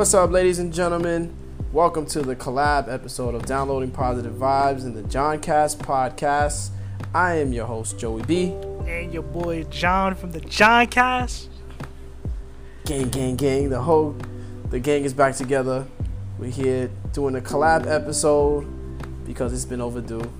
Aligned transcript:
What's 0.00 0.14
up, 0.14 0.30
ladies 0.30 0.58
and 0.58 0.72
gentlemen? 0.72 1.30
Welcome 1.74 2.06
to 2.06 2.22
the 2.22 2.34
collab 2.34 2.90
episode 2.90 3.34
of 3.34 3.44
Downloading 3.44 3.90
Positive 3.90 4.32
Vibes 4.32 4.84
and 4.84 4.96
the 4.96 5.02
John 5.02 5.40
Cast 5.40 5.78
podcast. 5.78 6.70
I 7.14 7.34
am 7.34 7.52
your 7.52 7.66
host, 7.66 7.98
Joey 7.98 8.22
B. 8.22 8.54
And 8.86 9.12
your 9.12 9.22
boy 9.22 9.64
John 9.64 10.14
from 10.14 10.32
the 10.32 10.40
John 10.40 10.86
Cast. 10.86 11.50
Gang, 12.86 13.10
gang, 13.10 13.36
gang. 13.36 13.68
The 13.68 13.82
whole 13.82 14.16
the 14.70 14.80
gang 14.80 15.04
is 15.04 15.12
back 15.12 15.36
together. 15.36 15.86
We're 16.38 16.50
here 16.50 16.90
doing 17.12 17.36
a 17.36 17.42
collab 17.42 17.86
episode 17.86 18.66
because 19.26 19.52
it's 19.52 19.66
been 19.66 19.82
overdue. 19.82 20.32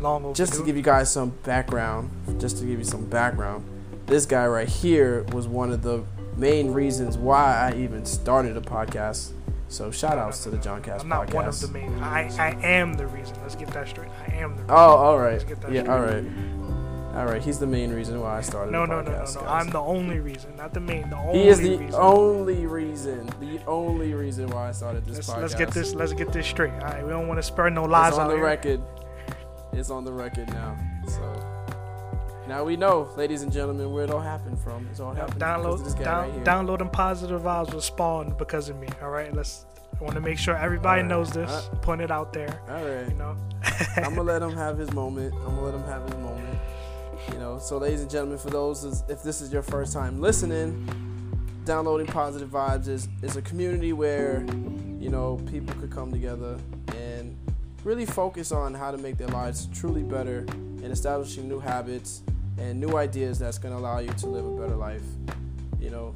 Long 0.00 0.22
overdue. 0.22 0.36
Just 0.36 0.52
to 0.60 0.62
give 0.66 0.76
you 0.76 0.82
guys 0.82 1.10
some 1.10 1.30
background, 1.44 2.10
just 2.38 2.58
to 2.58 2.66
give 2.66 2.78
you 2.78 2.84
some 2.84 3.06
background, 3.06 3.64
this 4.04 4.26
guy 4.26 4.46
right 4.46 4.68
here 4.68 5.22
was 5.32 5.48
one 5.48 5.72
of 5.72 5.80
the 5.80 6.04
main 6.38 6.72
reasons 6.72 7.18
why 7.18 7.70
I 7.72 7.76
even 7.76 8.04
started 8.04 8.56
a 8.56 8.60
podcast. 8.60 9.32
So 9.68 9.90
shout 9.90 10.16
outs 10.16 10.42
to 10.44 10.50
the 10.50 10.56
John 10.58 10.82
Cast 10.82 11.02
I'm 11.02 11.08
not 11.10 11.26
podcast. 11.28 11.34
one 11.34 11.44
of 11.48 11.60
the 11.60 11.68
main. 11.68 12.02
I, 12.02 12.28
I 12.38 12.50
am 12.64 12.94
the 12.94 13.06
reason. 13.06 13.36
Let's 13.42 13.54
get 13.54 13.68
that 13.74 13.86
straight. 13.88 14.08
I 14.26 14.32
am 14.36 14.56
the 14.56 14.62
oh, 14.62 14.62
reason. 14.62 14.70
Oh, 14.70 14.74
all 14.76 15.18
right. 15.18 15.32
Let's 15.32 15.44
get 15.44 15.60
that 15.60 15.72
Yeah, 15.72 15.82
straight. 15.82 15.94
all 15.94 16.00
right. 16.02 16.24
All 17.16 17.26
right. 17.26 17.42
He's 17.42 17.58
the 17.58 17.66
main 17.66 17.92
reason 17.92 18.18
why 18.20 18.38
I 18.38 18.40
started. 18.40 18.70
No, 18.72 18.86
the 18.86 18.92
no, 18.92 19.00
no, 19.02 19.10
no, 19.10 19.12
no. 19.12 19.18
guys. 19.18 19.36
I'm 19.36 19.68
the 19.70 19.80
only 19.80 20.20
reason, 20.20 20.56
not 20.56 20.72
the 20.72 20.80
main. 20.80 21.10
The 21.10 21.16
only 21.18 21.38
He 21.42 21.48
is 21.48 21.58
the 21.60 21.76
reason. 21.76 21.94
only 22.00 22.66
reason. 22.66 23.26
The 23.40 23.60
only 23.66 24.14
reason 24.14 24.48
why 24.48 24.68
I 24.68 24.72
started 24.72 25.04
this 25.04 25.16
let's, 25.16 25.28
podcast. 25.28 25.40
let's 25.42 25.54
get 25.54 25.70
this. 25.72 25.94
Let's 25.94 26.12
get 26.14 26.32
this 26.32 26.46
straight. 26.46 26.72
All 26.74 26.78
right, 26.80 27.02
we 27.04 27.10
don't 27.10 27.28
want 27.28 27.38
to 27.38 27.42
spur 27.42 27.68
no 27.68 27.84
lies 27.84 28.10
It's 28.10 28.18
on 28.18 28.28
the 28.28 28.34
here. 28.36 28.44
record. 28.44 28.80
It's 29.74 29.90
on 29.90 30.04
the 30.04 30.12
record 30.12 30.48
now. 30.48 30.78
So 31.08 31.37
now 32.48 32.64
we 32.64 32.76
know, 32.76 33.08
ladies 33.16 33.42
and 33.42 33.52
gentlemen, 33.52 33.92
where 33.92 34.04
it 34.04 34.10
all 34.10 34.20
happened 34.20 34.58
from. 34.58 34.86
It's 34.90 35.00
all 35.00 35.12
happened 35.12 35.40
download, 35.40 35.84
this 35.84 35.94
guy 35.94 36.04
down, 36.04 36.24
right 36.24 36.32
here. 36.34 36.44
downloading 36.44 36.88
positive 36.88 37.42
vibes 37.42 37.72
was 37.74 37.84
spawned 37.84 38.36
because 38.38 38.68
of 38.68 38.78
me. 38.78 38.88
All 39.02 39.10
right, 39.10 39.32
let's. 39.34 39.64
I 40.00 40.04
want 40.04 40.14
to 40.14 40.20
make 40.20 40.38
sure 40.38 40.56
everybody 40.56 41.00
Alright, 41.02 41.06
knows 41.06 41.32
this. 41.32 41.50
uh, 41.50 41.74
Point 41.82 42.00
it 42.02 42.10
out 42.10 42.32
there. 42.32 42.60
all 42.68 42.84
right. 42.84 43.08
You 43.08 43.14
know. 43.16 43.36
I'm 43.96 44.14
gonna 44.14 44.22
let 44.22 44.42
him 44.42 44.52
have 44.52 44.78
his 44.78 44.92
moment. 44.92 45.34
I'm 45.34 45.56
gonna 45.56 45.62
let 45.62 45.74
him 45.74 45.82
have 45.84 46.02
his 46.04 46.16
moment. 46.18 46.58
You 47.32 47.38
know, 47.38 47.58
so 47.58 47.78
ladies 47.78 48.00
and 48.02 48.10
gentlemen, 48.10 48.38
for 48.38 48.50
those 48.50 49.02
if 49.08 49.22
this 49.22 49.40
is 49.40 49.52
your 49.52 49.62
first 49.62 49.92
time 49.92 50.20
listening, 50.20 50.86
downloading 51.64 52.06
positive 52.06 52.48
vibes 52.48 52.86
is 52.88 53.08
is 53.22 53.36
a 53.36 53.42
community 53.42 53.92
where 53.92 54.46
you 55.00 55.10
know 55.10 55.40
people 55.50 55.74
could 55.80 55.90
come 55.90 56.12
together 56.12 56.58
and 56.96 57.36
really 57.84 58.06
focus 58.06 58.52
on 58.52 58.74
how 58.74 58.90
to 58.90 58.98
make 58.98 59.16
their 59.18 59.28
lives 59.28 59.68
truly 59.74 60.02
better 60.02 60.38
and 60.48 60.86
establishing 60.86 61.48
new 61.48 61.58
habits 61.58 62.22
and 62.58 62.80
new 62.80 62.96
ideas 62.96 63.38
that's 63.38 63.58
gonna 63.58 63.76
allow 63.76 63.98
you 63.98 64.10
to 64.10 64.26
live 64.26 64.44
a 64.44 64.50
better 64.50 64.76
life. 64.76 65.02
You 65.80 65.90
know, 65.90 66.14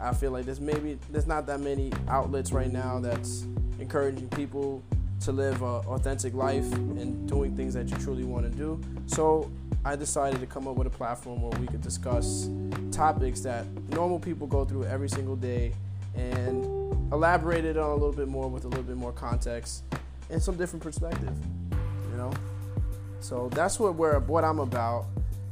I 0.00 0.12
feel 0.12 0.30
like 0.32 0.44
there's 0.44 0.60
maybe 0.60 0.98
there's 1.10 1.26
not 1.26 1.46
that 1.46 1.60
many 1.60 1.92
outlets 2.08 2.52
right 2.52 2.72
now 2.72 2.98
that's 2.98 3.46
encouraging 3.78 4.28
people 4.28 4.82
to 5.20 5.32
live 5.32 5.62
an 5.62 5.68
authentic 5.86 6.34
life 6.34 6.70
and 6.72 7.28
doing 7.28 7.56
things 7.56 7.74
that 7.74 7.88
you 7.88 7.96
truly 7.98 8.24
want 8.24 8.50
to 8.50 8.50
do. 8.50 8.80
So 9.06 9.50
I 9.84 9.94
decided 9.96 10.40
to 10.40 10.46
come 10.46 10.66
up 10.66 10.76
with 10.76 10.86
a 10.86 10.90
platform 10.90 11.42
where 11.42 11.58
we 11.60 11.66
could 11.66 11.80
discuss 11.80 12.48
topics 12.90 13.40
that 13.40 13.66
normal 13.90 14.18
people 14.18 14.46
go 14.46 14.64
through 14.64 14.84
every 14.84 15.08
single 15.08 15.36
day 15.36 15.72
and 16.16 16.64
elaborate 17.12 17.64
it 17.64 17.76
on 17.76 17.90
a 17.90 17.94
little 17.94 18.12
bit 18.12 18.28
more 18.28 18.48
with 18.48 18.64
a 18.64 18.68
little 18.68 18.84
bit 18.84 18.96
more 18.96 19.12
context 19.12 19.84
and 20.30 20.42
some 20.42 20.56
different 20.56 20.82
perspective. 20.82 21.36
You 22.10 22.16
know, 22.16 22.32
so 23.20 23.48
that's 23.52 23.78
what 23.78 23.94
we're 23.94 24.18
what 24.20 24.44
I'm 24.44 24.58
about. 24.58 25.06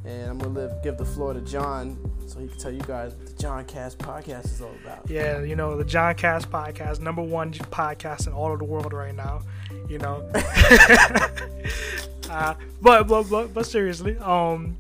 And 0.04 0.30
I'm 0.30 0.38
gonna 0.38 0.54
live, 0.54 0.82
give 0.82 0.96
the 0.96 1.04
floor 1.04 1.34
to 1.34 1.40
John 1.42 1.98
so 2.26 2.40
he 2.40 2.48
can 2.48 2.58
tell 2.58 2.72
you 2.72 2.80
guys 2.80 3.14
what 3.14 3.26
the 3.26 3.42
John 3.42 3.64
Cast 3.66 3.98
podcast 3.98 4.46
is 4.46 4.60
all 4.62 4.74
about. 4.82 5.08
Yeah, 5.10 5.42
you 5.42 5.56
know, 5.56 5.76
the 5.76 5.84
John 5.84 6.14
Cast 6.14 6.50
podcast, 6.50 7.00
number 7.00 7.22
one 7.22 7.52
podcast 7.52 8.26
in 8.26 8.32
all 8.32 8.52
of 8.52 8.58
the 8.58 8.64
world 8.64 8.92
right 8.92 9.14
now. 9.14 9.42
You 9.88 9.98
know. 9.98 10.28
uh, 12.30 12.54
but, 12.80 13.08
but 13.08 13.24
but 13.24 13.52
but 13.52 13.66
seriously, 13.66 14.16
um 14.18 14.76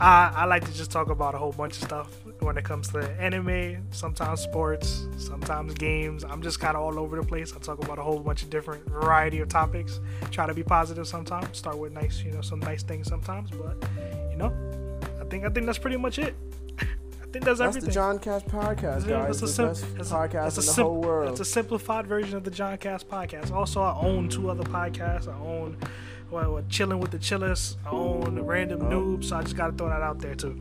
I 0.00 0.32
I 0.36 0.44
like 0.46 0.64
to 0.64 0.72
just 0.74 0.90
talk 0.90 1.10
about 1.10 1.34
a 1.34 1.38
whole 1.38 1.52
bunch 1.52 1.76
of 1.78 1.84
stuff 1.84 2.10
when 2.40 2.58
it 2.58 2.64
comes 2.64 2.88
to 2.88 3.08
anime, 3.20 3.86
sometimes 3.92 4.40
sports, 4.40 5.06
sometimes 5.16 5.74
games. 5.74 6.24
I'm 6.24 6.42
just 6.42 6.58
kind 6.60 6.76
of 6.76 6.82
all 6.82 6.98
over 6.98 7.16
the 7.16 7.26
place. 7.26 7.54
I 7.54 7.60
talk 7.60 7.82
about 7.84 7.98
a 7.98 8.02
whole 8.02 8.18
bunch 8.18 8.42
of 8.42 8.50
different 8.50 8.84
variety 8.88 9.38
of 9.40 9.48
topics. 9.48 10.00
Try 10.30 10.46
to 10.46 10.54
be 10.54 10.64
positive 10.64 11.06
sometimes. 11.06 11.58
Start 11.58 11.78
with 11.78 11.92
nice, 11.92 12.22
you 12.22 12.32
know, 12.32 12.40
some 12.40 12.58
nice 12.60 12.82
things 12.82 13.06
sometimes. 13.08 13.50
But 13.50 13.84
you 14.32 14.36
know, 14.38 14.52
I 15.20 15.24
think 15.26 15.44
I 15.44 15.50
think 15.50 15.66
that's 15.66 15.78
pretty 15.78 15.96
much 15.98 16.18
it. 16.18 16.34
I 16.80 17.34
think 17.34 17.44
that's, 17.46 17.60
That's 17.60 17.76
everything. 17.76 17.88
the 17.88 17.94
John 17.94 18.18
Cast 18.18 18.46
podcast, 18.48 19.08
guys. 19.08 19.38
that's 19.38 19.38
a 19.38 19.46
the 19.46 19.48
sim- 19.48 19.68
best 19.68 19.94
that's 19.96 20.10
a- 20.10 20.14
podcast 20.14 20.32
that's 20.32 20.56
a 20.56 20.60
in 20.60 20.66
the 20.66 20.72
sim- 20.72 20.84
whole 20.84 21.00
world. 21.00 21.30
It's 21.30 21.40
a 21.40 21.44
simplified 21.46 22.06
version 22.06 22.36
of 22.36 22.44
the 22.44 22.50
John 22.50 22.76
Cast 22.76 23.08
podcast. 23.08 23.50
Also, 23.52 23.80
I 23.80 23.96
own 24.02 24.28
two 24.28 24.50
other 24.50 24.64
podcasts. 24.64 25.28
I 25.28 25.38
own 25.40 25.78
well, 26.30 26.52
well, 26.54 26.64
Chilling 26.68 26.98
with 27.00 27.10
the 27.10 27.18
Chillers. 27.18 27.76
I 27.86 27.90
own 27.90 28.38
Random 28.42 28.82
Oh. 28.82 28.84
Noobs. 28.90 29.24
So 29.26 29.36
I 29.36 29.42
just 29.42 29.56
got 29.56 29.68
to 29.68 29.72
throw 29.72 29.88
that 29.88 30.02
out 30.02 30.18
there 30.18 30.34
too. 30.34 30.58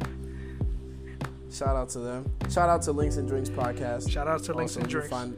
Shout 1.51 1.75
out 1.75 1.89
to 1.89 1.99
them. 1.99 2.31
Shout 2.49 2.69
out 2.69 2.81
to 2.83 2.91
Links 2.93 3.17
and 3.17 3.27
Drinks 3.27 3.49
podcast. 3.49 4.09
Shout 4.09 4.27
out 4.27 4.41
to 4.43 4.53
Links 4.53 4.73
Also, 4.77 4.79
and 4.81 4.89
Drinks. 4.89 5.09
Find, 5.09 5.37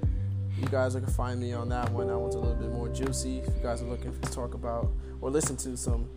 you 0.59 0.67
guys 0.67 0.93
can 0.93 1.05
find 1.07 1.39
me 1.39 1.53
on 1.53 1.67
that 1.69 1.91
one. 1.91 2.07
That 2.07 2.17
one's 2.19 2.35
a 2.35 2.39
little 2.39 2.55
bit 2.55 2.69
more 2.71 2.89
juicy. 2.89 3.39
If 3.39 3.47
you 3.47 3.63
guys 3.63 3.81
are 3.81 3.85
looking 3.85 4.13
to 4.19 4.31
talk 4.31 4.53
about 4.53 4.91
or 5.21 5.31
listen 5.31 5.55
to 5.57 5.75
some 5.75 6.07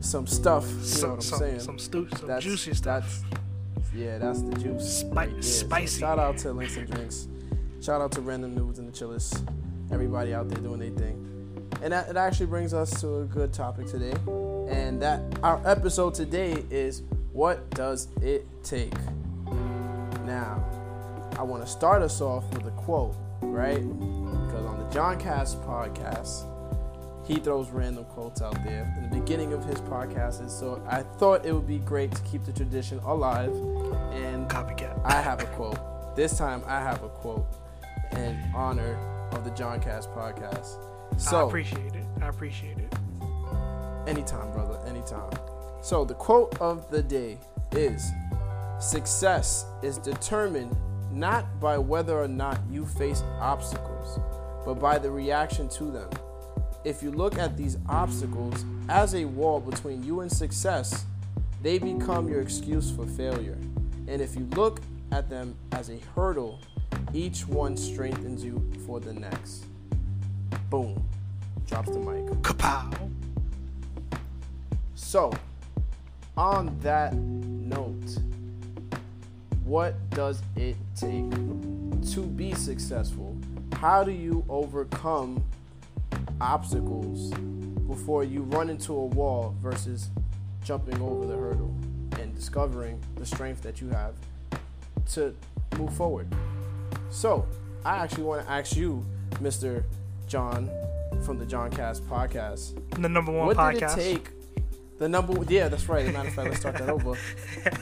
some 0.00 0.26
stuff, 0.26 0.66
you 0.68 0.76
know 0.76 0.82
some 0.82 1.10
what 1.10 1.16
I'm 1.16 1.22
some 1.22 1.38
saying. 1.38 1.60
some, 1.60 1.78
stu- 1.78 2.08
some 2.16 2.26
That's- 2.28 2.44
juicy 2.44 2.74
stuff. 2.74 3.22
that's- 3.24 3.40
yeah, 3.94 4.18
that's 4.18 4.40
the 4.42 4.54
juice. 4.56 5.00
Spi- 5.00 5.14
right 5.14 5.32
there. 5.32 5.42
So 5.42 5.66
spicy. 5.66 6.00
shout 6.00 6.18
out 6.18 6.38
to 6.38 6.52
Links 6.52 6.76
and 6.76 6.90
Drinks. 6.90 7.28
Shout 7.82 8.00
out 8.00 8.12
to 8.12 8.20
Random 8.20 8.54
Nudes 8.54 8.78
and 8.78 8.88
the 8.88 8.92
Chillers. 8.92 9.32
Everybody 9.90 10.32
out 10.34 10.48
there 10.48 10.58
doing 10.58 10.80
their 10.80 10.90
thing. 10.90 11.18
And 11.82 11.92
that, 11.92 12.08
it 12.08 12.16
actually 12.16 12.46
brings 12.46 12.72
us 12.72 13.00
to 13.00 13.18
a 13.20 13.24
good 13.24 13.52
topic 13.52 13.86
today. 13.86 14.14
And 14.70 15.02
that 15.02 15.20
our 15.42 15.60
episode 15.66 16.14
today 16.14 16.64
is 16.70 17.02
what 17.32 17.68
does 17.70 18.08
it 18.22 18.46
take? 18.62 18.94
Now, 20.26 20.64
I 21.38 21.42
want 21.42 21.62
to 21.64 21.68
start 21.70 22.02
us 22.02 22.20
off 22.20 22.44
with 22.54 22.66
a 22.66 22.70
quote, 22.70 23.16
right? 23.40 23.76
Because 23.82 24.64
on 24.64 24.78
the 24.78 24.88
John 24.90 25.18
Cast 25.18 25.60
podcast, 25.62 26.46
he 27.32 27.40
throws 27.40 27.70
random 27.70 28.04
quotes 28.04 28.42
out 28.42 28.62
there 28.62 28.92
in 28.96 29.08
the 29.08 29.16
beginning 29.16 29.52
of 29.54 29.64
his 29.64 29.80
podcast. 29.80 30.40
And 30.40 30.50
so 30.50 30.84
I 30.88 31.02
thought 31.02 31.46
it 31.46 31.52
would 31.52 31.66
be 31.66 31.78
great 31.78 32.12
to 32.12 32.22
keep 32.22 32.44
the 32.44 32.52
tradition 32.52 32.98
alive. 33.00 33.52
And 34.12 34.48
Copycat. 34.50 35.00
I 35.04 35.20
have 35.20 35.42
a 35.42 35.46
quote. 35.46 35.78
This 36.14 36.36
time 36.36 36.62
I 36.66 36.80
have 36.80 37.02
a 37.02 37.08
quote 37.08 37.46
in 38.12 38.38
honor 38.54 38.96
of 39.32 39.44
the 39.44 39.50
John 39.52 39.80
Cast 39.80 40.10
podcast. 40.12 40.76
So 41.16 41.44
I 41.44 41.46
appreciate 41.46 41.94
it. 41.94 42.04
I 42.20 42.28
appreciate 42.28 42.78
it. 42.78 42.94
anytime, 44.06 44.52
brother, 44.52 44.78
anytime. 44.86 45.30
So, 45.80 46.04
the 46.04 46.14
quote 46.14 46.60
of 46.60 46.90
the 46.90 47.02
day 47.02 47.38
is 47.72 48.10
Success 48.78 49.64
is 49.82 49.98
determined 49.98 50.76
not 51.10 51.60
by 51.60 51.78
whether 51.78 52.18
or 52.18 52.28
not 52.28 52.60
you 52.70 52.84
face 52.84 53.22
obstacles, 53.40 54.18
but 54.64 54.74
by 54.74 54.98
the 54.98 55.10
reaction 55.10 55.68
to 55.70 55.90
them. 55.90 56.10
If 56.84 57.00
you 57.00 57.12
look 57.12 57.38
at 57.38 57.56
these 57.56 57.78
obstacles 57.88 58.64
as 58.88 59.14
a 59.14 59.24
wall 59.24 59.60
between 59.60 60.02
you 60.02 60.20
and 60.20 60.32
success, 60.32 61.04
they 61.62 61.78
become 61.78 62.28
your 62.28 62.40
excuse 62.40 62.90
for 62.90 63.06
failure. 63.06 63.56
And 64.08 64.20
if 64.20 64.34
you 64.34 64.48
look 64.56 64.80
at 65.12 65.30
them 65.30 65.54
as 65.70 65.90
a 65.90 65.98
hurdle, 66.16 66.58
each 67.14 67.46
one 67.46 67.76
strengthens 67.76 68.44
you 68.44 68.68
for 68.84 68.98
the 68.98 69.12
next. 69.12 69.66
Boom. 70.70 71.08
Drops 71.66 71.90
the 71.90 72.00
mic. 72.00 72.24
Kapow. 72.42 73.10
So, 74.96 75.32
on 76.36 76.76
that 76.80 77.14
note, 77.14 78.18
what 79.64 80.10
does 80.10 80.42
it 80.56 80.76
take 80.96 81.30
to 82.12 82.22
be 82.22 82.54
successful? 82.54 83.38
How 83.74 84.02
do 84.02 84.10
you 84.10 84.44
overcome 84.48 85.44
obstacles 86.42 87.30
before 87.88 88.24
you 88.24 88.42
run 88.42 88.68
into 88.68 88.92
a 88.92 89.06
wall 89.06 89.54
versus 89.60 90.10
jumping 90.64 91.00
over 91.00 91.26
the 91.26 91.36
hurdle 91.36 91.74
and 92.20 92.34
discovering 92.34 93.00
the 93.16 93.24
strength 93.26 93.62
that 93.62 93.80
you 93.80 93.88
have 93.90 94.14
to 95.12 95.34
move 95.78 95.94
forward? 95.94 96.26
So, 97.10 97.46
I 97.84 97.96
actually 97.98 98.24
want 98.24 98.44
to 98.46 98.50
ask 98.52 98.76
you, 98.76 99.04
Mr. 99.40 99.84
John 100.26 100.70
from 101.24 101.38
the 101.38 101.46
John 101.46 101.70
Cast 101.70 102.08
podcast, 102.08 102.74
The 103.00 103.08
number 103.08 103.32
one 103.32 103.46
what 103.46 103.56
podcast. 103.56 103.96
did 103.96 103.98
it 103.98 104.24
take? 104.24 104.30
The 104.98 105.08
number 105.08 105.34
yeah, 105.48 105.68
that's 105.68 105.88
right. 105.88 106.04
As 106.04 106.08
a 106.08 106.12
matter 106.12 106.28
of 106.28 106.34
fact, 106.34 106.48
let's 106.48 106.60
start 106.60 106.78
that 106.78 106.88
over. 106.88 107.10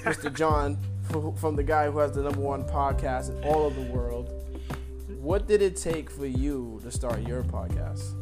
Mr. 0.05 0.33
John, 0.35 0.79
from 1.37 1.57
the 1.57 1.62
guy 1.62 1.91
who 1.91 1.99
has 1.99 2.12
the 2.12 2.23
number 2.23 2.41
one 2.41 2.65
podcast 2.65 3.31
in 3.31 3.45
all 3.45 3.67
of 3.67 3.77
the 3.77 3.83
world. 3.83 4.31
What 5.19 5.47
did 5.47 5.61
it 5.61 5.77
take 5.77 6.11
for 6.11 6.27
you 6.27 6.81
to 6.83 6.91
start 6.91 7.21
your 7.27 7.43
podcast? 7.43 8.15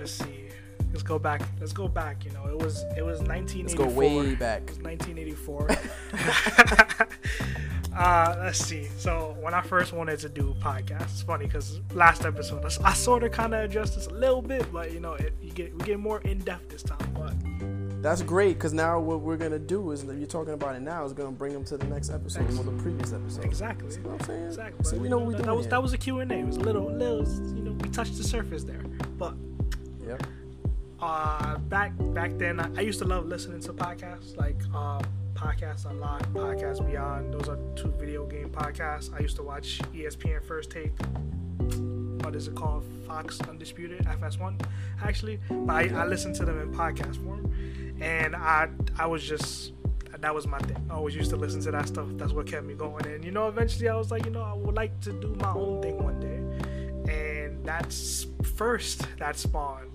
Let's 0.00 0.12
see. 0.12 0.48
Let's 0.90 1.04
go 1.04 1.18
back. 1.18 1.42
Let's 1.60 1.72
go 1.72 1.86
back. 1.86 2.24
You 2.24 2.32
know, 2.32 2.46
it 2.46 2.58
was 2.58 2.82
it 2.96 3.04
was 3.04 3.20
1984. 3.20 3.84
Let's 3.84 3.94
go 3.94 3.96
way 3.96 4.34
back. 4.34 4.62
It 4.62 4.70
was 4.70 4.78
1984. 4.80 5.68
Uh, 7.96 8.36
let's 8.38 8.64
see. 8.64 8.88
So 8.98 9.36
when 9.40 9.52
I 9.52 9.60
first 9.60 9.92
wanted 9.92 10.20
to 10.20 10.28
do 10.28 10.54
podcasts, 10.60 11.10
it's 11.10 11.22
funny 11.22 11.46
because 11.46 11.80
last 11.92 12.24
episode 12.24 12.64
I, 12.64 12.90
I 12.90 12.92
sort 12.94 13.24
of 13.24 13.32
kind 13.32 13.52
of 13.52 13.64
addressed 13.64 13.96
this 13.96 14.06
a 14.06 14.14
little 14.14 14.40
bit, 14.40 14.72
but 14.72 14.92
you 14.92 15.00
know, 15.00 15.14
it, 15.14 15.34
you 15.42 15.50
get 15.50 15.76
we 15.76 15.84
get 15.84 15.98
more 15.98 16.20
in 16.22 16.38
depth 16.38 16.70
this 16.70 16.82
time. 16.82 16.98
But 17.12 18.02
That's 18.02 18.22
great 18.22 18.54
because 18.54 18.72
now 18.72 19.00
what 19.00 19.20
we're 19.20 19.36
gonna 19.36 19.58
do 19.58 19.90
is 19.90 20.04
if 20.04 20.16
you're 20.16 20.26
talking 20.26 20.54
about 20.54 20.76
it 20.76 20.82
now 20.82 21.04
is 21.04 21.12
gonna 21.12 21.32
bring 21.32 21.52
them 21.52 21.64
to 21.64 21.76
the 21.76 21.86
next 21.86 22.10
episode 22.10 22.48
or 22.58 22.64
the 22.64 22.82
previous 22.82 23.12
episode. 23.12 23.44
exactly, 23.44 23.94
know 23.96 24.10
what 24.10 24.20
I'm 24.20 24.26
saying? 24.26 24.46
exactly. 24.46 24.84
So 24.84 24.96
we 24.96 25.08
know 25.08 25.18
what 25.18 25.26
we're 25.26 25.32
that, 25.34 25.46
that 25.46 25.56
was 25.56 25.66
that 25.66 25.82
was 25.82 25.92
a 25.92 25.98
Q 25.98 26.20
and 26.20 26.30
A. 26.30 26.36
It 26.36 26.46
was 26.46 26.56
a 26.56 26.60
little, 26.60 26.90
little, 26.90 27.28
you 27.54 27.62
know, 27.62 27.72
we 27.72 27.90
touched 27.90 28.16
the 28.16 28.24
surface 28.24 28.62
there. 28.62 28.84
But 29.18 29.34
Yep. 30.10 30.26
uh, 31.00 31.58
back 31.58 31.92
back 32.14 32.36
then, 32.36 32.58
I, 32.58 32.68
I 32.78 32.80
used 32.80 32.98
to 32.98 33.04
love 33.04 33.26
listening 33.26 33.60
to 33.62 33.72
podcasts 33.72 34.36
like 34.36 34.60
uh, 34.74 35.00
Podcasts 35.34 35.88
Unlocked, 35.88 36.32
Podcasts 36.34 36.84
Beyond. 36.84 37.32
Those 37.32 37.48
are 37.48 37.58
two 37.76 37.92
video 37.92 38.26
game 38.26 38.50
podcasts. 38.50 39.14
I 39.14 39.20
used 39.20 39.36
to 39.36 39.42
watch 39.42 39.78
ESPN 39.94 40.44
First 40.44 40.70
Take. 40.70 40.92
What 42.24 42.34
is 42.36 42.48
it 42.48 42.54
called? 42.54 42.84
Fox 43.06 43.40
Undisputed 43.40 44.04
FS1, 44.04 44.60
actually. 45.02 45.40
But 45.48 45.72
I, 45.72 46.02
I 46.02 46.06
listened 46.06 46.34
to 46.36 46.44
them 46.44 46.60
in 46.60 46.72
podcast 46.72 47.22
form, 47.24 47.52
and 48.00 48.36
I 48.36 48.68
I 48.98 49.06
was 49.06 49.22
just 49.22 49.72
that 50.18 50.34
was 50.34 50.46
my 50.46 50.58
thing. 50.58 50.76
I 50.90 50.94
always 50.94 51.14
used 51.14 51.30
to 51.30 51.36
listen 51.36 51.60
to 51.62 51.70
that 51.70 51.88
stuff. 51.88 52.08
That's 52.12 52.32
what 52.32 52.46
kept 52.46 52.66
me 52.66 52.74
going. 52.74 53.06
And 53.06 53.24
you 53.24 53.30
know, 53.30 53.48
eventually 53.48 53.88
I 53.88 53.96
was 53.96 54.10
like, 54.10 54.24
you 54.26 54.30
know, 54.32 54.42
I 54.42 54.52
would 54.52 54.74
like 54.74 55.00
to 55.02 55.12
do 55.12 55.34
my 55.40 55.52
own 55.52 55.80
thing 55.80 56.02
one 56.02 56.20
day. 56.20 56.36
And 57.12 57.64
that's 57.64 58.26
first 58.54 59.06
that 59.18 59.36
spawned 59.36 59.89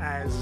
as 0.00 0.34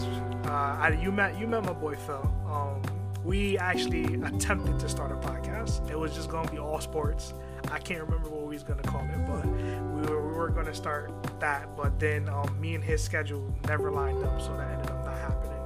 uh, 0.47 0.79
I, 0.81 0.99
you 1.01 1.13
met 1.13 1.39
you 1.39 1.47
met 1.47 1.65
my 1.65 1.73
boy 1.73 1.97
Phil. 1.97 2.33
Um, 2.51 2.83
we 3.25 3.57
actually 3.57 4.05
attempted 4.23 4.79
to 4.81 4.89
start 4.89 5.11
a 5.11 5.17
podcast. 5.17 5.91
It 5.91 5.99
was 5.99 6.15
just 6.15 6.29
gonna 6.29 6.51
be 6.51 6.59
all 6.59 6.81
sports. 6.81 7.33
I 7.71 7.79
can't 7.79 8.03
remember 8.03 8.29
what 8.29 8.43
we 8.43 8.55
was 8.55 8.63
gonna 8.63 8.83
call 8.83 9.01
it, 9.01 9.27
but 9.27 9.47
we 9.47 10.03
were, 10.03 10.29
we 10.29 10.35
were 10.35 10.51
gonna 10.51 10.75
start 10.75 11.11
that. 11.41 11.75
But 11.77 11.99
then 11.99 12.29
um, 12.29 12.61
me 12.61 12.75
and 12.75 12.85
his 12.85 13.03
schedule 13.03 13.55
never 13.67 13.91
lined 13.91 14.23
up, 14.25 14.41
so 14.41 14.55
that 14.57 14.71
ended 14.73 14.91
up 14.91 15.05
not 15.07 15.17
happening. 15.17 15.63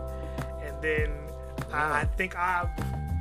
And 0.63 0.83
then 0.83 1.11
I, 1.73 2.01
I 2.01 2.05
think 2.05 2.37
I 2.37 2.69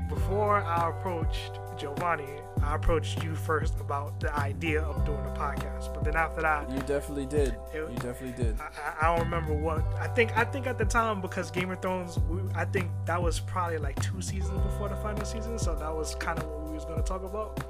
before 0.09 0.57
I 0.57 0.89
approached 0.89 1.59
Giovanni, 1.77 2.41
I 2.63 2.75
approached 2.75 3.23
you 3.23 3.33
first 3.35 3.79
about 3.79 4.19
the 4.19 4.33
idea 4.37 4.81
of 4.81 5.05
doing 5.05 5.19
a 5.25 5.29
podcast. 5.37 5.93
But 5.93 6.03
then 6.03 6.15
after 6.15 6.41
that, 6.41 6.69
You 6.69 6.79
definitely 6.81 7.25
did. 7.25 7.55
It- 7.73 7.89
You 7.89 7.95
definitely 7.99 8.43
did. 8.43 8.59
I, 8.59 8.93
I 9.01 9.15
don't 9.15 9.23
remember 9.25 9.53
what 9.53 9.83
I 9.99 10.07
think. 10.07 10.35
I 10.37 10.43
think 10.43 10.67
at 10.67 10.77
the 10.77 10.85
time 10.85 11.21
because 11.21 11.49
Game 11.51 11.71
of 11.71 11.81
Thrones, 11.81 12.19
we, 12.29 12.41
I 12.55 12.65
think 12.65 12.89
that 13.05 13.21
was 13.21 13.39
probably 13.39 13.77
like 13.77 14.01
two 14.01 14.21
seasons 14.21 14.59
before 14.63 14.89
the 14.89 14.95
final 14.97 15.23
season, 15.25 15.57
so 15.59 15.75
that 15.75 15.95
was 15.95 16.15
kind 16.15 16.39
of 16.39 16.45
what 16.47 16.67
we 16.67 16.73
was 16.73 16.85
gonna 16.85 17.03
talk 17.03 17.23
about. 17.23 17.63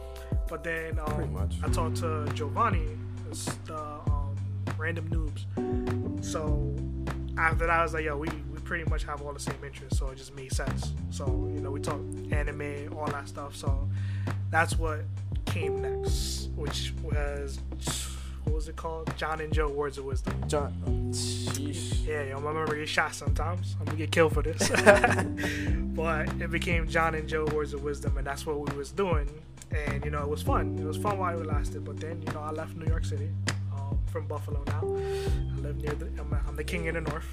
But 0.48 0.64
then 0.64 1.00
um. 1.00 1.50
I 1.64 1.68
talked 1.70 1.98
to 1.98 2.26
Giovanni, 2.34 2.88
the 3.66 3.78
um, 3.78 4.36
random 4.78 5.10
noobs. 5.10 6.24
So 6.24 6.74
after 7.38 7.68
that, 7.68 7.80
I 7.80 7.84
was 7.84 7.94
like, 7.94 8.06
yo, 8.06 8.18
we, 8.18 8.28
we 8.52 8.58
pretty 8.64 8.90
much 8.90 9.04
have 9.04 9.22
all 9.22 9.34
the 9.34 9.40
same 9.40 9.62
interests, 9.64 10.00
so 10.00 10.08
it 10.10 10.18
just 10.18 10.36
made 10.36 10.52
sense. 10.54 10.94
So 11.10 11.26
you 11.54 11.60
know, 11.62 11.72
we 11.72 11.80
talk 11.80 12.00
anime, 12.32 12.94
all 12.98 13.06
that 13.08 13.28
stuff. 13.28 13.56
So 13.56 13.88
that's 14.50 14.78
what 14.78 15.02
came 15.46 15.82
next, 15.82 16.50
which 16.56 16.94
was 17.04 17.60
what 18.44 18.56
was 18.56 18.68
it 18.70 18.76
called? 18.76 19.12
John 19.18 19.42
and 19.42 19.54
Joe 19.54 19.70
Words 19.70 19.98
of 19.98 20.06
Wisdom. 20.06 20.42
John. 20.48 20.74
Sheesh. 21.12 22.06
Yeah, 22.08 22.24
yo, 22.24 22.40
my 22.40 22.54
memory 22.54 22.84
is 22.84 22.90
shot 22.90 23.14
sometimes. 23.14 23.76
I'm 23.80 23.86
gonna 23.86 23.98
get 23.98 24.12
killed 24.12 24.34
for 24.34 24.42
this. 24.42 24.70
but 25.96 26.30
it 26.42 26.50
became 26.50 26.88
John 26.88 27.16
and 27.16 27.28
Joe 27.28 27.46
Words 27.46 27.74
of 27.74 27.84
Wisdom, 27.84 28.18
and 28.18 28.26
that's 28.26 28.46
what 28.46 28.58
we 28.70 28.78
was 28.78 28.92
doing. 28.92 29.30
And 29.72 30.04
you 30.06 30.12
know, 30.12 30.22
it 30.22 30.30
was 30.30 30.42
fun. 30.42 30.78
It 30.80 30.86
was 30.86 30.98
fun 30.98 31.18
while 31.18 31.38
it 31.38 31.46
lasted. 31.46 31.84
But 31.84 32.00
then, 32.00 32.22
you 32.22 32.32
know, 32.32 32.40
I 32.40 32.52
left 32.52 32.76
New 32.78 32.86
York 32.86 33.04
City 33.04 33.30
um, 33.76 34.00
from 34.08 34.28
Buffalo 34.28 34.64
now. 34.68 34.82
I 34.82 35.60
live 35.60 35.78
near 35.78 35.94
the. 35.94 36.06
I'm, 36.20 36.34
I'm 36.48 36.56
the 36.56 36.64
king 36.64 36.86
in 36.86 36.94
the 36.96 37.02
north. 37.02 37.28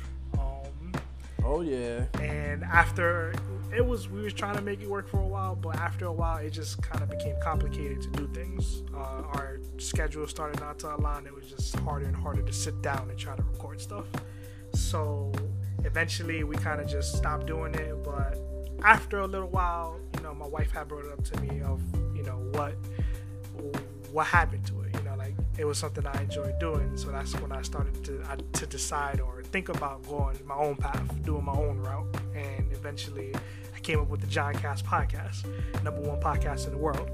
Oh 1.44 1.60
yeah. 1.60 2.06
and 2.20 2.64
after 2.64 3.34
it 3.74 3.84
was, 3.84 4.08
we 4.08 4.22
was 4.22 4.32
trying 4.32 4.56
to 4.56 4.62
make 4.62 4.80
it 4.80 4.88
work 4.88 5.08
for 5.08 5.18
a 5.18 5.26
while. 5.26 5.56
But 5.56 5.76
after 5.76 6.06
a 6.06 6.12
while, 6.12 6.38
it 6.38 6.50
just 6.50 6.80
kind 6.82 7.02
of 7.02 7.10
became 7.10 7.34
complicated 7.42 8.00
to 8.02 8.08
do 8.10 8.28
things. 8.32 8.82
Uh, 8.94 9.22
our 9.32 9.60
schedule 9.78 10.26
started 10.26 10.60
not 10.60 10.78
to 10.80 10.94
align. 10.94 11.26
It 11.26 11.34
was 11.34 11.46
just 11.46 11.76
harder 11.80 12.06
and 12.06 12.16
harder 12.16 12.42
to 12.42 12.52
sit 12.52 12.80
down 12.82 13.10
and 13.10 13.18
try 13.18 13.36
to 13.36 13.42
record 13.42 13.80
stuff. 13.80 14.06
So 14.74 15.32
eventually 15.84 16.44
we 16.44 16.56
kind 16.56 16.80
of 16.80 16.86
just 16.88 17.16
stopped 17.16 17.46
doing 17.46 17.74
it. 17.74 18.02
But 18.04 18.38
after 18.82 19.18
a 19.18 19.26
little 19.26 19.48
while, 19.48 20.00
you 20.16 20.22
know, 20.22 20.34
my 20.34 20.46
wife 20.46 20.70
had 20.70 20.88
brought 20.88 21.04
it 21.04 21.12
up 21.12 21.24
to 21.24 21.40
me 21.40 21.60
of, 21.62 21.82
you 22.16 22.22
know, 22.22 22.38
what 22.52 22.74
what 24.12 24.26
happened 24.26 24.64
to 24.66 24.82
it. 24.82 24.83
You 25.56 25.60
know, 25.60 25.60
like 25.60 25.60
it 25.60 25.64
was 25.66 25.78
something 25.78 26.06
I 26.06 26.22
enjoyed 26.22 26.58
doing. 26.58 26.96
So 26.96 27.10
that's 27.10 27.34
when 27.40 27.52
I 27.52 27.62
started 27.62 28.04
to 28.04 28.22
I, 28.28 28.36
to 28.58 28.66
decide 28.66 29.20
or 29.20 29.42
think 29.42 29.68
about 29.68 30.06
going 30.08 30.38
my 30.44 30.54
own 30.54 30.76
path, 30.76 31.24
doing 31.24 31.44
my 31.44 31.52
own 31.52 31.78
route, 31.78 32.06
and 32.34 32.72
eventually 32.72 33.34
I 33.74 33.80
came 33.80 34.00
up 34.00 34.08
with 34.08 34.20
the 34.20 34.26
John 34.26 34.54
Cast 34.54 34.84
podcast, 34.84 35.44
number 35.82 36.00
one 36.00 36.20
podcast 36.20 36.66
in 36.66 36.72
the 36.72 36.78
world, 36.78 37.08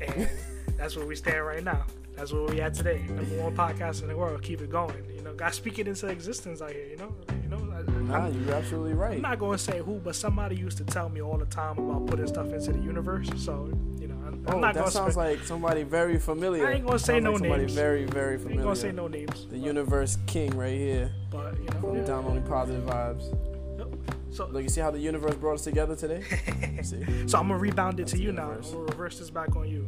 and 0.00 0.28
that's 0.76 0.96
where 0.96 1.06
we 1.06 1.16
stand 1.16 1.44
right 1.46 1.64
now. 1.64 1.84
That's 2.18 2.32
where 2.32 2.42
we 2.42 2.60
at 2.60 2.74
today. 2.74 3.04
Number 3.08 3.42
one 3.42 3.54
podcast 3.56 4.02
in 4.02 4.08
the 4.08 4.16
world. 4.16 4.42
Keep 4.42 4.60
it 4.62 4.70
going. 4.70 5.04
You 5.14 5.22
know, 5.22 5.34
God 5.34 5.54
speak 5.54 5.78
it 5.78 5.86
into 5.86 6.08
existence 6.08 6.60
out 6.60 6.72
here. 6.72 6.86
You 6.88 6.96
know, 6.96 7.14
you 7.42 7.48
know. 7.48 7.56
I, 7.72 7.78
Nah, 8.08 8.26
I'm, 8.26 8.44
you're 8.46 8.54
absolutely 8.54 8.94
right. 8.94 9.16
I'm 9.16 9.22
not 9.22 9.38
going 9.38 9.56
to 9.58 9.62
say 9.62 9.80
who, 9.80 10.00
but 10.00 10.16
somebody 10.16 10.56
used 10.56 10.78
to 10.78 10.84
tell 10.84 11.08
me 11.10 11.20
all 11.20 11.36
the 11.36 11.44
time 11.46 11.78
about 11.78 12.06
putting 12.06 12.26
stuff 12.26 12.52
into 12.52 12.72
the 12.72 12.78
universe. 12.80 13.28
So 13.36 13.70
you 14.00 14.08
know, 14.08 14.14
I'm, 14.26 14.44
I'm 14.48 14.54
Oh, 14.54 14.58
not 14.60 14.74
that 14.74 14.80
going 14.80 14.90
sounds 14.92 15.16
like 15.16 15.40
somebody 15.44 15.82
very 15.82 16.18
familiar. 16.18 16.66
I 16.66 16.72
ain't 16.74 16.86
gonna 16.86 16.98
say 16.98 17.20
Sounds 17.20 17.24
no 17.24 17.30
like 17.32 17.38
somebody 17.40 17.62
names. 17.62 17.74
very, 17.74 18.04
very 18.06 18.36
I 18.38 18.50
ain't 18.50 18.62
gonna 18.62 18.76
say 18.76 18.92
no 18.92 19.08
names. 19.08 19.46
The 19.50 19.58
universe 19.58 20.16
king 20.26 20.56
right 20.56 20.72
here. 20.76 21.12
but 21.30 21.56
you 21.58 21.66
know. 21.66 21.80
From 21.80 21.96
yeah. 21.96 22.04
downloading 22.04 22.42
positive 22.44 22.82
vibes. 22.84 23.36
So, 24.30 24.46
Look, 24.46 24.62
you 24.62 24.68
see 24.68 24.80
how 24.80 24.90
the 24.90 24.98
universe 24.98 25.34
brought 25.36 25.54
us 25.54 25.64
together 25.64 25.94
today? 25.96 26.22
see? 26.82 27.02
so 27.26 27.38
I'm 27.38 27.48
gonna 27.48 27.58
rebound 27.58 27.98
it 28.00 28.04
That's 28.04 28.12
to 28.12 28.18
you 28.22 28.32
now. 28.32 28.50
I'm 28.52 28.60
gonna 28.62 28.78
reverse 28.84 29.18
this 29.18 29.30
back 29.30 29.54
on 29.56 29.68
you. 29.68 29.86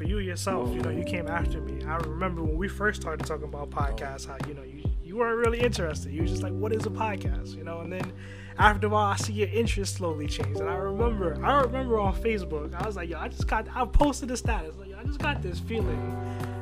For 0.00 0.06
you 0.06 0.18
yourself, 0.18 0.74
you 0.74 0.80
know, 0.80 0.88
you 0.88 1.04
came 1.04 1.28
after 1.28 1.60
me. 1.60 1.84
I 1.84 1.96
remember 1.96 2.42
when 2.42 2.56
we 2.56 2.68
first 2.68 3.02
started 3.02 3.26
talking 3.26 3.44
about 3.44 3.68
podcasts, 3.68 4.26
how 4.26 4.38
you 4.48 4.54
know 4.54 4.62
you 4.62 4.82
you 5.04 5.18
weren't 5.18 5.36
really 5.36 5.60
interested. 5.60 6.10
You 6.10 6.22
were 6.22 6.26
just 6.26 6.42
like, 6.42 6.54
"What 6.54 6.72
is 6.72 6.86
a 6.86 6.88
podcast?" 6.88 7.54
You 7.54 7.64
know, 7.64 7.80
and 7.80 7.92
then 7.92 8.10
after 8.58 8.86
a 8.86 8.88
while, 8.88 9.12
I 9.12 9.16
see 9.16 9.34
your 9.34 9.50
interest 9.50 9.96
slowly 9.96 10.26
change. 10.26 10.58
And 10.58 10.70
I 10.70 10.76
remember, 10.76 11.38
I 11.44 11.60
remember 11.60 12.00
on 12.00 12.14
Facebook, 12.14 12.74
I 12.74 12.86
was 12.86 12.96
like, 12.96 13.10
"Yo, 13.10 13.18
I 13.18 13.28
just 13.28 13.46
got," 13.46 13.68
I 13.74 13.84
posted 13.84 14.30
a 14.30 14.38
status 14.38 14.74
like, 14.78 14.88
"I 14.98 15.04
just 15.04 15.18
got 15.18 15.42
this 15.42 15.60
feeling 15.60 16.00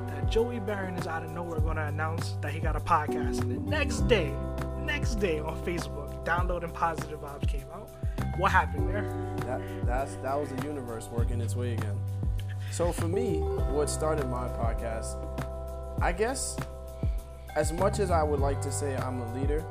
that 0.09 0.28
Joey 0.33 0.59
Baron 0.59 0.97
is 0.97 1.07
out 1.07 1.23
of 1.23 1.30
nowhere 1.30 1.61
going 1.61 1.76
to 1.76 1.85
announce 1.85 2.33
that 2.42 2.50
he 2.50 2.59
got 2.59 2.75
a 2.75 2.80
podcast." 2.80 3.40
And 3.40 3.52
the 3.52 3.71
next 3.71 4.09
day, 4.09 4.35
next 4.80 5.21
day 5.21 5.38
on 5.38 5.57
Facebook, 5.64 6.25
downloading 6.25 6.71
positive 6.71 7.21
vibes 7.21 7.47
came 7.47 7.66
out. 7.73 7.88
What 8.37 8.50
happened 8.50 8.88
there? 8.88 9.02
That 9.47 9.87
that's 9.87 10.16
that 10.25 10.35
was 10.35 10.49
the 10.49 10.61
universe 10.66 11.09
working 11.12 11.40
its 11.40 11.54
way 11.54 11.75
again. 11.75 12.00
So 12.70 12.92
for 12.92 13.08
me, 13.08 13.38
what 13.72 13.90
started 13.90 14.28
my 14.28 14.48
podcast, 14.48 15.16
I 16.00 16.12
guess, 16.12 16.56
as 17.56 17.72
much 17.72 17.98
as 17.98 18.10
I 18.10 18.22
would 18.22 18.40
like 18.40 18.60
to 18.62 18.70
say 18.70 18.96
I'm 18.96 19.20
a 19.20 19.34
leader, 19.34 19.64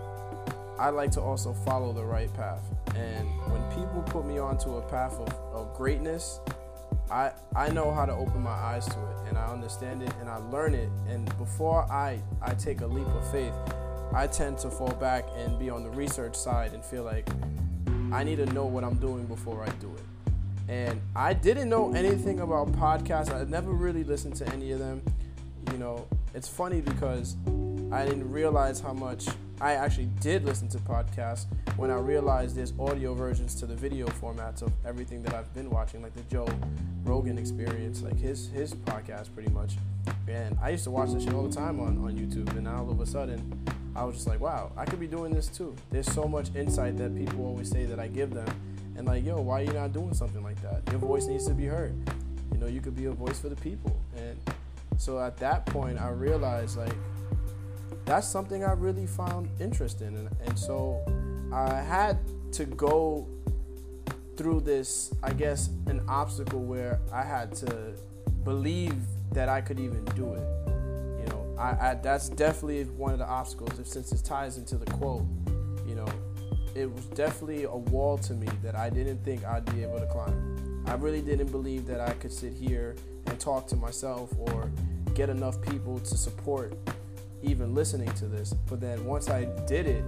I 0.77 0.89
like 0.89 1.12
to 1.12 1.22
also 1.22 1.54
follow 1.54 1.94
the 1.94 2.04
right 2.04 2.32
path. 2.34 2.62
And 2.96 3.27
when 3.51 3.63
people 3.72 4.04
put 4.08 4.25
me 4.25 4.39
onto 4.39 4.75
a 4.75 4.82
path 4.82 5.13
of, 5.13 5.30
of 5.54 5.74
greatness, 5.75 6.39
I 7.10 7.32
I 7.56 7.70
know 7.70 7.94
how 7.94 8.06
to 8.06 8.13
open 8.13 8.42
my 8.42 8.51
eyes 8.51 8.86
to 8.86 8.92
it 8.92 9.30
and 9.30 9.38
I 9.38 9.46
understand 9.46 10.04
it 10.04 10.12
and 10.20 10.30
I 10.30 10.38
learn 10.38 10.75
it. 10.75 10.89
And 11.08 11.25
before 11.38 11.89
I 11.92 12.22
I 12.42 12.54
take 12.56 12.82
a 12.82 12.88
leap 12.88 13.08
of 13.08 13.32
faith, 13.32 13.54
I 14.13 14.27
tend 14.27 14.58
to 14.60 14.70
fall 14.70 14.94
back 14.94 15.25
and 15.36 15.58
be 15.58 15.70
on 15.70 15.84
the 15.84 15.89
research 15.92 16.36
side 16.36 16.74
and 16.74 16.84
feel 16.84 17.04
like 17.04 17.30
I 18.12 18.24
need 18.24 18.38
to 18.38 18.46
know 18.48 18.66
what 18.66 18.84
I'm 18.84 18.96
doing 18.96 19.25
before 19.25 19.63
I 19.63 19.70
do 19.80 19.94
it. 19.96 20.07
And 20.68 21.02
I 21.16 21.34
didn't 21.34 21.70
know 21.70 21.94
anything 21.94 22.42
about 22.42 22.72
podcasts. 22.74 23.34
I 23.34 23.44
never 23.50 23.72
really 23.72 24.04
listened 24.04 24.36
to 24.38 24.48
any 24.54 24.72
of 24.72 24.80
them. 24.80 25.02
You 25.72 25.78
know, 25.78 26.08
it's 26.34 26.48
funny 26.48 26.82
because 26.82 27.36
I 27.92 28.06
didn't 28.06 28.30
realize 28.30 28.80
how 28.80 28.94
much 28.94 29.28
I 29.62 29.74
actually 29.74 30.10
did 30.20 30.46
listen 30.46 30.68
to 30.70 30.78
podcasts 30.78 31.46
when 31.78 31.90
I 31.90 31.96
realized 31.96 32.56
there's 32.56 32.74
audio 32.80 33.14
versions 33.14 33.56
to 33.56 33.66
the 33.66 33.76
video 33.76 34.08
formats 34.08 34.62
of 34.62 34.72
everything 34.86 35.24
that 35.24 35.34
I've 35.34 35.52
been 35.54 35.70
watching, 35.70 36.02
like 36.02 36.14
the 36.14 36.22
Joe 36.24 36.48
Rogan 37.04 37.38
experience, 37.38 38.02
like 38.02 38.20
his 38.20 38.50
his 38.50 38.74
podcast 38.74 39.34
pretty 39.34 39.52
much. 39.52 39.76
And 40.28 40.58
I 40.62 40.70
used 40.70 40.84
to 40.84 40.92
watch 40.92 41.12
this 41.12 41.24
shit 41.24 41.34
all 41.34 41.48
the 41.48 41.56
time 41.56 41.80
on, 41.80 41.98
on 41.98 42.18
YouTube 42.18 42.50
and 42.52 42.66
now 42.66 42.84
all 42.84 42.92
of 42.92 43.00
a 43.00 43.06
sudden 43.06 43.66
I 43.96 44.04
was 44.04 44.16
just 44.16 44.28
like, 44.28 44.40
wow, 44.40 44.72
I 44.78 44.86
could 44.86 45.00
be 45.00 45.08
doing 45.08 45.34
this 45.34 45.48
too. 45.48 45.76
There's 45.90 46.12
so 46.12 46.28
much 46.28 46.54
insight 46.56 46.98
that 46.98 47.16
people 47.16 47.46
always 47.46 47.72
say 47.72 47.86
that 47.86 48.00
I 48.00 48.08
give 48.08 48.32
them. 48.32 48.48
And 48.98 49.06
like, 49.06 49.24
yo, 49.24 49.39
why 49.39 49.62
are 49.62 49.63
you 49.63 49.74
not 49.74 49.94
doing 49.94 50.13
something 50.13 50.44
like 50.44 50.62
that? 50.63 50.82
Your 50.89 51.00
voice 51.00 51.27
needs 51.27 51.48
to 51.48 51.54
be 51.54 51.66
heard. 51.66 51.96
You 52.51 52.58
know, 52.58 52.68
you 52.68 52.82
could 52.82 52.96
be 52.96 53.06
a 53.06 53.12
voice 53.12 53.39
for 53.39 53.50
the 53.50 53.56
people. 53.56 53.96
And 54.16 54.38
so 54.98 55.20
at 55.20 55.38
that 55.38 55.66
point, 55.68 56.01
I 56.01 56.10
realized 56.10 56.77
like 56.77 56.96
that's 58.06 58.27
something 58.27 58.63
I 58.63 58.72
really 58.74 59.06
found 59.06 59.50
interest 59.60 60.01
in. 60.01 60.16
And, 60.16 60.30
and 60.46 60.58
so 60.58 61.01
I 61.54 61.82
had 61.82 62.18
to 62.54 62.66
go 62.66 63.27
through 64.36 64.62
this, 64.62 65.13
I 65.24 65.34
guess, 65.34 65.70
an 65.88 66.01
obstacle 66.08 66.62
where 66.62 67.00
I 67.12 67.24
had 67.24 67.54
to 67.56 67.94
believe 68.44 68.96
that 69.32 69.50
I 69.50 69.62
could 69.62 69.80
even 69.80 70.06
do 70.06 70.34
it. 70.34 70.44
You 71.20 71.25
know, 71.27 71.56
I, 71.60 71.89
I 71.89 71.96
that's 72.01 72.30
definitely 72.30 72.86
one 72.86 73.13
of 73.13 73.20
the 73.20 73.27
obstacles. 73.27 73.77
If 73.80 73.88
since 73.88 74.12
it 74.12 74.24
ties 74.24 74.58
into 74.58 74.77
the 74.77 74.89
quote, 74.92 75.25
it 76.77 76.93
was 76.93 77.05
definitely 77.07 77.63
a 77.63 77.75
wall 77.75 78.19
to 78.19 78.34
me 78.34 78.48
that 78.62 78.75
I 78.75 78.89
didn't 78.89 79.24
think 79.25 79.43
I'd 79.43 79.65
be 79.74 79.81
able 79.81 80.00
to 80.00 80.05
climb. 80.05 80.84
I 80.86 80.93
really 80.93 81.22
didn't 81.22 81.51
believe 81.51 81.88
that 81.88 82.00
I 82.00 82.12
could 82.12 82.31
sit 82.31 82.53
here 82.53 82.96
and 83.25 83.39
talk 83.39 83.67
to 83.67 83.75
myself 83.75 84.31
or 84.38 84.72
get 85.15 85.29
enough 85.29 85.60
people 85.62 86.00
to 86.00 86.15
support 86.15 86.77
even 87.41 87.74
listening 87.74 88.12
to 88.13 88.25
this. 88.25 88.53
But 88.69 88.79
then 88.79 89.03
once 89.05 89.27
I 89.29 89.46
did 89.65 89.88
it, 89.88 90.05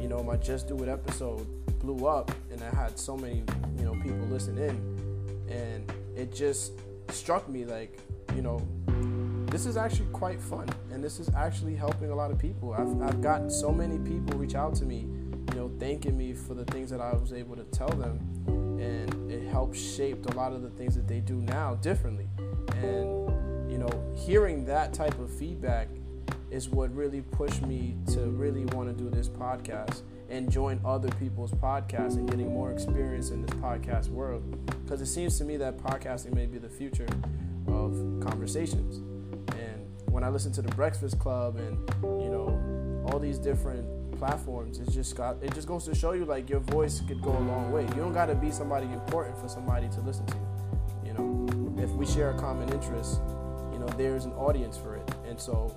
you 0.00 0.08
know, 0.08 0.22
my 0.22 0.36
Just 0.36 0.66
Do 0.66 0.82
It 0.82 0.88
episode 0.88 1.46
blew 1.78 2.06
up 2.06 2.32
and 2.50 2.62
I 2.62 2.74
had 2.74 2.98
so 2.98 3.16
many, 3.16 3.44
you 3.78 3.84
know, 3.84 3.92
people 4.02 4.26
listen 4.28 4.58
in 4.58 4.76
and 5.48 5.92
it 6.16 6.34
just 6.34 6.72
struck 7.10 7.48
me 7.48 7.64
like, 7.64 7.96
you 8.34 8.42
know, 8.42 8.60
this 9.50 9.66
is 9.66 9.76
actually 9.76 10.08
quite 10.12 10.40
fun 10.40 10.68
and 10.92 11.02
this 11.02 11.20
is 11.20 11.30
actually 11.34 11.74
helping 11.74 12.10
a 12.10 12.14
lot 12.14 12.30
of 12.30 12.38
people. 12.38 12.74
I've, 12.74 13.00
I've 13.02 13.22
got 13.22 13.50
so 13.52 13.70
many 13.72 13.98
people 13.98 14.36
reach 14.38 14.54
out 14.54 14.74
to 14.76 14.84
me, 14.84 15.06
know, 15.58 15.70
thanking 15.78 16.16
me 16.16 16.32
for 16.32 16.54
the 16.54 16.64
things 16.66 16.90
that 16.90 17.00
I 17.00 17.12
was 17.14 17.32
able 17.32 17.56
to 17.56 17.64
tell 17.64 17.88
them 17.88 18.20
and 18.80 19.30
it 19.30 19.46
helped 19.48 19.76
shape 19.76 20.24
a 20.26 20.34
lot 20.34 20.52
of 20.52 20.62
the 20.62 20.70
things 20.70 20.94
that 20.94 21.08
they 21.08 21.20
do 21.20 21.36
now 21.36 21.74
differently. 21.76 22.28
And, 22.76 23.70
you 23.70 23.78
know, 23.78 24.14
hearing 24.16 24.64
that 24.66 24.92
type 24.94 25.18
of 25.18 25.30
feedback 25.30 25.88
is 26.50 26.68
what 26.68 26.94
really 26.94 27.20
pushed 27.20 27.62
me 27.62 27.96
to 28.12 28.20
really 28.30 28.64
want 28.66 28.88
to 28.88 28.94
do 28.94 29.10
this 29.10 29.28
podcast 29.28 30.02
and 30.30 30.50
join 30.50 30.80
other 30.84 31.10
people's 31.12 31.52
podcasts 31.52 32.14
and 32.14 32.30
getting 32.30 32.52
more 32.52 32.70
experience 32.70 33.30
in 33.30 33.42
this 33.42 33.54
podcast 33.56 34.08
world. 34.08 34.42
Because 34.84 35.00
it 35.00 35.06
seems 35.06 35.36
to 35.38 35.44
me 35.44 35.56
that 35.56 35.76
podcasting 35.78 36.34
may 36.34 36.46
be 36.46 36.58
the 36.58 36.68
future 36.68 37.08
of 37.66 37.92
conversations. 38.20 38.98
And 39.58 39.86
when 40.06 40.22
I 40.22 40.28
listen 40.28 40.52
to 40.52 40.62
the 40.62 40.74
Breakfast 40.74 41.18
Club 41.18 41.56
and 41.56 41.78
you 42.02 42.30
know 42.30 43.04
all 43.10 43.18
these 43.18 43.38
different 43.38 43.97
platforms, 44.18 44.78
it 44.78 44.90
just 44.90 45.16
got 45.16 45.42
it 45.42 45.54
just 45.54 45.68
goes 45.68 45.84
to 45.84 45.94
show 45.94 46.12
you 46.12 46.24
like 46.24 46.50
your 46.50 46.60
voice 46.60 47.00
could 47.06 47.22
go 47.22 47.30
a 47.30 47.40
long 47.40 47.70
way. 47.72 47.82
You 47.82 48.02
don't 48.02 48.12
got 48.12 48.26
to 48.26 48.34
be 48.34 48.50
somebody 48.50 48.86
important 48.86 49.38
for 49.38 49.48
somebody 49.48 49.88
to 49.90 50.00
listen 50.00 50.26
to. 50.26 50.36
You 51.04 51.12
know, 51.14 51.82
if 51.82 51.90
we 51.90 52.06
share 52.06 52.30
a 52.30 52.38
common 52.38 52.68
interest, 52.72 53.20
you 53.72 53.78
know, 53.78 53.86
there's 53.96 54.24
an 54.24 54.32
audience 54.32 54.76
for 54.76 54.96
it, 54.96 55.08
and 55.26 55.40
so 55.40 55.76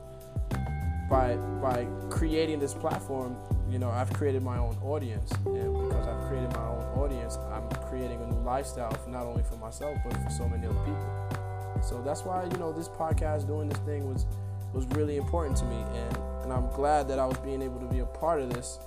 by 1.09 1.35
by 1.61 1.85
creating 2.09 2.59
this 2.59 2.73
platform, 2.73 3.35
you 3.69 3.79
know, 3.79 3.89
I've 3.89 4.11
created 4.13 4.41
my 4.43 4.57
own 4.57 4.77
audience, 4.83 5.31
and 5.45 5.73
because 5.73 6.07
I've 6.07 6.27
created 6.27 6.51
my 6.53 6.67
own 6.67 6.83
audience, 6.97 7.37
I'm 7.51 7.69
creating 7.89 8.21
a 8.21 8.25
new 8.25 8.41
lifestyle 8.41 8.91
for 8.91 9.09
not 9.09 9.23
only 9.23 9.43
for 9.43 9.57
myself 9.57 9.97
but 10.03 10.13
for 10.23 10.29
so 10.29 10.47
many 10.47 10.65
other 10.65 10.79
people. 10.79 11.81
So 11.83 12.01
that's 12.01 12.23
why 12.23 12.43
you 12.43 12.57
know 12.57 12.71
this 12.71 12.87
podcast, 12.87 13.47
doing 13.47 13.67
this 13.67 13.79
thing 13.79 14.07
was 14.07 14.25
was 14.73 14.85
really 14.87 15.17
important 15.17 15.57
to 15.57 15.65
me, 15.65 15.83
and 15.95 16.17
and 16.43 16.51
I'm 16.51 16.69
glad 16.71 17.07
that 17.07 17.19
I 17.19 17.25
was 17.25 17.37
being 17.37 17.61
able 17.61 17.79
to 17.79 17.85
be 17.85 17.99
a 17.99 18.05
part 18.05 18.41
of 18.41 18.53
this 18.53 18.79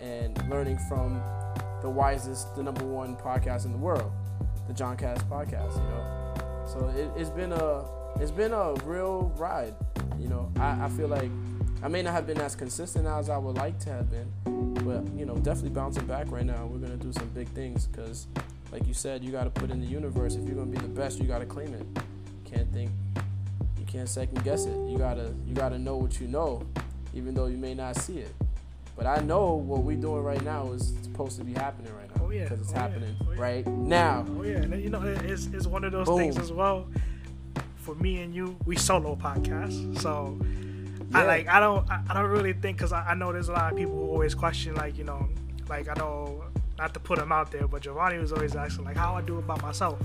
and 0.00 0.36
learning 0.50 0.78
from 0.88 1.20
the 1.82 1.88
wisest, 1.88 2.54
the 2.56 2.62
number 2.62 2.84
one 2.84 3.16
podcast 3.16 3.64
in 3.64 3.72
the 3.72 3.78
world, 3.78 4.10
the 4.66 4.74
John 4.74 4.96
Cast 4.96 5.28
podcast. 5.28 5.74
You 5.74 5.88
know, 5.88 6.64
so 6.66 6.88
it, 6.88 7.18
has 7.18 7.30
been 7.30 7.52
a 7.52 7.84
it's 8.20 8.30
been 8.30 8.52
a 8.52 8.74
real 8.84 9.32
ride. 9.36 9.74
You 10.18 10.28
know, 10.28 10.50
I, 10.56 10.86
I 10.86 10.88
feel 10.88 11.08
like 11.08 11.30
I 11.82 11.88
may 11.88 12.02
not 12.02 12.12
have 12.12 12.26
been 12.26 12.40
as 12.40 12.56
consistent 12.56 13.06
as 13.06 13.28
I 13.28 13.36
would 13.36 13.56
like 13.56 13.78
to 13.80 13.90
have 13.90 14.10
been, 14.10 14.32
but 14.84 15.06
you 15.18 15.26
know, 15.26 15.36
definitely 15.36 15.70
bouncing 15.70 16.06
back 16.06 16.30
right 16.30 16.44
now. 16.44 16.66
We're 16.66 16.78
gonna 16.78 16.96
do 16.96 17.12
some 17.12 17.28
big 17.28 17.48
things 17.50 17.86
because, 17.86 18.26
like 18.72 18.86
you 18.86 18.94
said, 18.94 19.22
you 19.22 19.30
got 19.30 19.44
to 19.44 19.50
put 19.50 19.70
in 19.70 19.80
the 19.80 19.86
universe. 19.86 20.34
If 20.34 20.46
you're 20.46 20.56
gonna 20.56 20.70
be 20.70 20.78
the 20.78 20.88
best, 20.88 21.18
you 21.18 21.26
got 21.26 21.38
to 21.38 21.46
claim 21.46 21.74
it. 21.74 21.86
Can't 22.44 22.72
think, 22.72 22.90
can't 23.96 24.08
second 24.08 24.44
guess 24.44 24.66
it. 24.66 24.76
You 24.88 24.98
gotta, 24.98 25.32
you 25.46 25.54
gotta 25.54 25.78
know 25.78 25.96
what 25.96 26.20
you 26.20 26.26
know, 26.26 26.62
even 27.14 27.34
though 27.34 27.46
you 27.46 27.56
may 27.56 27.74
not 27.74 27.96
see 27.96 28.18
it. 28.18 28.34
But 28.94 29.06
I 29.06 29.20
know 29.20 29.54
what 29.54 29.82
we're 29.82 29.96
doing 29.96 30.22
right 30.22 30.42
now 30.42 30.72
is 30.72 30.92
supposed 31.02 31.38
to 31.38 31.44
be 31.44 31.54
happening 31.54 31.94
right 31.94 32.14
now. 32.14 32.26
Oh 32.26 32.30
yeah, 32.30 32.44
because 32.44 32.60
it's 32.60 32.72
oh, 32.72 32.78
happening 32.78 33.16
yeah. 33.18 33.26
Oh, 33.26 33.32
yeah. 33.32 33.40
right 33.40 33.66
now. 33.66 34.26
Oh 34.38 34.42
yeah, 34.42 34.56
and 34.56 34.82
you 34.82 34.90
know, 34.90 35.02
it's 35.02 35.46
it's 35.46 35.66
one 35.66 35.84
of 35.84 35.92
those 35.92 36.06
Boom. 36.06 36.18
things 36.18 36.38
as 36.38 36.52
well. 36.52 36.86
For 37.76 37.94
me 37.94 38.20
and 38.20 38.34
you, 38.34 38.56
we 38.66 38.76
solo 38.76 39.16
podcast, 39.16 40.00
so 40.00 40.38
Yeah. 41.10 41.18
I 41.18 41.24
like 41.24 41.48
I 41.48 41.60
don't 41.60 41.88
I, 41.90 42.14
don't 42.14 42.30
really 42.30 42.52
think 42.52 42.78
because 42.78 42.92
I, 42.92 43.10
I 43.10 43.14
know 43.14 43.32
there's 43.32 43.48
a 43.48 43.52
lot 43.52 43.72
of 43.72 43.78
people 43.78 43.94
who 43.94 44.10
always 44.10 44.34
question 44.34 44.74
like 44.74 44.98
you 44.98 45.04
know 45.04 45.28
like 45.68 45.88
I 45.88 45.94
know 45.94 46.44
not 46.78 46.92
to 46.94 47.00
put 47.00 47.18
him 47.18 47.32
out 47.32 47.50
there, 47.50 47.66
but 47.66 47.82
Giovanni 47.82 48.18
was 48.18 48.32
always 48.32 48.56
asking 48.56 48.84
like 48.84 48.96
how 48.96 49.14
I 49.14 49.22
do 49.22 49.38
it 49.38 49.46
by 49.46 49.58
myself, 49.60 50.00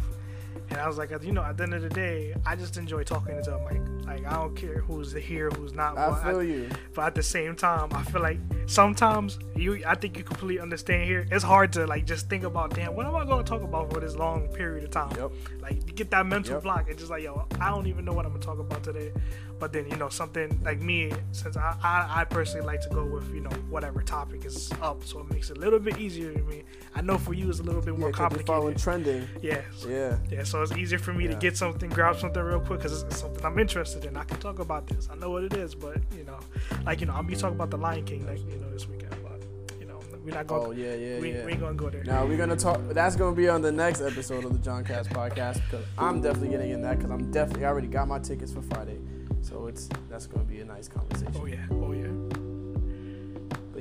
and 0.72 0.80
I 0.80 0.88
was 0.88 0.98
like 0.98 1.12
you 1.24 1.32
know 1.32 1.44
at 1.44 1.58
the 1.58 1.63
end 1.63 1.74
of 1.74 1.82
the 1.84 1.90
day 1.90 2.34
I 2.46 2.56
just 2.56 2.78
enjoy 2.78 3.04
talking 3.04 3.36
into 3.38 3.54
a 3.56 3.60
mic. 3.72 3.82
Like 4.06 4.25
I 4.25 4.34
don't 4.34 4.56
care 4.56 4.80
who's 4.80 5.13
here, 5.13 5.50
who's 5.51 5.74
not. 5.74 5.98
I 5.98 6.10
but 6.10 6.24
feel 6.24 6.44
you. 6.44 6.70
but 6.94 7.04
at 7.06 7.16
the 7.16 7.24
same 7.24 7.56
time, 7.56 7.90
I 7.94 8.04
feel 8.04 8.22
like 8.22 8.40
sometimes 8.66 9.38
you, 9.56 9.84
I 9.86 9.96
think 9.96 10.18
you 10.18 10.24
completely 10.24 10.60
understand 10.60 11.06
here. 11.06 11.25
It's 11.32 11.44
hard 11.44 11.72
to 11.74 11.86
like 11.86 12.06
just 12.06 12.28
think 12.30 12.44
about, 12.44 12.74
damn, 12.74 12.96
what 12.96 13.06
am 13.06 13.16
I 13.16 13.25
going 13.25 13.44
to 13.44 13.50
talk 13.50 13.62
about 13.62 13.92
for 13.94 14.00
this 14.00 14.16
long 14.16 14.48
period 14.50 14.84
of 14.84 14.92
time? 14.92 15.13
Yep. 15.16 15.32
Like 15.62 15.75
you 15.88 15.94
get 15.94 16.10
that 16.12 16.25
mental 16.25 16.56
Yep. 16.56 16.63
block. 16.63 16.86
It's 16.90 17.00
just 17.00 17.12
like, 17.12 17.24
yo, 17.24 17.46
I 17.60 17.70
don't 17.70 17.88
even 17.88 18.04
know 18.06 18.13
what 18.13 18.25
I'm 18.25 18.32
gonna 18.32 18.44
talk 18.44 18.60
about 18.60 18.84
today. 18.84 19.12
But 19.60 19.72
then 19.72 19.88
you 19.88 19.96
know 19.96 20.10
something 20.10 20.60
like 20.63 20.82
me, 20.82 21.12
since 21.32 21.56
I, 21.56 21.75
I, 21.84 22.22
I 22.22 22.24
personally 22.25 22.66
like 22.66 22.82
to 22.82 22.90
go 22.90 23.06
with 23.06 23.32
you 23.34 23.42
know 23.42 23.51
whatever 23.70 24.01
topic 24.01 24.44
is 24.44 24.72
up, 24.82 25.04
so 25.04 25.20
it 25.20 25.30
makes 25.32 25.51
it 25.51 25.58
a 25.58 25.60
little 25.60 25.78
bit 25.80 26.00
easier 26.00 26.34
to 26.34 26.42
me. 26.46 26.63
I 26.96 27.01
know 27.01 27.18
for 27.20 27.34
you 27.36 27.48
it's 27.50 27.60
a 27.60 27.63
little 27.63 27.82
bit 27.82 27.94
Yeah, 27.98 28.10
complicated. 28.10 28.48
following 28.48 28.75
trending. 28.75 29.28
Yeah. 29.42 29.62
Yeah. 29.88 30.18
Yeah, 30.32 30.44
so 30.44 30.61
it's 30.63 30.74
easier 30.74 31.00
for 31.00 31.13
me 31.13 31.27
to 31.27 31.36
get 31.36 31.58
something, 31.58 31.89
grab 31.89 32.18
something 32.18 32.41
real 32.41 32.60
quick 32.60 32.80
because 32.80 33.03
it's 33.03 33.20
something 33.20 33.46
I'm 33.46 33.58
interested 33.60 34.06
in. 34.06 34.18
I 34.18 34.24
can 34.24 34.38
talk 34.39 34.60
about 34.60 34.88
this. 34.88 35.10
I 35.12 35.15
know 35.15 35.30
what 35.30 35.44
it 35.44 35.53
is, 35.53 35.75
but 35.75 35.98
you 36.15 36.24
know, 36.24 36.39
like 36.86 37.01
you 37.01 37.08
know, 37.08 37.13
I'll 37.13 37.24
be 37.24 37.36
talking 37.36 37.56
about 37.56 37.70
the 37.70 37.77
Lion 37.77 38.06
King, 38.06 38.25
like 38.25 38.39
you 38.50 38.58
know, 38.60 38.70
this 38.72 38.88
weekend. 38.88 39.15
But 39.24 39.41
you 39.80 39.86
know, 39.86 40.00
we're 40.24 40.34
not 40.34 40.48
going. 40.48 40.65
Oh 40.68 40.72
yeah, 40.72 40.94
yeah, 40.96 41.20
we, 41.20 41.34
yeah. 41.34 41.46
we 41.46 41.51
ain't 41.51 41.62
gonna 41.62 41.75
go 41.75 41.89
there. 41.89 42.03
Now 42.03 42.25
we're 42.25 42.38
gonna 42.38 42.56
talk. 42.56 42.80
That's 42.89 43.15
gonna 43.15 43.36
be 43.36 43.50
on 43.50 43.62
the 43.62 43.72
next 43.72 44.01
episode 44.01 44.46
of 44.46 44.53
the 44.53 44.60
John 44.60 44.84
Cast 44.84 45.10
podcast 45.10 45.62
because 45.63 45.86
I'm 45.98 46.22
definitely 46.22 46.50
getting 46.50 46.72
in 46.72 46.82
that 46.82 46.98
because 46.98 47.12
I'm 47.12 47.32
definitely 47.32 47.65
I 47.65 47.70
already 47.70 47.88
got 47.88 48.08
my 48.08 48.20
tickets 48.20 48.51
for 48.51 48.62
Friday, 48.62 49.00
so 49.41 49.68
it's 49.68 49.89
that's 50.10 50.27
gonna 50.27 50.46
be 50.46 50.62
a 50.62 50.65
nice 50.65 50.88
conversation. 50.88 51.34
Oh 51.39 51.46
yeah, 51.46 51.65
oh 51.72 51.91
yeah. 51.91 52.41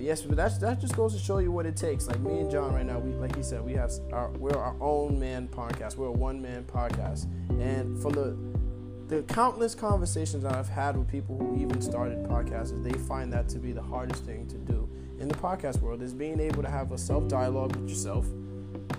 But 0.00 0.06
yes, 0.06 0.22
but 0.22 0.34
that's 0.34 0.56
that 0.56 0.80
just 0.80 0.96
goes 0.96 1.12
to 1.12 1.20
show 1.20 1.40
you 1.40 1.52
what 1.52 1.66
it 1.66 1.76
takes. 1.76 2.08
Like 2.08 2.20
me 2.20 2.38
and 2.38 2.50
John 2.50 2.72
right 2.72 2.86
now, 2.86 2.98
we 2.98 3.12
like 3.16 3.36
he 3.36 3.42
said, 3.42 3.62
we 3.62 3.74
have 3.74 3.92
our 4.14 4.30
we're 4.30 4.56
our 4.56 4.74
own 4.80 5.20
man 5.20 5.46
podcast. 5.46 5.98
We're 5.98 6.06
a 6.06 6.10
one 6.10 6.40
man 6.40 6.64
podcast, 6.64 7.26
and 7.60 8.00
from 8.00 8.12
the 8.14 9.14
the 9.14 9.22
countless 9.24 9.74
conversations 9.74 10.44
that 10.44 10.54
I've 10.54 10.70
had 10.70 10.96
with 10.96 11.06
people 11.06 11.36
who 11.36 11.60
even 11.60 11.82
started 11.82 12.24
podcasts, 12.24 12.82
they 12.82 12.98
find 13.00 13.30
that 13.34 13.46
to 13.50 13.58
be 13.58 13.72
the 13.72 13.82
hardest 13.82 14.24
thing 14.24 14.46
to 14.46 14.56
do 14.56 14.88
in 15.18 15.28
the 15.28 15.34
podcast 15.34 15.82
world 15.82 16.00
is 16.00 16.14
being 16.14 16.40
able 16.40 16.62
to 16.62 16.70
have 16.70 16.92
a 16.92 16.98
self 16.98 17.28
dialogue 17.28 17.76
with 17.76 17.90
yourself 17.90 18.26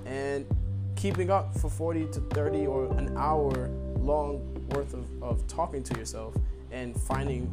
and 0.05 0.45
keeping 0.95 1.31
up 1.31 1.57
for 1.57 1.71
40 1.71 2.09
to 2.11 2.19
30 2.29 2.67
or 2.67 2.95
an 2.99 3.17
hour 3.17 3.71
long 3.97 4.67
worth 4.69 4.93
of, 4.93 5.07
of 5.23 5.47
talking 5.47 5.81
to 5.81 5.97
yourself 5.97 6.35
and 6.71 6.99
finding 7.01 7.49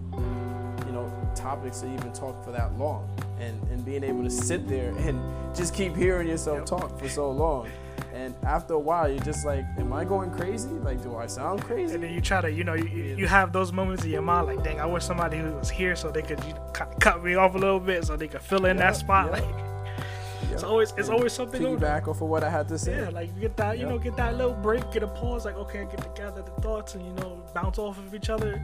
you 0.86 0.92
know 0.92 1.12
topics 1.34 1.80
to 1.80 1.92
even 1.92 2.12
talk 2.12 2.42
for 2.44 2.52
that 2.52 2.76
long. 2.78 3.08
And 3.40 3.60
and 3.70 3.84
being 3.84 4.02
able 4.04 4.24
to 4.24 4.30
sit 4.30 4.66
there 4.68 4.90
and 4.98 5.20
just 5.54 5.74
keep 5.74 5.94
hearing 5.96 6.28
yourself 6.28 6.64
talk 6.64 6.98
for 6.98 7.08
so 7.08 7.30
long. 7.30 7.68
And 8.12 8.34
after 8.44 8.74
a 8.74 8.78
while 8.78 9.08
you're 9.08 9.22
just 9.22 9.44
like 9.46 9.64
am 9.78 9.92
i 9.92 10.04
going 10.04 10.30
crazy? 10.30 10.68
Like 10.68 11.02
do 11.02 11.16
i 11.16 11.26
sound 11.26 11.62
crazy? 11.62 11.94
And 11.94 12.02
then 12.02 12.12
you 12.12 12.20
try 12.20 12.40
to, 12.40 12.50
you 12.50 12.64
know, 12.64 12.74
you, 12.74 12.86
you 13.16 13.26
have 13.26 13.52
those 13.52 13.72
moments 13.72 14.04
in 14.04 14.10
your 14.10 14.22
mind, 14.22 14.46
like, 14.46 14.64
dang, 14.64 14.80
I 14.80 14.86
wish 14.86 15.04
somebody 15.04 15.38
who 15.38 15.52
was 15.52 15.70
here 15.70 15.94
so 15.94 16.10
they 16.10 16.22
could 16.22 16.42
you 16.44 16.54
cut, 16.72 16.98
cut 17.00 17.22
me 17.22 17.34
off 17.34 17.54
a 17.54 17.58
little 17.58 17.80
bit, 17.80 18.04
so 18.04 18.16
they 18.16 18.28
could 18.28 18.42
fill 18.42 18.66
in 18.66 18.76
Yeah, 18.76 18.90
that 18.90 18.96
spot. 18.96 19.26
yeah. 19.26 19.40
Like, 19.40 19.64
it's 20.52 20.62
always 20.64 20.92
it's 20.96 21.08
always 21.08 21.32
something. 21.32 21.64
over 21.64 21.76
piggyback 21.76 22.08
off 22.08 22.20
of 22.22 22.28
what 22.28 22.42
i 22.42 22.50
had 22.50 22.66
to 22.68 22.78
say. 22.78 22.96
Yeah, 23.02 23.10
like 23.10 23.28
you 23.34 23.42
get 23.42 23.56
that, 23.58 23.78
you 23.78 23.86
know, 23.86 23.98
get 23.98 24.16
that 24.16 24.36
little 24.36 24.54
break, 24.54 24.90
get 24.90 25.02
a 25.02 25.08
pause, 25.08 25.44
like 25.44 25.56
okay, 25.56 25.86
get 25.90 25.98
together 26.02 26.42
the 26.42 26.62
thoughts 26.62 26.94
and 26.94 27.04
you 27.04 27.12
know 27.14 27.42
bounce 27.54 27.78
off 27.78 27.98
of 27.98 28.14
each 28.14 28.30
other. 28.30 28.60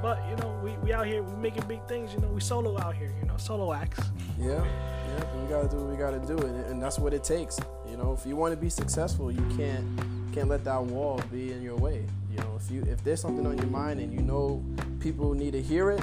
But 0.00 0.20
you 0.28 0.36
know, 0.36 0.58
we, 0.62 0.72
we 0.78 0.92
out 0.92 1.06
here, 1.06 1.22
we 1.22 1.34
making 1.36 1.64
big 1.66 1.84
things. 1.88 2.12
You 2.12 2.20
know, 2.20 2.28
we 2.28 2.40
solo 2.40 2.78
out 2.78 2.94
here. 2.94 3.12
You 3.20 3.26
know, 3.26 3.36
solo 3.36 3.72
acts. 3.72 4.00
Yeah, 4.38 4.64
yeah, 4.64 5.42
we 5.42 5.48
gotta 5.48 5.68
do 5.68 5.76
what 5.76 5.90
we 5.90 5.96
gotta 5.96 6.20
do, 6.20 6.38
and, 6.38 6.64
and 6.66 6.82
that's 6.82 6.98
what 6.98 7.12
it 7.12 7.24
takes. 7.24 7.58
You 7.90 7.96
know, 7.96 8.12
if 8.12 8.24
you 8.26 8.36
want 8.36 8.52
to 8.52 8.56
be 8.56 8.70
successful, 8.70 9.32
you 9.32 9.44
can't 9.56 9.84
can't 10.32 10.48
let 10.48 10.64
that 10.64 10.82
wall 10.82 11.20
be 11.32 11.52
in 11.52 11.62
your 11.62 11.76
way. 11.76 12.04
You 12.30 12.38
know, 12.38 12.58
if 12.60 12.70
you 12.70 12.82
if 12.82 13.02
there's 13.02 13.20
something 13.20 13.46
on 13.46 13.58
your 13.58 13.66
mind 13.66 14.00
and 14.00 14.12
you 14.12 14.20
know 14.20 14.64
people 15.00 15.34
need 15.34 15.52
to 15.52 15.62
hear 15.62 15.90
it, 15.90 16.02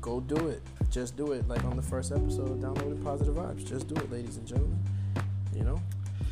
go 0.00 0.20
do 0.20 0.48
it. 0.48 0.62
Just 0.90 1.16
do 1.16 1.32
it. 1.32 1.48
Like 1.48 1.64
on 1.64 1.76
the 1.76 1.82
first 1.82 2.12
episode 2.12 2.60
Downloading 2.60 3.02
Positive 3.02 3.34
Vibes, 3.34 3.66
just 3.66 3.88
do 3.88 3.94
it, 3.96 4.10
ladies 4.10 4.36
and 4.36 4.46
gentlemen. 4.46 4.78
You 5.54 5.64
know, 5.64 5.80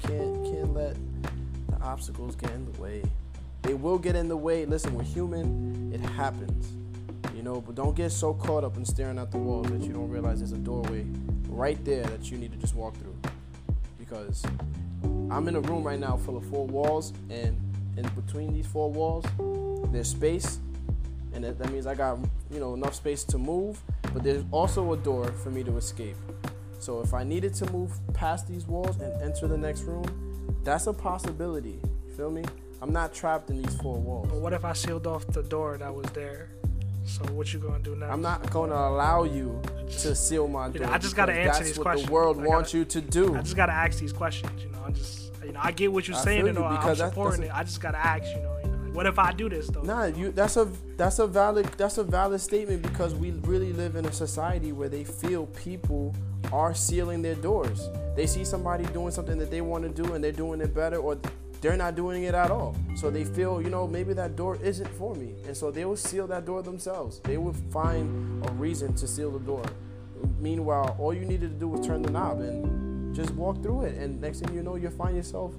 can't 0.02 0.44
can't 0.44 0.74
let 0.74 0.96
the 1.68 1.80
obstacles 1.80 2.36
get 2.36 2.50
in 2.50 2.70
the 2.70 2.80
way. 2.80 3.02
They 3.64 3.72
will 3.72 3.98
get 3.98 4.14
in 4.14 4.28
the 4.28 4.36
way. 4.36 4.66
Listen, 4.66 4.94
we're 4.94 5.04
human. 5.04 5.90
It 5.92 6.00
happens. 6.00 6.76
You 7.34 7.42
know, 7.42 7.62
but 7.62 7.74
don't 7.74 7.96
get 7.96 8.12
so 8.12 8.34
caught 8.34 8.62
up 8.62 8.76
in 8.76 8.84
staring 8.84 9.18
at 9.18 9.30
the 9.30 9.38
walls 9.38 9.68
that 9.68 9.80
you 9.82 9.92
don't 9.92 10.10
realize 10.10 10.38
there's 10.38 10.52
a 10.52 10.58
doorway 10.58 11.06
right 11.48 11.82
there 11.82 12.04
that 12.04 12.30
you 12.30 12.36
need 12.36 12.52
to 12.52 12.58
just 12.58 12.74
walk 12.74 12.94
through. 12.98 13.16
Because 13.98 14.44
I'm 15.02 15.48
in 15.48 15.56
a 15.56 15.60
room 15.60 15.82
right 15.82 15.98
now 15.98 16.18
full 16.18 16.36
of 16.36 16.44
four 16.46 16.66
walls, 16.66 17.14
and 17.30 17.58
in 17.96 18.06
between 18.14 18.52
these 18.52 18.66
four 18.66 18.92
walls, 18.92 19.24
there's 19.92 20.10
space, 20.10 20.58
and 21.32 21.42
that, 21.42 21.72
means 21.72 21.86
I 21.86 21.94
got 21.94 22.18
you 22.50 22.60
know 22.60 22.74
enough 22.74 22.94
space 22.94 23.24
to 23.24 23.38
move. 23.38 23.80
But 24.12 24.22
there's 24.22 24.44
also 24.50 24.92
a 24.92 24.96
door 24.96 25.32
for 25.42 25.50
me 25.50 25.64
to 25.64 25.76
escape. 25.78 26.16
So 26.80 27.00
if 27.00 27.14
I 27.14 27.24
needed 27.24 27.54
to 27.54 27.72
move 27.72 27.92
past 28.12 28.46
these 28.46 28.66
walls 28.66 29.00
and 29.00 29.22
enter 29.22 29.48
the 29.48 29.56
next 29.56 29.82
room, 29.82 30.04
that's 30.62 30.86
a 30.86 30.92
possibility. 30.92 31.80
You 32.06 32.14
feel 32.14 32.30
me? 32.30 32.44
I'm 32.82 32.92
not 32.92 33.14
trapped 33.14 33.50
in 33.50 33.62
these 33.62 33.74
four 33.76 33.96
walls. 33.98 34.28
But 34.30 34.40
what 34.40 34.52
if 34.52 34.64
I 34.64 34.72
sealed 34.72 35.06
off 35.06 35.26
the 35.28 35.42
door 35.42 35.78
that 35.78 35.94
was 35.94 36.06
there? 36.12 36.50
So 37.06 37.22
what 37.32 37.52
you 37.52 37.58
gonna 37.60 37.78
do 37.82 37.94
now? 37.96 38.10
I'm 38.10 38.22
not 38.22 38.48
gonna 38.50 38.74
allow 38.74 39.24
you 39.24 39.60
to 40.00 40.14
seal 40.14 40.48
my 40.48 40.68
You 40.68 40.72
door. 40.74 40.86
know, 40.86 40.92
I 40.92 40.98
just 40.98 41.14
gotta 41.16 41.32
answer 41.32 41.58
that's 41.58 41.68
these 41.68 41.78
what 41.78 41.84
questions. 41.84 42.06
the 42.08 42.12
world 42.12 42.36
wants 42.38 42.70
gotta- 42.70 42.78
you 42.78 42.84
to 42.86 43.00
do. 43.00 43.34
I 43.36 43.42
just 43.42 43.56
gotta 43.56 43.72
ask 43.72 43.98
these 43.98 44.12
questions. 44.12 44.62
You 44.62 44.70
know, 44.70 44.78
I'm 44.86 44.94
just 44.94 45.30
you 45.44 45.52
know 45.52 45.60
I 45.62 45.70
get 45.72 45.92
what 45.92 46.08
you're 46.08 46.16
I 46.16 46.20
saying 46.20 46.48
and 46.48 46.56
you, 46.56 46.64
all, 46.64 46.70
I'm 46.70 46.76
because 46.76 46.98
that's- 46.98 47.12
supporting 47.14 47.42
that's 47.42 47.52
it. 47.52 47.58
I 47.60 47.64
just 47.64 47.80
gotta 47.80 47.98
ask. 47.98 48.24
You 48.34 48.42
know, 48.42 48.56
you 48.64 48.70
know, 48.70 48.78
like, 48.86 48.94
what 48.96 49.06
if 49.06 49.18
I 49.18 49.32
do 49.32 49.48
this 49.50 49.66
though? 49.68 49.82
Nah, 49.82 50.04
you 50.06 50.32
that's 50.32 50.56
a 50.56 50.66
that's 50.96 51.18
a 51.18 51.26
valid 51.26 51.66
that's 51.76 51.98
a 51.98 52.04
valid 52.04 52.40
statement 52.40 52.80
because 52.82 53.14
we 53.14 53.32
really 53.42 53.72
live 53.74 53.96
in 53.96 54.06
a 54.06 54.12
society 54.12 54.72
where 54.72 54.88
they 54.88 55.04
feel 55.04 55.46
people 55.48 56.14
are 56.52 56.72
sealing 56.74 57.20
their 57.20 57.34
doors. 57.34 57.88
They 58.16 58.26
see 58.26 58.44
somebody 58.46 58.84
doing 58.86 59.10
something 59.10 59.36
that 59.38 59.50
they 59.50 59.60
want 59.60 59.84
to 59.84 59.90
do 60.02 60.14
and 60.14 60.24
they're 60.24 60.32
doing 60.32 60.60
it 60.62 60.74
better 60.74 60.96
or 60.96 61.18
they're 61.64 61.78
not 61.78 61.94
doing 61.94 62.24
it 62.24 62.34
at 62.34 62.50
all. 62.50 62.76
So 62.94 63.10
they 63.10 63.24
feel, 63.24 63.62
you 63.62 63.70
know, 63.70 63.86
maybe 63.86 64.12
that 64.12 64.36
door 64.36 64.56
isn't 64.56 64.88
for 64.98 65.14
me. 65.14 65.34
And 65.46 65.56
so 65.56 65.70
they 65.70 65.86
will 65.86 65.96
seal 65.96 66.26
that 66.26 66.44
door 66.44 66.62
themselves. 66.62 67.20
They 67.20 67.38
will 67.38 67.54
find 67.72 68.44
a 68.46 68.52
reason 68.52 68.92
to 68.96 69.08
seal 69.08 69.30
the 69.30 69.38
door. 69.38 69.64
Meanwhile, 70.38 70.94
all 70.98 71.14
you 71.14 71.24
needed 71.24 71.52
to 71.52 71.58
do 71.58 71.68
was 71.68 71.86
turn 71.86 72.02
the 72.02 72.10
knob 72.10 72.40
and 72.40 73.14
just 73.14 73.30
walk 73.30 73.62
through 73.62 73.84
it. 73.84 73.96
And 73.96 74.20
next 74.20 74.40
thing 74.40 74.54
you 74.54 74.62
know, 74.62 74.76
you'll 74.76 74.90
find 74.90 75.16
yourself 75.16 75.54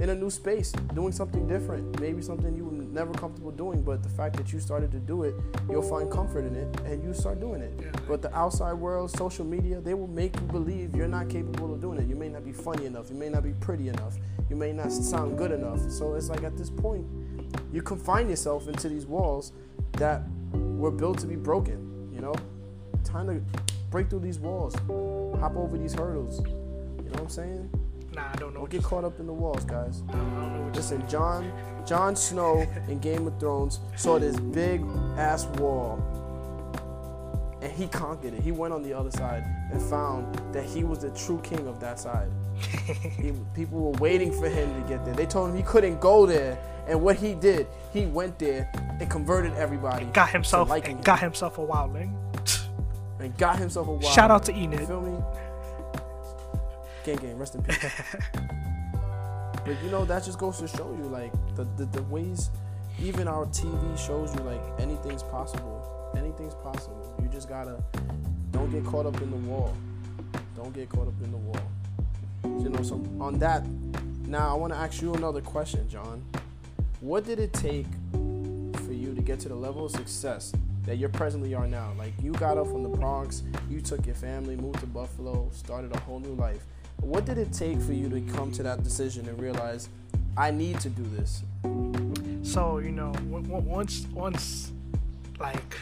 in 0.00 0.10
a 0.10 0.14
new 0.16 0.28
space, 0.28 0.72
doing 0.92 1.12
something 1.12 1.46
different, 1.46 2.00
maybe 2.00 2.20
something 2.20 2.56
you 2.56 2.64
never 2.94 3.12
comfortable 3.12 3.50
doing, 3.50 3.82
but 3.82 4.02
the 4.02 4.08
fact 4.08 4.36
that 4.36 4.52
you 4.52 4.60
started 4.60 4.90
to 4.92 4.98
do 4.98 5.24
it, 5.24 5.34
you'll 5.68 5.82
find 5.82 6.10
comfort 6.10 6.46
in 6.46 6.54
it 6.54 6.80
and 6.82 7.02
you 7.02 7.12
start 7.12 7.40
doing 7.40 7.60
it. 7.60 7.72
Yeah. 7.80 7.90
But 8.08 8.22
the 8.22 8.34
outside 8.34 8.74
world, 8.74 9.10
social 9.10 9.44
media, 9.44 9.80
they 9.80 9.94
will 9.94 10.08
make 10.08 10.34
you 10.36 10.46
believe 10.46 10.94
you're 10.94 11.08
not 11.08 11.28
capable 11.28 11.74
of 11.74 11.80
doing 11.80 11.98
it. 11.98 12.06
You 12.06 12.14
may 12.14 12.28
not 12.28 12.44
be 12.44 12.52
funny 12.52 12.86
enough, 12.86 13.10
you 13.10 13.16
may 13.16 13.28
not 13.28 13.42
be 13.42 13.52
pretty 13.54 13.88
enough, 13.88 14.16
you 14.48 14.56
may 14.56 14.72
not 14.72 14.92
sound 14.92 15.36
good 15.36 15.50
enough. 15.50 15.90
So 15.90 16.14
it's 16.14 16.28
like 16.28 16.44
at 16.44 16.56
this 16.56 16.70
point, 16.70 17.04
you 17.72 17.82
confine 17.82 18.28
yourself 18.30 18.68
into 18.68 18.88
these 18.88 19.06
walls 19.06 19.52
that 19.92 20.22
were 20.52 20.90
built 20.90 21.18
to 21.18 21.26
be 21.26 21.36
broken, 21.36 22.08
you 22.12 22.20
know? 22.20 22.34
Time 23.02 23.26
to 23.26 23.42
break 23.90 24.08
through 24.08 24.20
these 24.20 24.38
walls, 24.38 24.74
hop 25.40 25.56
over 25.56 25.76
these 25.76 25.94
hurdles. 25.94 26.40
You 26.46 27.10
know 27.10 27.12
what 27.12 27.20
I'm 27.22 27.28
saying? 27.28 27.70
Nah, 28.14 28.22
I 28.32 28.36
don't 28.36 28.54
know. 28.54 28.60
Don't 28.60 28.70
get 28.70 28.82
caught 28.82 29.04
up 29.04 29.18
in 29.20 29.26
the 29.26 29.32
walls, 29.32 29.64
guys. 29.64 30.02
I 30.08 30.12
don't, 30.12 30.20
I 30.20 30.22
don't 30.22 30.34
know 30.34 30.48
what 30.48 30.64
you're 30.66 30.74
Listen, 30.74 31.08
John 31.08 31.52
Jon 31.86 32.16
Snow 32.16 32.66
in 32.88 32.98
Game 33.00 33.26
of 33.26 33.38
Thrones 33.38 33.80
saw 33.96 34.18
this 34.18 34.36
big 34.38 34.82
ass 35.16 35.44
wall 35.58 36.00
and 37.60 37.72
he 37.72 37.86
conquered 37.88 38.34
it. 38.34 38.42
He 38.42 38.52
went 38.52 38.72
on 38.74 38.82
the 38.82 38.92
other 38.92 39.10
side 39.10 39.44
and 39.72 39.80
found 39.82 40.34
that 40.54 40.64
he 40.64 40.84
was 40.84 40.98
the 41.00 41.10
true 41.10 41.40
king 41.42 41.66
of 41.66 41.80
that 41.80 41.98
side. 41.98 42.28
He- 42.86 43.32
people 43.54 43.80
were 43.80 43.98
waiting 43.98 44.32
for 44.32 44.48
him 44.48 44.72
to 44.82 44.88
get 44.88 45.04
there. 45.04 45.14
They 45.14 45.26
told 45.26 45.50
him 45.50 45.56
he 45.56 45.62
couldn't 45.62 46.00
go 46.00 46.26
there, 46.26 46.58
and 46.86 47.00
what 47.00 47.16
he 47.16 47.34
did, 47.34 47.66
he 47.92 48.06
went 48.06 48.38
there 48.38 48.70
and 49.00 49.08
converted 49.10 49.54
everybody. 49.54 50.04
got 50.06 50.28
himself 50.30 50.70
and 50.70 50.86
him. 50.86 51.00
got 51.00 51.20
himself 51.20 51.56
a 51.58 51.62
wildling. 51.62 52.14
and 53.20 53.36
got 53.38 53.58
himself 53.58 53.88
a 53.88 53.92
wild. 53.92 54.04
Shout 54.04 54.30
out 54.30 54.44
to 54.44 54.52
You 54.52 54.64
Enid. 54.64 54.86
feel 54.86 55.00
me? 55.00 55.18
Gang 57.04 57.16
gang, 57.16 57.38
rest 57.38 57.54
in 57.54 57.62
peace. 57.62 57.78
but 58.32 59.76
you 59.84 59.90
know 59.90 60.04
that 60.06 60.24
just 60.24 60.38
goes 60.38 60.58
to 60.58 60.68
show 60.68 60.94
you 60.98 61.04
like 61.04 61.32
the, 61.54 61.64
the 61.76 61.84
the 61.86 62.02
ways 62.04 62.50
even 63.00 63.28
our 63.28 63.46
TV 63.46 63.98
shows 63.98 64.34
you 64.34 64.40
like 64.40 64.62
anything's 64.78 65.22
possible. 65.22 66.12
Anything's 66.16 66.54
possible. 66.54 67.14
You 67.22 67.28
just 67.28 67.48
gotta 67.48 67.82
don't 68.52 68.70
get 68.70 68.84
caught 68.84 69.06
up 69.06 69.20
in 69.20 69.30
the 69.30 69.36
wall. 69.48 69.74
Don't 70.56 70.72
get 70.72 70.88
caught 70.88 71.08
up 71.08 71.20
in 71.22 71.30
the 71.30 71.36
wall. 71.36 71.60
You 72.44 72.68
know, 72.70 72.82
so 72.82 72.94
on 73.20 73.38
that, 73.40 73.66
now 74.26 74.48
I 74.48 74.54
want 74.54 74.72
to 74.72 74.78
ask 74.78 75.02
you 75.02 75.12
another 75.14 75.40
question, 75.40 75.88
John. 75.88 76.24
What 77.00 77.24
did 77.24 77.38
it 77.38 77.52
take 77.52 77.86
for 78.12 78.92
you 78.92 79.14
to 79.14 79.20
get 79.20 79.40
to 79.40 79.48
the 79.48 79.54
level 79.54 79.84
of 79.86 79.90
success 79.90 80.52
that 80.84 80.96
you're 80.96 81.08
presently 81.08 81.54
are 81.54 81.66
now? 81.66 81.92
Like 81.98 82.12
you 82.22 82.32
got 82.32 82.56
up 82.56 82.68
from 82.68 82.82
the 82.82 82.88
Bronx, 82.88 83.42
you 83.68 83.80
took 83.80 84.06
your 84.06 84.14
family, 84.14 84.56
moved 84.56 84.80
to 84.80 84.86
Buffalo, 84.86 85.50
started 85.52 85.94
a 85.94 86.00
whole 86.00 86.20
new 86.20 86.34
life. 86.34 86.64
What 87.00 87.24
did 87.24 87.38
it 87.38 87.52
take 87.52 87.80
for 87.80 87.92
you 87.92 88.08
to 88.08 88.20
come 88.32 88.50
to 88.52 88.62
that 88.62 88.82
decision 88.82 89.28
and 89.28 89.40
realize 89.40 89.88
I 90.36 90.50
need 90.50 90.80
to 90.80 90.88
do 90.88 91.04
this? 91.16 91.42
So 92.42 92.78
you 92.78 92.92
know, 92.92 93.12
once 93.30 94.06
once 94.12 94.72
like 95.38 95.78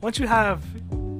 once 0.00 0.18
you 0.18 0.26
have 0.26 0.62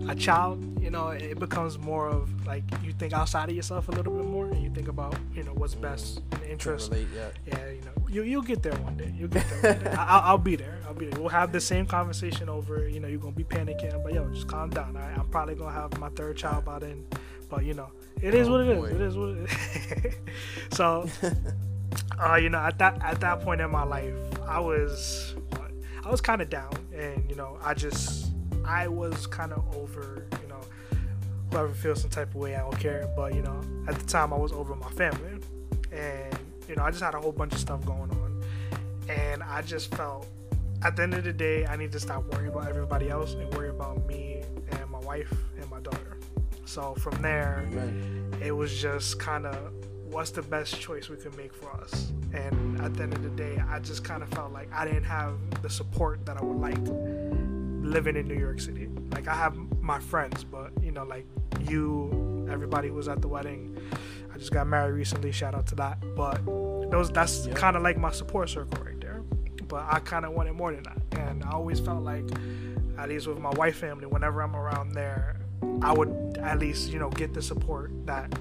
a 0.09 0.15
child, 0.15 0.81
you 0.83 0.91
know, 0.91 1.09
it 1.09 1.39
becomes 1.39 1.79
more 1.79 2.09
of 2.09 2.29
like 2.47 2.65
you 2.83 2.93
think 2.93 3.13
outside 3.13 3.49
of 3.49 3.55
yourself 3.57 3.89
a 3.89 3.93
little 3.93 4.13
bit 4.15 4.27
more, 4.27 4.47
and 4.47 4.63
you 4.63 4.71
think 4.71 4.89
about 4.89 5.15
you 5.35 5.43
know 5.45 5.53
what's 5.53 5.75
best 5.75 6.21
in 6.33 6.41
the 6.41 6.51
interest. 6.51 6.91
relate 6.91 7.09
yet. 7.15 7.35
Yeah, 7.47 7.69
you 7.71 7.81
know, 7.83 8.09
you 8.09 8.23
you'll 8.23 8.43
get 8.43 8.63
there 8.63 8.75
one 8.81 8.97
day. 8.97 9.13
You'll 9.17 9.29
get 9.29 9.47
there. 9.63 9.75
One 9.75 9.85
day. 9.85 9.91
I, 9.97 10.05
I'll, 10.05 10.21
I'll 10.33 10.39
be 10.39 10.57
there. 10.57 10.79
I'll 10.87 10.95
be 10.95 11.07
there. 11.07 11.21
We'll 11.21 11.29
have 11.31 11.53
the 11.53 11.61
same 11.61 11.87
conversation 11.87 12.49
over. 12.49 12.89
You 12.89 13.01
know, 13.01 13.09
you're 13.09 13.21
gonna 13.21 13.33
be 13.33 13.45
panicking, 13.45 14.03
but 14.03 14.13
yo, 14.13 14.29
just 14.31 14.49
calm 14.49 14.71
down. 14.71 14.97
I, 14.97 15.13
I'm 15.15 15.29
probably 15.29 15.55
gonna 15.55 15.73
have 15.73 15.97
my 15.99 16.09
third 16.11 16.37
child 16.37 16.65
by 16.65 16.79
then, 16.81 17.07
but 17.49 17.65
you 17.65 17.75
know, 17.75 17.91
it 18.21 18.35
is 18.35 18.49
Oh, 18.49 18.53
what 18.53 18.61
it 18.63 18.69
is. 18.69 18.79
boy. 18.79 18.87
It 18.89 19.01
is 19.01 19.17
what 19.17 19.29
it 19.31 20.05
is. 20.05 20.15
so, 20.77 21.09
uh, 22.21 22.35
you 22.37 22.49
know, 22.51 22.59
at 22.59 22.79
that 22.79 23.01
at 23.03 23.21
that 23.21 23.41
point 23.41 23.61
in 23.61 23.71
my 23.71 23.85
life, 23.85 24.15
I 24.47 24.59
was 24.59 25.35
I 26.05 26.11
was 26.11 26.21
kind 26.21 26.43
of 26.43 26.51
down, 26.51 26.73
and 26.93 27.29
you 27.31 27.37
know, 27.37 27.57
I 27.63 27.75
just 27.75 28.32
I 28.67 28.89
was 28.89 29.27
kind 29.27 29.53
of 29.53 29.77
over. 29.77 30.27
You 30.43 30.49
know, 30.49 30.61
whoever 31.51 31.73
feels 31.73 32.01
some 32.01 32.11
type 32.11 32.29
of 32.29 32.37
way, 32.37 32.57
I 32.57 32.61
don't 32.61 32.79
care. 32.79 33.11
But 33.17 33.35
you 33.35 33.43
know, 33.43 33.61
at 33.89 33.99
the 33.99 34.07
time, 34.07 34.33
I 34.33 34.37
was 34.37 34.53
over 34.53 34.75
my 34.75 34.91
family, 34.91 35.41
and 35.91 36.39
you 36.69 36.77
know, 36.77 36.85
I 36.85 36.91
just 36.91 37.03
had 37.03 37.15
a 37.15 37.21
whole 37.21 37.33
bunch 37.33 37.53
of 37.53 37.61
stuff 37.61 37.85
going 37.85 38.11
on, 38.11 38.43
and 39.09 39.43
I 39.43 39.63
just 39.63 39.95
felt 39.95 40.27
at 40.85 40.97
the 40.97 41.03
end 41.03 41.15
of 41.15 41.25
the 41.25 41.33
day, 41.33 41.65
I 41.67 41.77
need 41.77 41.93
to 41.93 42.01
stop 42.01 42.25
worrying 42.33 42.49
about 42.49 42.69
everybody 42.69 43.09
else 43.09 43.35
and 43.35 43.53
worry 43.55 43.69
about 43.69 44.05
me 44.07 44.43
and 44.73 44.91
my 44.91 44.99
wife 45.01 45.33
and 45.61 45.71
my 45.71 45.81
daughter. 45.81 46.19
So 46.65 46.95
from 46.95 47.21
there, 47.23 47.65
Amen. 47.71 48.35
it 48.43 48.53
was 48.53 48.81
just 48.81 49.21
kind 49.21 49.47
of 49.47 49.73
what's 50.11 50.31
the 50.31 50.43
best 50.43 50.81
choice 50.81 51.09
we 51.09 51.17
could 51.17 51.37
make 51.37 51.55
for 51.55 51.71
us. 51.81 52.13
And 52.33 52.81
at 52.81 52.95
the 52.95 53.05
end 53.05 53.15
of 53.15 53.23
the 53.23 53.31
day, 53.31 53.63
I 53.69 53.79
just 53.79 54.05
kind 54.05 54.23
of 54.23 54.29
felt 54.31 54.53
like 54.53 54.73
I 54.73 54.85
didn't 54.85 55.05
have 55.05 55.35
the 55.63 55.71
support 55.71 56.25
that 56.27 56.37
I 56.37 56.43
would 56.43 56.59
like 56.59 56.85
living 57.83 58.17
in 58.17 58.27
New 58.29 58.39
York 58.39 58.61
City. 58.61 58.89
Like 59.13 59.29
I 59.29 59.35
have 59.35 59.57
my 59.81 59.99
friends, 59.99 60.45
but 60.45 60.71
you 60.83 60.93
know, 60.93 61.05
like 61.05 61.27
you, 61.69 62.47
everybody 62.51 62.89
who 62.89 62.95
was 62.95 63.09
at 63.09 63.21
the 63.21 63.29
wedding. 63.29 63.77
I 64.35 64.39
just 64.39 64.53
got 64.53 64.67
married 64.67 64.93
recently. 64.93 65.33
Shout 65.33 65.55
out 65.55 65.67
to 65.69 65.75
that. 65.77 65.99
But 66.17 66.45
those 66.91 67.11
that's 67.11 67.47
Yeah. 67.47 67.55
kind 67.55 67.77
of 67.77 67.83
like 67.83 67.99
my 67.99 68.11
support 68.11 68.49
circle 68.49 68.83
right 68.85 69.01
there. 69.01 69.21
But 69.69 69.87
I 69.91 69.99
kind 70.01 70.25
of 70.25 70.33
wanted 70.33 70.53
more 70.55 70.73
than 70.73 70.83
that, 70.85 71.19
and 71.19 71.43
I 71.45 71.51
always 71.53 71.81
felt 71.81 72.03
like, 72.03 72.25
at 72.99 73.09
least 73.09 73.27
with 73.27 73.39
my 73.39 73.51
wife 73.51 73.77
family, 73.77 74.07
whenever 74.07 74.43
I'm 74.43 74.55
around 74.57 74.93
there, 74.93 75.37
I 75.83 75.93
would 75.93 76.39
at 76.43 76.59
least 76.59 76.91
you 76.91 76.99
know 76.99 77.11
get 77.11 77.35
the 77.35 77.43
support 77.43 77.91
that 78.07 78.33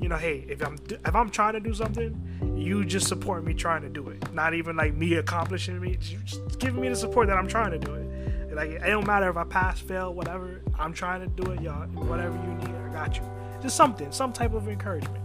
you 0.00 0.08
know, 0.08 0.16
hey, 0.16 0.44
if 0.48 0.66
I'm 0.66 0.76
if 0.90 1.14
I'm 1.14 1.30
trying 1.30 1.52
to 1.52 1.60
do 1.60 1.72
something, 1.74 2.10
you 2.56 2.84
just 2.84 3.06
support 3.06 3.44
me 3.44 3.54
trying 3.54 3.82
to 3.82 3.88
do 3.88 4.08
it. 4.08 4.32
Not 4.32 4.54
even 4.54 4.76
like 4.76 4.94
me 4.94 5.14
accomplishing 5.14 5.80
me, 5.80 5.96
just 6.00 6.58
giving 6.58 6.80
me 6.80 6.88
the 6.88 6.96
support 6.96 7.28
that 7.28 7.38
I'm 7.38 7.46
trying 7.46 7.70
to 7.70 7.78
do 7.78 7.94
it. 7.94 8.06
Like 8.52 8.70
it 8.70 8.80
don't 8.80 9.06
matter 9.06 9.28
if 9.30 9.36
I 9.36 9.44
pass, 9.44 9.80
fail, 9.80 10.14
whatever. 10.14 10.60
I'm 10.78 10.92
trying 10.92 11.20
to 11.20 11.42
do 11.42 11.52
it, 11.52 11.60
y'all. 11.60 11.86
Whatever 11.88 12.36
you 12.36 12.54
need, 12.54 12.74
I 12.74 12.92
got 12.92 13.16
you. 13.16 13.22
Just 13.60 13.76
something, 13.76 14.10
some 14.12 14.32
type 14.32 14.54
of 14.54 14.68
encouragement. 14.68 15.22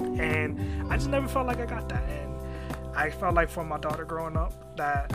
And 0.00 0.90
I 0.90 0.96
just 0.96 1.08
never 1.08 1.28
felt 1.28 1.46
like 1.46 1.60
I 1.60 1.66
got 1.66 1.88
that. 1.88 2.02
And 2.08 2.34
I 2.96 3.10
felt 3.10 3.34
like 3.34 3.48
for 3.48 3.64
my 3.64 3.78
daughter 3.78 4.04
growing 4.04 4.36
up 4.36 4.76
that 4.76 5.10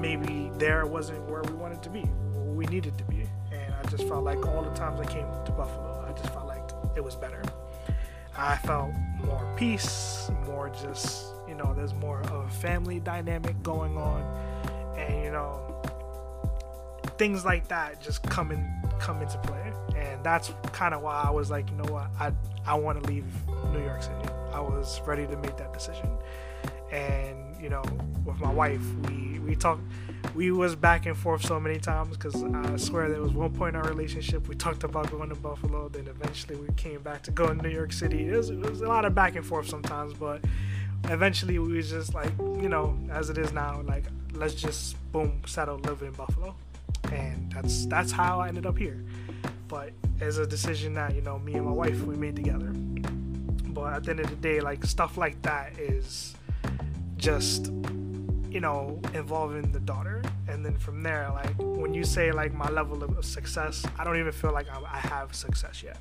maybe 0.00 0.50
there 0.58 0.86
wasn't 0.86 1.22
where 1.28 1.42
we 1.42 1.54
wanted 1.54 1.82
to 1.82 1.90
be, 1.90 2.04
we 2.34 2.66
needed 2.66 2.96
to 2.98 3.04
be. 3.04 3.26
And 3.52 3.74
I 3.74 3.82
just 3.88 4.06
felt 4.06 4.24
like 4.24 4.46
all 4.46 4.62
the 4.62 4.74
times 4.74 5.00
I 5.00 5.06
came 5.06 5.26
to 5.44 5.52
Buffalo, 5.52 6.06
I 6.08 6.12
just 6.12 6.32
felt 6.32 6.46
like 6.46 6.70
it 6.96 7.02
was 7.02 7.16
better. 7.16 7.42
I 8.36 8.56
felt 8.58 8.90
more 9.24 9.54
peace, 9.56 10.30
more 10.44 10.68
just, 10.68 11.34
you 11.48 11.54
know, 11.54 11.72
there's 11.72 11.94
more 11.94 12.20
of 12.20 12.32
a 12.32 12.48
family 12.48 13.00
dynamic 13.00 13.62
going 13.62 13.96
on. 13.96 14.22
And, 14.96 15.24
you 15.24 15.30
know, 15.30 15.73
things 17.18 17.44
like 17.44 17.68
that 17.68 18.00
just 18.02 18.22
come 18.22 18.50
in 18.50 18.68
come 18.98 19.20
into 19.22 19.38
play. 19.38 19.72
And 19.96 20.22
that's 20.24 20.52
kind 20.72 20.94
of 20.94 21.02
why 21.02 21.22
I 21.26 21.30
was 21.30 21.50
like, 21.50 21.70
you 21.70 21.76
know 21.76 21.92
what, 21.92 22.10
I 22.18 22.32
I 22.66 22.74
want 22.74 23.02
to 23.02 23.08
leave 23.08 23.26
New 23.72 23.82
York 23.82 24.02
City. 24.02 24.28
I 24.52 24.60
was 24.60 25.00
ready 25.06 25.26
to 25.26 25.36
make 25.36 25.56
that 25.56 25.72
decision. 25.72 26.08
And, 26.92 27.60
you 27.60 27.68
know, 27.68 27.82
with 28.24 28.38
my 28.40 28.52
wife, 28.52 28.82
we 29.08 29.38
we 29.40 29.56
talked 29.56 29.82
we 30.34 30.50
was 30.50 30.74
back 30.74 31.06
and 31.06 31.16
forth 31.16 31.44
so 31.44 31.60
many 31.60 31.78
times 31.78 32.16
because 32.16 32.42
I 32.42 32.76
swear 32.76 33.08
there 33.08 33.20
was 33.20 33.32
one 33.32 33.52
point 33.52 33.76
in 33.76 33.82
our 33.82 33.88
relationship 33.88 34.48
we 34.48 34.54
talked 34.54 34.82
about 34.84 35.10
going 35.10 35.28
to 35.28 35.34
Buffalo. 35.34 35.88
Then 35.88 36.08
eventually 36.08 36.56
we 36.56 36.68
came 36.74 37.02
back 37.02 37.22
to 37.24 37.30
go 37.30 37.46
to 37.46 37.54
New 37.54 37.68
York 37.68 37.92
City. 37.92 38.28
It 38.28 38.36
was, 38.36 38.50
it 38.50 38.58
was 38.58 38.80
a 38.80 38.88
lot 38.88 39.04
of 39.04 39.14
back 39.14 39.36
and 39.36 39.44
forth 39.44 39.68
sometimes, 39.68 40.14
but 40.14 40.42
eventually 41.04 41.58
we 41.58 41.76
was 41.76 41.90
just 41.90 42.14
like, 42.14 42.32
you 42.38 42.68
know, 42.68 42.98
as 43.10 43.30
it 43.30 43.38
is 43.38 43.52
now, 43.52 43.82
like 43.82 44.04
let's 44.34 44.54
just 44.54 44.96
boom 45.12 45.40
settle 45.46 45.78
live 45.78 46.02
in 46.02 46.12
Buffalo, 46.12 46.54
and 47.12 47.52
that's 47.52 47.86
that's 47.86 48.12
how 48.12 48.40
I 48.40 48.48
ended 48.48 48.66
up 48.66 48.78
here. 48.78 49.04
But 49.68 49.92
as 50.20 50.38
a 50.38 50.46
decision 50.46 50.94
that 50.94 51.14
you 51.14 51.22
know 51.22 51.38
me 51.38 51.54
and 51.54 51.66
my 51.66 51.72
wife 51.72 52.02
we 52.02 52.16
made 52.16 52.36
together. 52.36 52.72
But 53.74 53.94
at 53.94 54.04
the 54.04 54.10
end 54.10 54.20
of 54.20 54.30
the 54.30 54.36
day, 54.36 54.60
like 54.60 54.84
stuff 54.84 55.16
like 55.16 55.40
that 55.42 55.78
is 55.78 56.34
just 57.16 57.72
you 58.50 58.60
know 58.60 59.00
involving 59.14 59.72
the 59.72 59.80
daughter 59.80 60.22
and 60.46 60.64
then 60.64 60.76
from 60.76 61.02
there 61.02 61.28
like 61.34 61.52
when 61.58 61.92
you 61.92 62.04
say 62.04 62.30
like 62.30 62.54
my 62.54 62.68
level 62.70 63.02
of 63.02 63.24
success 63.24 63.84
i 63.98 64.04
don't 64.04 64.18
even 64.18 64.30
feel 64.30 64.52
like 64.52 64.68
i, 64.70 64.78
I 64.78 64.98
have 64.98 65.34
success 65.34 65.82
yet 65.82 65.98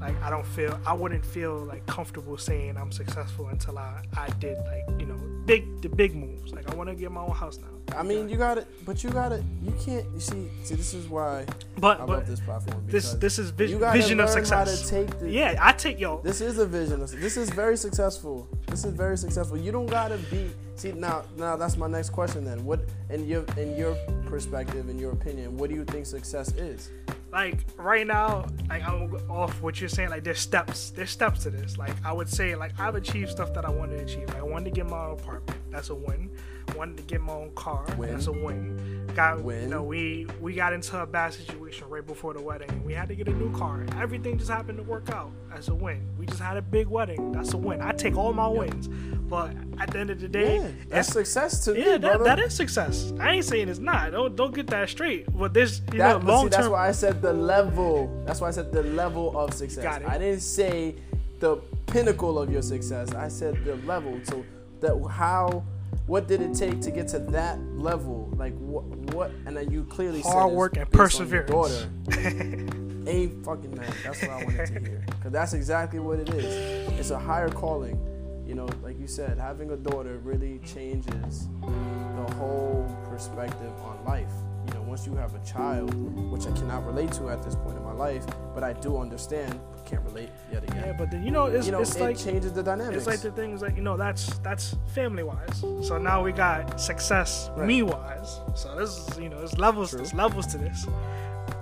like 0.00 0.20
i 0.22 0.30
don't 0.30 0.46
feel 0.46 0.78
i 0.84 0.92
wouldn't 0.92 1.24
feel 1.24 1.56
like 1.56 1.86
comfortable 1.86 2.36
saying 2.36 2.76
i'm 2.76 2.90
successful 2.90 3.46
until 3.48 3.78
i 3.78 4.02
i 4.16 4.28
did 4.40 4.58
like 4.58 5.00
you 5.00 5.06
know 5.06 5.37
big 5.48 5.80
the 5.82 5.88
big 5.88 6.14
moves 6.14 6.52
like 6.52 6.70
i 6.70 6.74
want 6.76 6.88
to 6.88 6.94
get 6.94 7.10
my 7.10 7.20
own 7.22 7.30
house 7.32 7.58
now 7.58 7.66
I 7.96 8.02
mean, 8.02 8.28
you 8.28 8.36
got 8.36 8.58
it, 8.58 8.66
but 8.84 9.02
you 9.02 9.08
got 9.08 9.32
it. 9.32 9.42
You 9.64 9.72
can't. 9.82 10.04
You 10.12 10.20
see, 10.20 10.46
see, 10.62 10.74
this 10.74 10.92
is 10.92 11.08
why 11.08 11.46
but 11.78 11.98
I 11.98 12.04
but 12.04 12.18
love 12.18 12.26
this 12.26 12.38
platform. 12.38 12.84
this 12.86 13.14
this 13.14 13.38
is 13.38 13.48
vis- 13.48 13.70
you 13.70 13.78
gotta 13.78 13.98
vision 13.98 14.20
of 14.20 14.28
learn 14.28 14.44
how 14.44 14.64
to 14.64 14.70
success 14.76 14.90
take 14.90 15.18
the- 15.18 15.30
yeah 15.30 15.56
i 15.58 15.72
take 15.72 15.98
yo 15.98 16.20
This 16.20 16.42
is 16.42 16.58
a 16.58 16.66
vision. 16.66 17.00
of- 17.00 17.10
This 17.10 17.38
is 17.38 17.48
very 17.48 17.78
successful. 17.78 18.46
This 18.66 18.84
is 18.84 18.92
very 18.92 19.16
successful. 19.16 19.56
You 19.56 19.72
don't 19.72 19.86
gotta 19.86 20.18
be. 20.30 20.50
See 20.76 20.92
now, 20.92 21.24
now 21.38 21.56
that's 21.56 21.78
my 21.78 21.88
next 21.88 22.10
question. 22.10 22.44
Then, 22.44 22.62
what 22.62 22.80
in 23.08 23.26
your 23.26 23.44
in 23.56 23.74
your 23.74 23.96
perspective, 24.26 24.90
in 24.90 24.98
your 24.98 25.12
opinion, 25.12 25.56
what 25.56 25.70
do 25.70 25.74
you 25.74 25.86
think 25.86 26.04
success 26.04 26.52
is? 26.56 26.90
Like 27.30 27.58
right 27.76 28.06
now, 28.06 28.46
like 28.68 28.82
I'm 28.86 29.12
off 29.30 29.60
what 29.60 29.80
you're 29.80 29.88
saying. 29.88 30.10
Like 30.10 30.24
there's 30.24 30.38
steps, 30.38 30.90
there's 30.90 31.10
steps 31.10 31.42
to 31.44 31.50
this. 31.50 31.76
Like 31.76 31.94
I 32.04 32.12
would 32.12 32.28
say, 32.28 32.54
like 32.54 32.78
I've 32.78 32.94
achieved 32.94 33.30
stuff 33.30 33.52
that 33.54 33.64
I 33.64 33.70
wanted 33.70 33.98
to 33.98 34.04
achieve. 34.04 34.28
Like, 34.28 34.38
I 34.38 34.42
wanted 34.42 34.66
to 34.66 34.70
get 34.70 34.86
my 34.86 34.98
own 34.98 35.12
apartment. 35.12 35.58
That's 35.70 35.90
a 35.90 35.94
win. 35.94 36.30
Wanted 36.76 36.96
to 36.98 37.02
get 37.04 37.20
my 37.20 37.34
own 37.34 37.50
car. 37.54 37.84
Win. 37.96 38.12
That's 38.12 38.26
a 38.26 38.32
win. 38.32 38.97
Got 39.18 39.44
you 39.44 39.66
know 39.66 39.82
we 39.82 40.28
we 40.40 40.54
got 40.54 40.72
into 40.72 40.96
a 41.02 41.04
bad 41.04 41.34
situation 41.34 41.88
right 41.88 42.06
before 42.06 42.34
the 42.34 42.40
wedding. 42.40 42.84
We 42.84 42.92
had 42.94 43.08
to 43.08 43.16
get 43.16 43.26
a 43.26 43.32
new 43.32 43.50
car. 43.50 43.84
Everything 44.00 44.38
just 44.38 44.48
happened 44.48 44.78
to 44.78 44.84
work 44.84 45.10
out. 45.10 45.32
That's 45.50 45.66
a 45.66 45.74
win. 45.74 46.08
We 46.16 46.26
just 46.26 46.38
had 46.38 46.56
a 46.56 46.62
big 46.62 46.86
wedding. 46.86 47.32
That's 47.32 47.52
a 47.52 47.56
win. 47.56 47.80
I 47.82 47.90
take 47.90 48.16
all 48.16 48.32
my 48.32 48.46
wins. 48.46 48.86
But 48.86 49.50
at 49.80 49.90
the 49.90 49.98
end 49.98 50.10
of 50.10 50.20
the 50.20 50.28
day, 50.28 50.58
Yeah, 50.58 50.68
that's 50.88 51.08
it's- 51.08 51.12
success 51.14 51.64
to 51.64 51.74
me, 51.74 51.84
yeah, 51.84 51.98
that, 51.98 52.38
is 52.38 52.54
success. 52.54 53.12
I 53.18 53.32
ain't 53.32 53.44
saying 53.44 53.68
it's 53.68 53.80
not. 53.80 54.12
Don't 54.12 54.36
don't 54.36 54.54
get 54.54 54.68
that 54.68 54.88
straight. 54.88 55.26
But 55.36 55.52
there's 55.52 55.80
you 55.92 55.98
That, 55.98 56.22
know 56.22 56.32
long 56.32 56.44
see, 56.44 56.50
that's 56.50 56.68
why 56.68 56.88
I 56.88 56.92
said 56.92 57.20
the 57.20 57.32
level. 57.32 58.22
That's 58.24 58.40
why 58.40 58.46
I 58.46 58.52
said 58.52 58.70
the 58.70 58.84
level 58.84 59.36
of 59.36 59.52
success. 59.52 59.82
Got 59.82 60.02
it. 60.02 60.08
I 60.08 60.18
didn't 60.18 60.42
say 60.42 60.94
the 61.40 61.56
pinnacle 61.86 62.38
of 62.38 62.52
your 62.52 62.62
success. 62.62 63.12
I 63.14 63.26
said 63.26 63.64
the 63.64 63.74
level. 63.78 64.20
So 64.22 64.44
that 64.78 64.96
how, 65.10 65.64
what 66.08 66.26
did 66.26 66.40
it 66.40 66.54
take 66.54 66.80
to 66.80 66.90
get 66.90 67.06
to 67.08 67.18
that 67.18 67.60
level? 67.76 68.32
Like 68.36 68.56
what? 68.58 68.84
What? 69.14 69.30
And 69.46 69.56
then 69.56 69.70
you 69.70 69.84
clearly 69.84 70.22
said 70.22 70.32
Hard 70.32 70.52
work 70.52 70.76
and 70.76 70.90
based 70.90 71.20
on 71.20 71.28
your 71.28 71.42
perseverance. 71.44 71.86
Daughter. 72.08 73.04
Ain't 73.06 73.44
fucking 73.44 73.70
that. 73.72 73.94
That's 74.02 74.22
what 74.22 74.30
I 74.30 74.44
wanted 74.44 74.66
to 74.66 74.80
hear. 74.80 75.04
Cause 75.22 75.32
that's 75.32 75.52
exactly 75.52 75.98
what 75.98 76.18
it 76.18 76.30
is. 76.30 76.98
It's 76.98 77.10
a 77.10 77.18
higher 77.18 77.50
calling. 77.50 77.98
You 78.46 78.54
know, 78.54 78.68
like 78.82 78.98
you 78.98 79.06
said, 79.06 79.38
having 79.38 79.70
a 79.70 79.76
daughter 79.76 80.18
really 80.24 80.60
changes 80.60 81.48
the 81.60 82.34
whole 82.36 82.88
perspective 83.10 83.72
on 83.84 84.02
life. 84.06 84.32
You 84.66 84.74
know, 84.74 84.82
once 84.82 85.06
you 85.06 85.14
have 85.16 85.34
a 85.34 85.44
child, 85.44 85.94
which 86.32 86.46
I 86.46 86.52
cannot 86.52 86.86
relate 86.86 87.12
to 87.12 87.28
at 87.28 87.42
this 87.42 87.54
point 87.54 87.76
in 87.76 87.84
my 87.84 87.87
life, 87.98 88.24
but 88.54 88.62
I 88.64 88.72
do 88.72 88.96
understand, 88.98 89.58
can't 89.84 90.02
relate 90.04 90.30
yet 90.52 90.62
again. 90.64 90.82
Yeah, 90.86 90.92
but 90.92 91.10
then 91.10 91.24
you 91.24 91.30
know 91.30 91.46
it's 91.46 91.66
you 91.66 91.72
know, 91.72 91.80
it's 91.80 91.96
it 91.96 92.00
like 92.00 92.16
changes 92.18 92.52
the 92.52 92.62
dynamics. 92.62 92.96
it's 92.98 93.06
like 93.06 93.20
the 93.20 93.30
things 93.32 93.60
like 93.62 93.76
you 93.76 93.82
know 93.82 93.96
that's 93.96 94.38
that's 94.38 94.76
family 94.94 95.22
wise. 95.22 95.60
So 95.82 95.98
now 95.98 96.22
we 96.22 96.32
got 96.32 96.80
success 96.80 97.50
Right. 97.56 97.66
me 97.66 97.82
wise. 97.82 98.40
So 98.54 98.74
this 98.76 98.90
is 99.08 99.18
you 99.18 99.28
know 99.28 99.38
there's 99.38 99.58
levels 99.58 99.90
True. 99.90 99.98
there's 99.98 100.14
levels 100.14 100.46
to 100.48 100.58
this. 100.58 100.86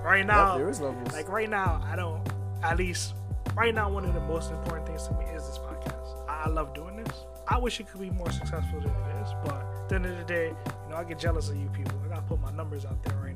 Right 0.03 0.18
Yep, 0.18 0.27
now, 0.27 0.57
there 0.59 0.68
is 0.68 0.81
levels. 0.81 1.12
like 1.12 1.29
right 1.29 1.49
now, 1.51 1.83
I 1.85 1.96
don't 1.96 2.20
at 2.62 2.77
least 2.79 3.14
right 3.57 3.75
now 3.75 3.90
one 3.90 4.05
of 4.05 4.14
the 4.14 4.20
most 4.20 4.51
important 4.53 4.87
things 4.87 5.07
to 5.09 5.14
me 5.14 5.25
is 5.27 5.46
this 5.46 5.59
podcast. 5.59 6.29
I, 6.29 6.44
I 6.44 6.49
love 6.49 6.75
doing 6.75 6.96
this. 6.96 7.12
I 7.49 7.59
wish 7.59 7.79
it 7.81 7.88
could 7.88 8.01
be 8.01 8.11
more 8.11 8.31
successful 8.31 8.81
than 8.81 8.90
it 8.90 9.22
is, 9.25 9.31
but 9.44 9.55
at 9.55 9.88
the 9.88 9.94
end 9.96 10.07
of 10.07 10.16
the 10.18 10.25
day, 10.25 10.49
you 10.49 10.90
know 10.90 10.96
I 10.96 11.05
get 11.05 11.18
jealous 11.18 11.49
of 11.49 11.57
you 11.57 11.68
people. 11.68 11.94
I 12.05 12.09
gotta 12.09 12.22
put 12.22 12.40
my 12.40 12.51
numbers 12.51 12.85
out 12.85 13.01
there 13.05 13.16
right 13.22 13.36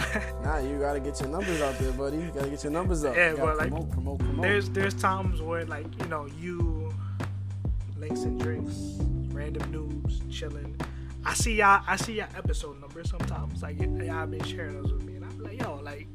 nah. 0.42 0.58
You 0.58 0.78
gotta 0.78 1.00
get 1.00 1.20
your 1.20 1.28
numbers 1.28 1.60
out 1.60 1.78
there, 1.78 1.92
buddy. 1.92 2.18
You 2.18 2.30
gotta 2.34 2.50
get 2.50 2.62
your 2.64 2.72
numbers 2.72 3.04
up. 3.04 3.14
Yeah, 3.16 3.34
but, 3.34 3.58
like, 3.58 3.70
promote, 3.70 4.18
promote, 4.18 4.42
there's 4.42 4.70
there's 4.70 4.94
times 4.94 5.40
where 5.42 5.64
like 5.66 5.86
you 6.00 6.06
know 6.08 6.26
you 6.38 6.92
links 7.96 8.22
and 8.22 8.40
drinks 8.40 8.74
random 9.28 9.62
noobs 9.72 10.20
chilling 10.30 10.74
i 11.26 11.34
see 11.34 11.54
y'all 11.54 11.82
i 11.86 11.96
see 11.96 12.14
y'all 12.14 12.28
episode 12.36 12.80
numbers 12.80 13.10
sometimes 13.10 13.62
like 13.62 13.78
y'all 13.78 14.26
been 14.26 14.42
sharing 14.42 14.80
those 14.80 14.92
with 14.92 15.02
me 15.02 15.16
and 15.16 15.24
i'm 15.24 15.38
like 15.42 15.60
yo 15.60 15.74
like 15.82 16.08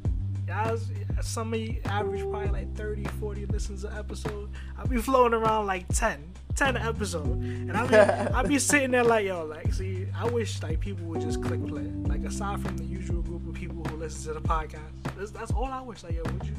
y'all. 0.48 0.78
some 1.22 1.54
of 1.54 1.60
you 1.60 1.80
average 1.86 2.22
probably 2.22 2.50
like 2.50 2.76
30 2.76 3.04
40 3.20 3.46
listens 3.46 3.84
an 3.84 3.94
episode 3.98 4.50
i 4.78 4.86
be 4.86 4.98
floating 4.98 5.40
around 5.40 5.68
like 5.68 5.88
10 5.90 6.24
10 6.56 6.78
an 6.78 6.88
episode 6.88 7.26
and 7.26 7.74
i 7.74 7.86
be 7.86 7.96
i 8.34 8.42
be 8.44 8.58
sitting 8.72 8.92
there 8.92 9.04
like 9.04 9.26
yo 9.26 9.46
like 9.46 9.74
see 9.74 10.08
i 10.16 10.26
wish 10.30 10.62
like 10.64 10.80
people 10.80 11.06
would 11.06 11.22
just 11.22 11.42
click 11.44 11.66
play. 11.68 11.84
Like 12.08 12.24
aside 12.24 12.62
from 12.62 12.78
the 12.78 12.86
usual 12.86 13.22
group 13.22 13.48
of 13.48 13.54
people 13.54 13.84
who 13.84 13.98
listen 13.98 14.34
to 14.34 14.40
the 14.40 14.48
podcast 14.48 14.80
that's, 15.18 15.32
that's 15.32 15.52
all 15.52 15.66
i 15.66 15.82
wish 15.82 16.04
like 16.04 16.14
yo 16.14 16.24
would 16.24 16.46
you 16.46 16.56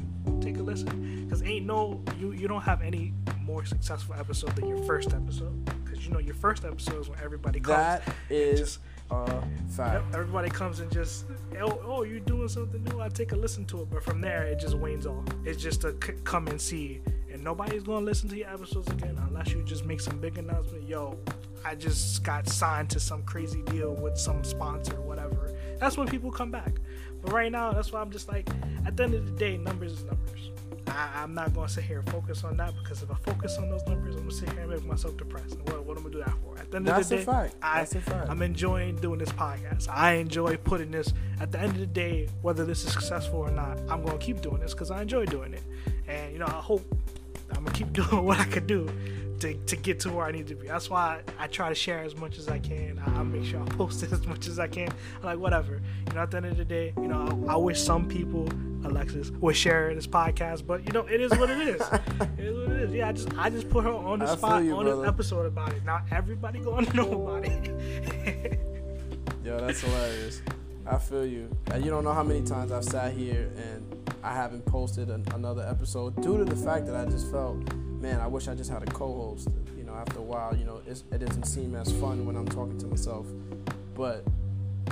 take 0.47 0.57
a 0.57 0.63
listen? 0.63 1.25
Because 1.25 1.43
ain't 1.43 1.65
no 1.65 2.01
you 2.19 2.31
you 2.31 2.47
don't 2.47 2.61
have 2.61 2.81
any 2.81 3.13
more 3.41 3.65
successful 3.65 4.15
episode 4.15 4.55
than 4.55 4.67
your 4.67 4.81
first 4.83 5.13
episode. 5.13 5.65
Because 5.83 6.05
you 6.05 6.13
know 6.13 6.19
your 6.19 6.35
first 6.35 6.65
episode 6.65 7.01
is 7.01 7.09
when 7.09 7.19
everybody 7.19 7.59
comes 7.59 7.77
that 7.77 8.15
is 8.29 8.59
just 8.59 8.79
a 9.11 9.43
fact. 9.69 10.03
Everybody 10.13 10.49
comes 10.49 10.79
and 10.79 10.91
just 10.91 11.25
oh, 11.59 11.79
oh 11.83 12.03
you're 12.03 12.19
doing 12.19 12.47
something 12.47 12.83
new? 12.83 13.01
I 13.01 13.09
take 13.09 13.31
a 13.31 13.35
listen 13.35 13.65
to 13.65 13.81
it. 13.81 13.89
But 13.89 14.03
from 14.03 14.21
there 14.21 14.43
it 14.43 14.59
just 14.59 14.75
wanes 14.77 15.05
off. 15.05 15.25
It's 15.45 15.61
just 15.61 15.81
to 15.81 15.93
come 15.93 16.47
and 16.47 16.59
see 16.59 17.01
nobody's 17.47 17.83
gonna 17.83 18.05
listen 18.05 18.27
to 18.27 18.35
your 18.35 18.49
episodes 18.49 18.89
again 18.89 19.17
unless 19.29 19.53
you 19.53 19.63
just 19.63 19.85
make 19.85 20.01
some 20.01 20.19
big 20.19 20.37
announcement 20.37 20.85
yo 20.85 21.17
i 21.63 21.73
just 21.73 22.21
got 22.21 22.45
signed 22.45 22.89
to 22.89 22.99
some 22.99 23.23
crazy 23.23 23.61
deal 23.67 23.93
with 23.95 24.17
some 24.17 24.43
sponsor 24.43 24.99
whatever 24.99 25.57
that's 25.79 25.95
when 25.95 26.05
people 26.05 26.29
come 26.29 26.51
back 26.51 26.81
but 27.21 27.31
right 27.31 27.49
now 27.49 27.71
that's 27.71 27.93
why 27.93 28.01
i'm 28.01 28.11
just 28.11 28.27
like 28.27 28.49
at 28.85 28.97
the 28.97 29.03
end 29.03 29.13
of 29.13 29.25
the 29.25 29.31
day 29.31 29.55
numbers 29.55 29.93
is 29.93 30.03
numbers 30.03 30.51
I, 30.87 31.21
I'm 31.21 31.33
not 31.33 31.53
gonna 31.53 31.69
sit 31.69 31.83
here 31.83 31.99
and 31.99 32.09
focus 32.09 32.43
on 32.43 32.57
that 32.57 32.73
because 32.81 33.03
if 33.03 33.11
I 33.11 33.15
focus 33.15 33.57
on 33.57 33.69
those 33.69 33.85
numbers, 33.87 34.15
I'm 34.15 34.21
gonna 34.21 34.31
sit 34.31 34.49
here 34.51 34.61
and 34.61 34.69
make 34.69 34.85
myself 34.85 35.17
depressed. 35.17 35.59
What, 35.59 35.85
what 35.85 35.97
am 35.97 36.05
I 36.05 36.09
gonna 36.09 36.13
do 36.13 36.19
that 36.19 36.33
for? 36.41 36.57
At 36.57 36.71
the 36.71 36.77
end 36.77 36.87
That's 36.87 37.03
of 37.03 37.09
the 37.09 37.15
day, 37.17 37.23
fact. 37.23 37.55
I, 37.61 37.79
That's 37.79 37.95
a 37.95 38.01
fact. 38.01 38.29
I'm 38.29 38.41
enjoying 38.41 38.95
doing 38.95 39.19
this 39.19 39.31
podcast. 39.31 39.89
I 39.89 40.13
enjoy 40.13 40.55
putting 40.55 40.91
this. 40.91 41.13
At 41.41 41.51
the 41.51 41.59
end 41.59 41.73
of 41.73 41.79
the 41.79 41.87
day, 41.87 42.29
whether 42.41 42.63
this 42.63 42.85
is 42.85 42.93
successful 42.93 43.39
or 43.39 43.51
not, 43.51 43.77
I'm 43.89 44.01
gonna 44.03 44.17
keep 44.17 44.41
doing 44.41 44.59
this 44.59 44.73
because 44.73 44.89
I 44.89 45.01
enjoy 45.01 45.25
doing 45.25 45.53
it. 45.53 45.63
And 46.07 46.31
you 46.31 46.39
know, 46.39 46.47
I 46.47 46.51
hope 46.51 46.85
I'm 47.51 47.63
gonna 47.63 47.71
keep 47.71 47.93
doing 47.93 48.23
what 48.23 48.39
I 48.39 48.45
could 48.45 48.67
do 48.67 48.89
to, 49.39 49.53
to 49.53 49.75
get 49.75 49.99
to 50.01 50.11
where 50.11 50.25
I 50.25 50.31
need 50.31 50.47
to 50.47 50.55
be. 50.55 50.67
That's 50.67 50.89
why 50.89 51.21
I, 51.37 51.43
I 51.43 51.47
try 51.47 51.69
to 51.69 51.75
share 51.75 51.99
as 51.99 52.15
much 52.15 52.37
as 52.37 52.47
I 52.47 52.59
can. 52.59 53.01
I, 53.05 53.19
I 53.19 53.23
make 53.23 53.45
sure 53.45 53.61
I 53.61 53.65
post 53.65 54.03
it 54.03 54.11
as 54.11 54.25
much 54.25 54.47
as 54.47 54.59
I 54.59 54.67
can. 54.67 54.89
like 55.23 55.37
whatever. 55.37 55.81
You 56.07 56.13
know, 56.13 56.21
at 56.21 56.31
the 56.31 56.37
end 56.37 56.47
of 56.47 56.57
the 56.57 56.65
day, 56.65 56.93
you 56.97 57.07
know, 57.07 57.45
I, 57.47 57.53
I 57.53 57.55
wish 57.57 57.79
some 57.79 58.07
people, 58.07 58.49
Alexis, 58.83 59.29
would 59.31 59.55
share 59.55 59.93
this 59.93 60.07
podcast, 60.07 60.65
but 60.65 60.85
you 60.85 60.91
know, 60.91 61.05
it 61.05 61.21
is 61.21 61.31
what 61.31 61.49
it 61.49 61.59
is. 61.59 61.81
it 62.37 62.45
is 62.45 62.57
what 62.67 62.75
it 62.75 62.83
is. 62.83 62.93
Yeah, 62.93 63.09
I 63.09 63.11
just 63.11 63.37
I 63.37 63.49
just 63.49 63.69
put 63.69 63.83
her 63.83 63.91
on 63.93 64.19
the 64.19 64.35
spot 64.35 64.63
you, 64.63 64.75
on 64.75 64.85
brother. 64.85 65.01
this 65.01 65.07
episode 65.07 65.45
about 65.45 65.73
it. 65.73 65.83
Not 65.85 66.03
everybody 66.11 66.59
gonna 66.59 66.91
know 66.93 67.27
about 67.27 67.45
it. 67.45 68.59
Yo, 69.43 69.59
that's 69.59 69.81
hilarious. 69.81 70.41
I 70.85 70.97
feel 70.97 71.25
you. 71.25 71.49
And 71.71 71.83
you 71.83 71.91
don't 71.91 72.03
know 72.03 72.13
how 72.13 72.23
many 72.23 72.43
times 72.43 72.71
I've 72.71 72.83
sat 72.83 73.13
here 73.13 73.51
and 73.57 73.96
I 74.27 74.33
haven't 74.33 74.65
posted 74.65 75.09
an, 75.09 75.23
another 75.33 75.65
episode 75.65 76.21
due 76.21 76.37
to 76.37 76.43
the 76.43 76.55
fact 76.55 76.85
that 76.87 76.95
I 76.97 77.05
just 77.05 77.31
felt, 77.31 77.73
man, 78.01 78.19
I 78.19 78.27
wish 78.27 78.49
I 78.49 78.55
just 78.55 78.69
had 78.69 78.83
a 78.83 78.85
co-host. 78.87 79.47
You 79.77 79.85
know, 79.85 79.93
after 79.93 80.19
a 80.19 80.21
while, 80.21 80.53
you 80.53 80.65
know, 80.65 80.81
it 80.85 81.17
doesn't 81.19 81.45
seem 81.45 81.75
as 81.75 81.89
fun 81.93 82.25
when 82.25 82.35
I'm 82.35 82.45
talking 82.45 82.77
to 82.79 82.87
myself. 82.87 83.25
But 83.95 84.25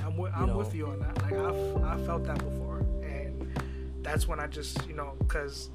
I'm 0.02 0.16
with, 0.16 0.32
You 0.34 0.40
I'm 0.40 0.46
know. 0.48 0.56
with 0.56 0.74
you 0.74 0.86
on 0.86 1.00
that. 1.00 1.20
Like 1.22 1.34
I've 1.34 1.84
I 1.84 2.06
felt 2.06 2.24
that 2.24 2.38
before, 2.38 2.78
and 3.02 3.60
that's 4.02 4.26
when 4.26 4.40
I 4.40 4.46
just 4.46 4.86
you 4.88 4.94
know 4.94 5.12
because 5.18 5.68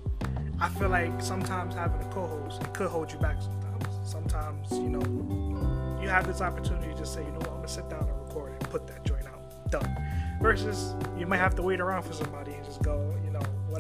I 0.60 0.68
feel 0.70 0.90
like 0.90 1.22
sometimes 1.22 1.76
having 1.76 2.02
a 2.02 2.12
co-host 2.12 2.64
it 2.64 2.74
could 2.74 2.88
hold 2.90 3.12
you 3.12 3.20
back. 3.20 3.38
Sometimes, 3.44 4.10
sometimes 4.10 4.72
you 4.72 4.90
know 4.90 6.00
you 6.02 6.10
have 6.10 6.26
this 6.26 6.42
opportunity 6.42 6.92
to 6.94 6.98
just 6.98 7.14
say, 7.14 7.24
you 7.24 7.30
know 7.32 7.38
what, 7.40 7.50
I'm 7.50 7.56
gonna 7.58 7.68
sit 7.68 7.88
down 7.92 8.10
and 8.10 8.28
record 8.28 8.54
and 8.60 8.70
put 8.72 8.88
that 8.88 9.06
joint 9.06 9.26
out, 9.28 9.70
done. 9.70 9.96
Versus 10.42 10.96
you 11.16 11.28
might 11.28 11.38
have 11.38 11.54
to 11.56 11.62
wait 11.62 11.80
around 11.80 12.02
for 12.02 12.14
somebody 12.14 12.54
and 12.54 12.66
just 12.66 12.82
go, 12.82 13.14
you 13.24 13.30
know, 13.30 13.31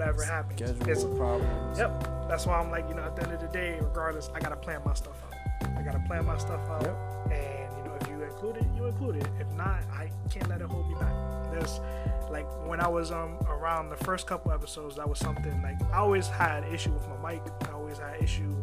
whatever 0.01 0.23
happens. 0.23 0.61
It's- 0.61 0.77
schedule 0.79 1.15
problems. 1.17 1.77
Yep. 1.79 2.27
That's 2.27 2.45
why 2.45 2.59
I'm 2.59 2.71
like, 2.71 2.87
you 2.89 2.95
know, 2.95 3.03
at 3.03 3.15
the 3.15 3.23
end 3.23 3.33
of 3.33 3.41
the 3.41 3.47
day, 3.47 3.77
regardless, 3.81 4.29
I 4.33 4.39
gotta 4.39 4.55
plan 4.55 4.81
my 4.85 4.93
stuff 4.93 5.17
out. 5.25 5.69
I 5.77 5.81
gotta 5.83 5.99
plan 6.07 6.25
my 6.25 6.37
stuff 6.37 6.61
out. 6.69 6.81
Yep. 6.83 7.31
And 7.31 7.77
you 7.77 7.83
know, 7.83 7.97
if 7.99 8.07
you 8.07 8.21
include 8.23 8.57
it, 8.57 8.65
you 8.75 8.85
include 8.85 9.15
it. 9.17 9.27
If 9.39 9.51
not, 9.53 9.81
I 9.93 10.09
can't 10.29 10.47
let 10.49 10.61
it 10.61 10.67
hold 10.67 10.87
me 10.89 10.95
back. 10.95 11.13
There's 11.51 11.79
like 12.29 12.47
when 12.67 12.79
I 12.79 12.87
was 12.87 13.11
um 13.11 13.37
around 13.47 13.89
the 13.89 13.97
first 13.97 14.27
couple 14.27 14.51
episodes, 14.51 14.95
that 14.95 15.07
was 15.07 15.19
something 15.19 15.61
like 15.61 15.81
I 15.91 15.97
always 15.97 16.27
had 16.27 16.63
issue 16.65 16.91
with 16.91 17.07
my 17.09 17.33
mic. 17.33 17.41
I 17.67 17.73
always 17.73 17.97
had 17.97 18.21
issue 18.21 18.55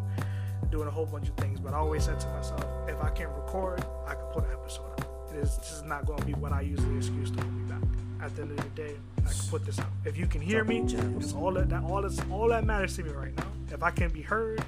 doing 0.70 0.88
a 0.88 0.90
whole 0.90 1.07
bunch 1.07 1.29
of 1.29 1.37
things, 1.37 1.61
but 1.61 1.72
I 1.74 1.77
always 1.79 2.05
said 2.05 2.18
to 2.20 2.27
myself, 2.29 2.64
if 2.88 3.01
I 3.03 3.11
can 3.11 3.29
record, 3.29 3.85
I 4.07 4.14
can 4.14 4.24
put 4.33 4.44
an 4.44 4.51
episode 4.53 4.90
out. 5.01 5.31
it 5.33 5.37
is 5.38 5.57
just 5.59 5.85
not 5.87 6.05
going 6.05 6.18
to 6.18 6.24
be 6.27 6.35
what 6.35 6.53
I 6.53 6.61
use 6.62 6.79
the 6.81 6.96
excuse 6.96 7.31
to 7.31 7.40
hold 7.40 7.55
me 7.55 7.62
back. 7.64 7.83
At 8.20 8.35
the 8.35 8.42
end 8.42 8.50
of 8.50 8.57
the 8.57 8.83
day, 8.83 8.96
I 9.18 9.31
can 9.31 9.48
put 9.48 9.64
this 9.64 9.78
out. 9.78 9.87
If 10.04 10.16
you 10.16 10.26
can 10.26 10.40
hear 10.40 10.64
me, 10.64 10.81
it's 10.81 11.33
all 11.33 11.52
that, 11.52 11.68
that 11.68 11.85
all 11.85 12.02
that's 12.02 12.20
all 12.31 12.48
that 12.48 12.64
matters 12.64 12.96
to 12.96 13.04
me 13.04 13.11
right 13.11 13.37
now. 13.37 13.46
If 13.70 13.83
I 13.83 13.90
can 13.90 14.11
be 14.11 14.22
heard 14.22 14.64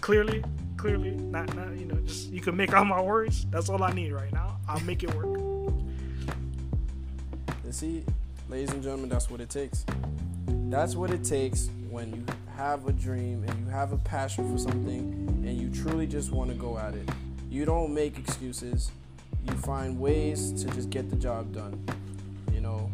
clearly, 0.00 0.44
clearly, 0.76 1.10
not 1.10 1.54
not 1.54 1.76
you 1.78 1.86
know, 1.86 1.96
just 2.06 2.30
you 2.30 2.40
can 2.40 2.56
make 2.56 2.72
out 2.72 2.86
my 2.86 3.00
words. 3.00 3.46
That's 3.50 3.68
all 3.68 3.82
I 3.82 3.92
need 3.92 4.12
right 4.12 4.32
now. 4.32 4.58
I'll 4.68 4.80
make 4.80 5.02
it 5.02 5.14
work. 5.14 5.38
And 7.64 7.74
see, 7.74 8.04
ladies 8.48 8.70
and 8.72 8.82
gentlemen, 8.82 9.08
that's 9.08 9.30
what 9.30 9.40
it 9.40 9.50
takes. 9.50 9.84
That's 10.46 10.94
what 10.94 11.10
it 11.10 11.24
takes 11.24 11.70
when 11.90 12.14
you 12.14 12.24
have 12.56 12.86
a 12.86 12.92
dream 12.92 13.44
and 13.46 13.58
you 13.60 13.70
have 13.70 13.92
a 13.92 13.98
passion 13.98 14.50
for 14.50 14.58
something 14.58 15.44
and 15.46 15.56
you 15.56 15.70
truly 15.70 16.06
just 16.06 16.32
want 16.32 16.50
to 16.50 16.56
go 16.56 16.78
at 16.78 16.94
it. 16.94 17.08
You 17.50 17.64
don't 17.64 17.94
make 17.94 18.18
excuses. 18.18 18.90
You 19.46 19.54
find 19.58 19.98
ways 19.98 20.52
to 20.62 20.70
just 20.70 20.90
get 20.90 21.08
the 21.08 21.16
job 21.16 21.54
done. 21.54 21.82
You 22.58 22.64
know, 22.64 22.90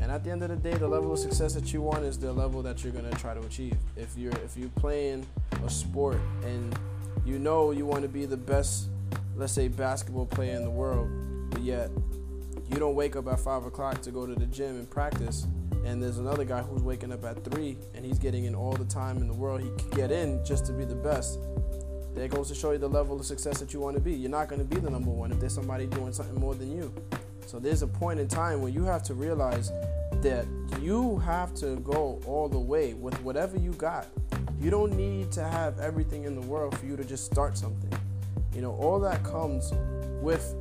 and 0.00 0.12
at 0.12 0.22
the 0.22 0.30
end 0.30 0.44
of 0.44 0.48
the 0.50 0.54
day, 0.54 0.78
the 0.78 0.86
level 0.86 1.12
of 1.12 1.18
success 1.18 1.54
that 1.54 1.72
you 1.72 1.82
want 1.82 2.04
is 2.04 2.16
the 2.16 2.32
level 2.32 2.62
that 2.62 2.84
you're 2.84 2.92
gonna 2.92 3.10
try 3.16 3.34
to 3.34 3.40
achieve. 3.40 3.74
If 3.96 4.16
you're 4.16 4.30
if 4.44 4.56
you're 4.56 4.68
playing 4.76 5.26
a 5.66 5.68
sport 5.68 6.20
and 6.44 6.78
you 7.24 7.40
know 7.40 7.72
you 7.72 7.84
want 7.84 8.02
to 8.02 8.08
be 8.08 8.26
the 8.26 8.36
best, 8.36 8.90
let's 9.34 9.52
say 9.52 9.66
basketball 9.66 10.26
player 10.26 10.54
in 10.54 10.62
the 10.62 10.70
world, 10.70 11.10
but 11.50 11.62
yet 11.62 11.90
you 12.70 12.76
don't 12.76 12.94
wake 12.94 13.16
up 13.16 13.26
at 13.26 13.40
five 13.40 13.64
o'clock 13.64 14.00
to 14.02 14.12
go 14.12 14.24
to 14.24 14.36
the 14.36 14.46
gym 14.46 14.76
and 14.76 14.88
practice 14.88 15.48
and 15.84 16.00
there's 16.00 16.18
another 16.18 16.44
guy 16.44 16.62
who's 16.62 16.82
waking 16.82 17.10
up 17.10 17.24
at 17.24 17.42
three 17.42 17.76
and 17.96 18.04
he's 18.04 18.20
getting 18.20 18.44
in 18.44 18.54
all 18.54 18.74
the 18.74 18.84
time 18.84 19.16
in 19.16 19.26
the 19.26 19.34
world 19.34 19.62
he 19.62 19.70
could 19.70 19.96
get 19.96 20.12
in 20.12 20.44
just 20.44 20.64
to 20.66 20.72
be 20.72 20.84
the 20.84 20.94
best. 20.94 21.40
That 22.14 22.30
goes 22.30 22.46
to 22.50 22.54
show 22.54 22.70
you 22.70 22.78
the 22.78 22.88
level 22.88 23.18
of 23.18 23.26
success 23.26 23.58
that 23.58 23.72
you 23.72 23.80
want 23.80 23.96
to 23.96 24.00
be. 24.00 24.12
You're 24.12 24.30
not 24.30 24.48
going 24.48 24.60
to 24.60 24.64
be 24.64 24.80
the 24.80 24.90
number 24.90 25.10
one 25.10 25.32
if 25.32 25.40
there's 25.40 25.54
somebody 25.54 25.86
doing 25.86 26.12
something 26.12 26.38
more 26.38 26.54
than 26.54 26.70
you 26.70 26.94
so 27.52 27.58
there's 27.58 27.82
a 27.82 27.86
point 27.86 28.18
in 28.18 28.26
time 28.26 28.62
where 28.62 28.72
you 28.72 28.82
have 28.84 29.02
to 29.02 29.14
realize 29.14 29.70
that 30.22 30.46
you 30.80 31.18
have 31.18 31.52
to 31.54 31.76
go 31.80 32.18
all 32.26 32.48
the 32.48 32.58
way 32.58 32.94
with 32.94 33.20
whatever 33.20 33.58
you 33.58 33.72
got 33.72 34.06
you 34.58 34.70
don't 34.70 34.96
need 34.96 35.30
to 35.30 35.44
have 35.44 35.78
everything 35.78 36.24
in 36.24 36.34
the 36.34 36.46
world 36.46 36.76
for 36.78 36.86
you 36.86 36.96
to 36.96 37.04
just 37.04 37.26
start 37.26 37.56
something 37.58 37.92
you 38.54 38.62
know 38.62 38.72
all 38.76 38.98
that 38.98 39.22
comes 39.22 39.72
with 40.22 40.54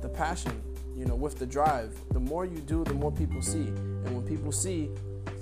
the 0.00 0.08
passion 0.08 0.62
you 0.96 1.04
know, 1.04 1.14
with 1.14 1.38
the 1.38 1.46
drive. 1.46 1.94
The 2.12 2.18
more 2.18 2.46
you 2.46 2.56
do, 2.56 2.82
the 2.82 2.94
more 2.94 3.12
people 3.12 3.42
see. 3.42 3.68
And 3.68 4.16
when 4.16 4.26
people 4.26 4.50
see, 4.50 4.88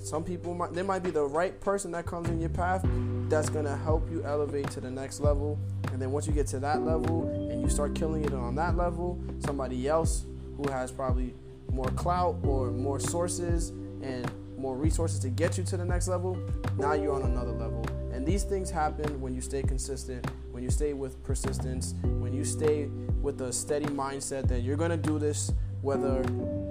some 0.03 0.25
people 0.25 0.53
might 0.53 0.75
there 0.75 0.85
might 0.85 1.03
be 1.03 1.11
the 1.11 1.25
right 1.25 1.59
person 1.61 1.93
that 1.93 2.05
comes 2.05 2.29
in 2.29 2.41
your 2.41 2.51
path 2.51 2.85
that's 3.29 3.49
gonna 3.49 3.77
help 3.77 4.11
you 4.11 4.23
elevate 4.25 4.69
to 4.73 4.81
the 4.81 4.91
next 4.91 5.21
level. 5.21 5.59
And 5.93 6.03
then 6.03 6.11
once 6.11 6.27
you 6.27 6.33
get 6.33 6.49
to 6.49 6.59
that 6.59 6.83
level 6.83 7.29
and 7.51 7.63
you 7.63 7.71
start 7.71 7.95
killing 7.95 8.25
it 8.25 8.35
on 8.35 8.57
that 8.57 8.77
level, 8.77 9.23
somebody 9.39 9.89
else 9.89 10.27
who 10.57 10.71
has 10.71 10.91
probably 10.91 11.35
more 11.71 11.89
clout 11.91 12.37
or 12.45 12.71
more 12.71 13.01
sources 13.01 13.71
and 14.03 14.31
more 14.57 14.77
resources 14.77 15.19
to 15.21 15.29
get 15.29 15.59
you 15.59 15.65
to 15.65 15.77
the 15.77 15.85
next 15.85 16.09
level, 16.09 16.39
now 16.79 16.93
you're 16.93 17.13
on 17.13 17.23
another 17.23 17.53
level. 17.53 17.85
And 18.13 18.25
these 18.25 18.45
things 18.45 18.71
happen 18.71 19.21
when 19.21 19.35
you 19.35 19.41
stay 19.41 19.63
consistent, 19.63 20.25
when 20.53 20.63
you 20.63 20.71
stay 20.71 20.93
with 20.93 21.23
persistence, 21.25 21.95
when 22.03 22.33
you 22.33 22.45
stay 22.45 22.87
with 23.21 23.41
a 23.41 23.53
steady 23.53 23.87
mindset 23.87 24.49
that 24.49 24.61
you're 24.61 24.77
gonna 24.77 24.97
do 24.97 25.19
this, 25.19 25.53
whether 25.83 26.23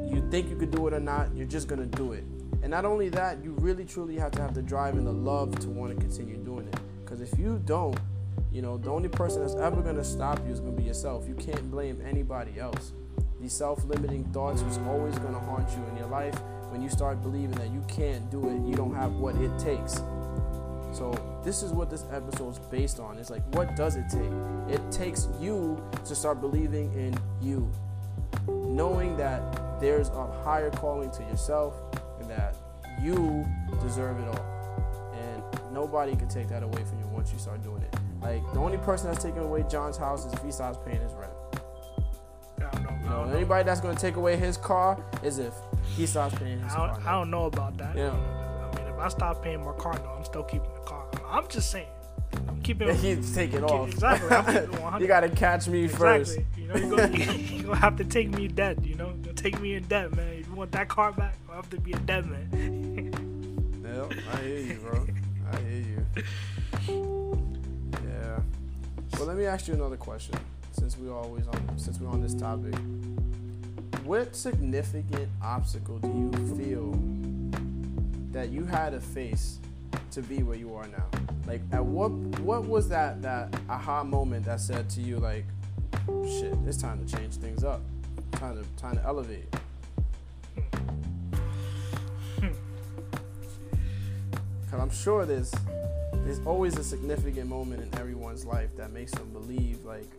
you 0.08 0.26
think 0.32 0.50
you 0.50 0.56
could 0.56 0.72
do 0.72 0.88
it 0.88 0.94
or 0.94 1.00
not, 1.00 1.36
you're 1.36 1.46
just 1.46 1.68
gonna 1.68 1.86
do 1.86 2.14
it. 2.14 2.24
And 2.62 2.72
not 2.72 2.86
only 2.86 3.10
that, 3.10 3.44
you 3.44 3.52
really 3.60 3.84
truly 3.84 4.16
have 4.16 4.32
to 4.32 4.42
have 4.42 4.54
the 4.54 4.62
drive 4.62 4.96
and 4.96 5.06
the 5.06 5.12
love 5.12 5.60
to 5.60 5.70
want 5.70 5.94
to 5.94 6.00
continue 6.00 6.38
doing 6.38 6.68
it. 6.68 6.80
Because 7.04 7.20
if 7.20 7.38
you 7.38 7.62
don't, 7.66 8.00
you 8.52 8.62
know, 8.62 8.78
the 8.78 8.90
only 8.90 9.10
person 9.10 9.42
that's 9.42 9.56
ever 9.56 9.82
gonna 9.82 10.04
stop 10.04 10.40
you 10.46 10.54
is 10.54 10.60
gonna 10.60 10.72
be 10.72 10.84
yourself. 10.84 11.28
You 11.28 11.36
can't 11.36 11.70
blame 11.70 12.02
anybody 12.08 12.60
else. 12.60 12.94
These 13.44 13.52
self-limiting 13.52 14.24
thoughts 14.32 14.62
is 14.62 14.78
always 14.88 15.20
gonna 15.20 15.42
haunt 15.42 15.70
you 15.72 15.84
in 15.92 15.98
your 15.98 16.08
life 16.08 16.34
when 16.70 16.82
you 16.82 16.88
start 16.88 17.22
believing 17.22 17.58
that 17.58 17.72
you 17.72 17.84
can't 17.90 18.32
do 18.32 18.48
it, 18.48 18.66
you 18.66 18.74
don't 18.74 18.96
have 18.96 19.12
what 19.16 19.36
it 19.36 19.52
takes. 19.60 19.96
So 20.94 21.14
this 21.44 21.62
is 21.62 21.74
what 21.74 21.90
this 21.90 22.06
episode 22.10 22.52
is 22.52 22.60
based 22.60 23.02
on. 23.02 23.18
It's 23.18 23.30
like, 23.30 23.44
what 23.54 23.76
does 23.76 23.98
it 23.98 24.06
take? 24.10 24.32
It 24.74 24.82
takes 24.94 25.28
you 25.42 25.84
to 26.06 26.16
start 26.16 26.40
believing 26.40 26.94
in 26.94 27.20
you, 27.42 27.70
knowing 28.48 29.18
that 29.18 29.82
there's 29.82 30.08
a 30.08 30.26
higher 30.46 30.70
calling 30.70 31.12
to 31.12 31.24
yourself 31.24 31.76
and 32.22 32.30
that 32.30 32.56
you 33.02 33.46
deserve 33.82 34.22
it 34.22 34.28
all. 34.30 35.12
And 35.20 35.74
nobody 35.74 36.16
can 36.16 36.30
take 36.30 36.48
that 36.48 36.64
away 36.64 36.82
from 36.86 36.98
you 36.98 37.08
once 37.08 37.34
you 37.34 37.40
start 37.40 37.62
doing 37.62 37.82
it. 37.82 37.94
Like 38.22 38.42
the 38.54 38.60
only 38.60 38.78
person 38.78 39.12
that's 39.12 39.22
taking 39.22 39.44
away 39.44 39.66
John's 39.70 39.98
house 39.98 40.26
is 40.26 40.32
if 40.32 40.42
he 40.44 40.52
stops 40.54 40.80
paying 40.86 41.02
his 41.02 41.12
rent. 41.12 41.34
You 43.22 43.26
know, 43.30 43.36
anybody 43.36 43.64
that's 43.66 43.80
going 43.82 43.96
to 43.96 44.02
take 44.02 44.16
away 44.16 44.36
his 44.38 44.58
car 44.58 45.04
is 45.24 45.38
if 45.40 45.54
he 45.96 46.06
stops 46.06 46.36
paying 46.36 46.60
his 46.60 46.74
I 46.74 46.76
car. 46.76 46.88
don't, 46.88 47.06
I 47.08 47.12
don't 47.12 47.30
know 47.32 47.46
about 47.46 47.78
that. 47.78 47.96
Yeah. 47.96 48.12
I 48.12 48.76
mean, 48.78 48.88
if 48.88 49.00
I 49.00 49.08
stop 49.10 49.44
paying 49.44 49.64
my 49.64 49.74
car, 49.74 49.94
no, 50.04 50.10
I'm 50.18 50.26
still 50.26 50.44
keeping 50.44 50.74
the 50.74 50.82
car. 50.82 51.06
I'm 51.28 51.48
just 51.48 51.70
saying. 51.72 51.88
I'm 52.48 52.60
keeping 52.64 52.94
He's 52.96 53.34
taking 53.36 53.60
it 53.60 53.64
off. 53.64 53.90
Exactly. 53.92 54.30
I'm 54.30 54.46
keeping 54.46 54.64
it 54.64 54.70
100. 54.82 55.02
you 55.02 55.08
gotta 55.08 55.30
catch 55.30 55.68
me 55.68 55.88
first. 55.88 56.38
Exactly. 56.38 56.64
You 56.64 56.68
know, 56.70 56.76
you're 56.76 56.90
gonna, 56.90 57.18
you're 57.34 57.64
gonna 57.66 57.76
have 57.78 57.96
to 57.98 58.04
take 58.04 58.30
me 58.30 58.48
dead. 58.48 58.84
You 58.84 58.96
know, 58.96 59.08
You're 59.10 59.18
gonna 59.18 59.34
take 59.34 59.60
me 59.62 59.76
in 59.76 59.84
debt, 59.84 60.16
man. 60.16 60.28
If 60.40 60.48
you 60.48 60.54
want 60.56 60.72
that 60.72 60.88
car 60.88 61.12
back, 61.12 61.36
I 61.52 61.56
have 61.56 61.70
to 61.70 61.80
be 61.80 61.94
a 61.94 62.00
dead 62.00 62.26
man. 62.26 63.12
Yep, 63.86 64.14
I 64.34 64.38
hear 64.42 64.58
you, 64.58 64.76
bro. 64.80 65.06
I 65.52 65.60
hear 65.60 65.82
you. 65.82 67.48
Yeah. 68.08 68.40
Well, 69.18 69.28
let 69.28 69.38
me 69.38 69.46
ask 69.46 69.68
you 69.68 69.76
another 69.76 69.98
question. 69.98 70.36
Since 70.84 70.98
we 70.98 71.10
always 71.10 71.48
on, 71.48 71.78
since 71.78 72.02
we're 72.02 72.10
on 72.10 72.20
this 72.22 72.34
topic, 72.34 72.76
what 74.04 74.36
significant 74.36 75.30
obstacle 75.42 75.98
do 75.98 76.10
you 76.10 76.30
feel 76.58 76.92
that 78.34 78.50
you 78.50 78.66
had 78.66 78.90
to 78.90 79.00
face 79.00 79.60
to 80.12 80.22
be 80.22 80.44
where 80.44 80.58
you 80.58 80.76
are 80.76 80.86
now? 80.90 81.06
Like, 81.48 81.62
at 81.72 81.86
what 81.86 82.12
what 82.42 82.66
was 82.66 82.90
that 82.90 83.22
that 83.22 83.58
aha 83.70 84.04
moment 84.04 84.44
that 84.44 84.60
said 84.60 84.90
to 84.90 85.00
you 85.00 85.20
like, 85.20 85.46
shit, 86.26 86.54
it's 86.68 86.82
time 86.82 87.00
to 87.06 87.16
change 87.16 87.36
things 87.38 87.64
up, 87.64 87.80
time 88.34 88.62
to 88.62 88.66
time 88.76 88.98
to 88.98 89.06
elevate. 89.06 89.56
Cause 94.70 94.82
I'm 94.82 94.92
sure 94.92 95.26
there's 95.26 95.54
there's 96.26 96.42
always 96.46 96.78
a 96.78 96.84
significant 96.84 97.48
moment 97.48 97.84
in 97.84 97.98
everyone's 97.98 98.44
life 98.46 98.76
that 98.76 98.92
makes 98.92 99.14
them 99.14 99.30
believe 99.32 99.86
like, 99.86 100.10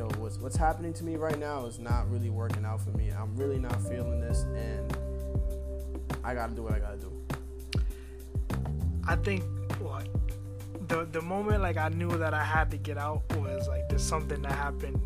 yo, 0.00 0.08
what's 0.16 0.38
what's 0.38 0.56
happening 0.56 0.94
to 0.94 1.04
me 1.04 1.16
right 1.16 1.38
now 1.38 1.66
is 1.66 1.78
not 1.78 2.10
really 2.10 2.30
working 2.30 2.64
out 2.64 2.80
for 2.80 2.90
me. 2.92 3.10
I'm 3.10 3.36
really 3.36 3.58
not 3.58 3.78
feeling 3.82 4.18
this, 4.18 4.44
and 4.54 4.96
I 6.24 6.32
gotta 6.32 6.54
do 6.54 6.62
what 6.62 6.72
I 6.72 6.78
gotta 6.78 6.96
do. 6.96 7.12
I 9.06 9.16
think 9.16 9.44
what 9.78 10.08
the 10.88 11.04
the 11.04 11.20
moment 11.20 11.60
like 11.60 11.76
I 11.76 11.90
knew 11.90 12.16
that 12.16 12.32
I 12.32 12.42
had 12.42 12.70
to 12.70 12.78
get 12.78 12.96
out 12.96 13.24
was 13.36 13.68
like 13.68 13.90
there's 13.90 14.02
something 14.02 14.40
that 14.40 14.52
happened 14.52 14.98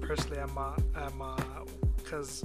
personally 0.00 0.38
at 0.38 0.50
my 0.54 0.72
at 0.96 1.14
my 1.14 1.36
because 1.98 2.42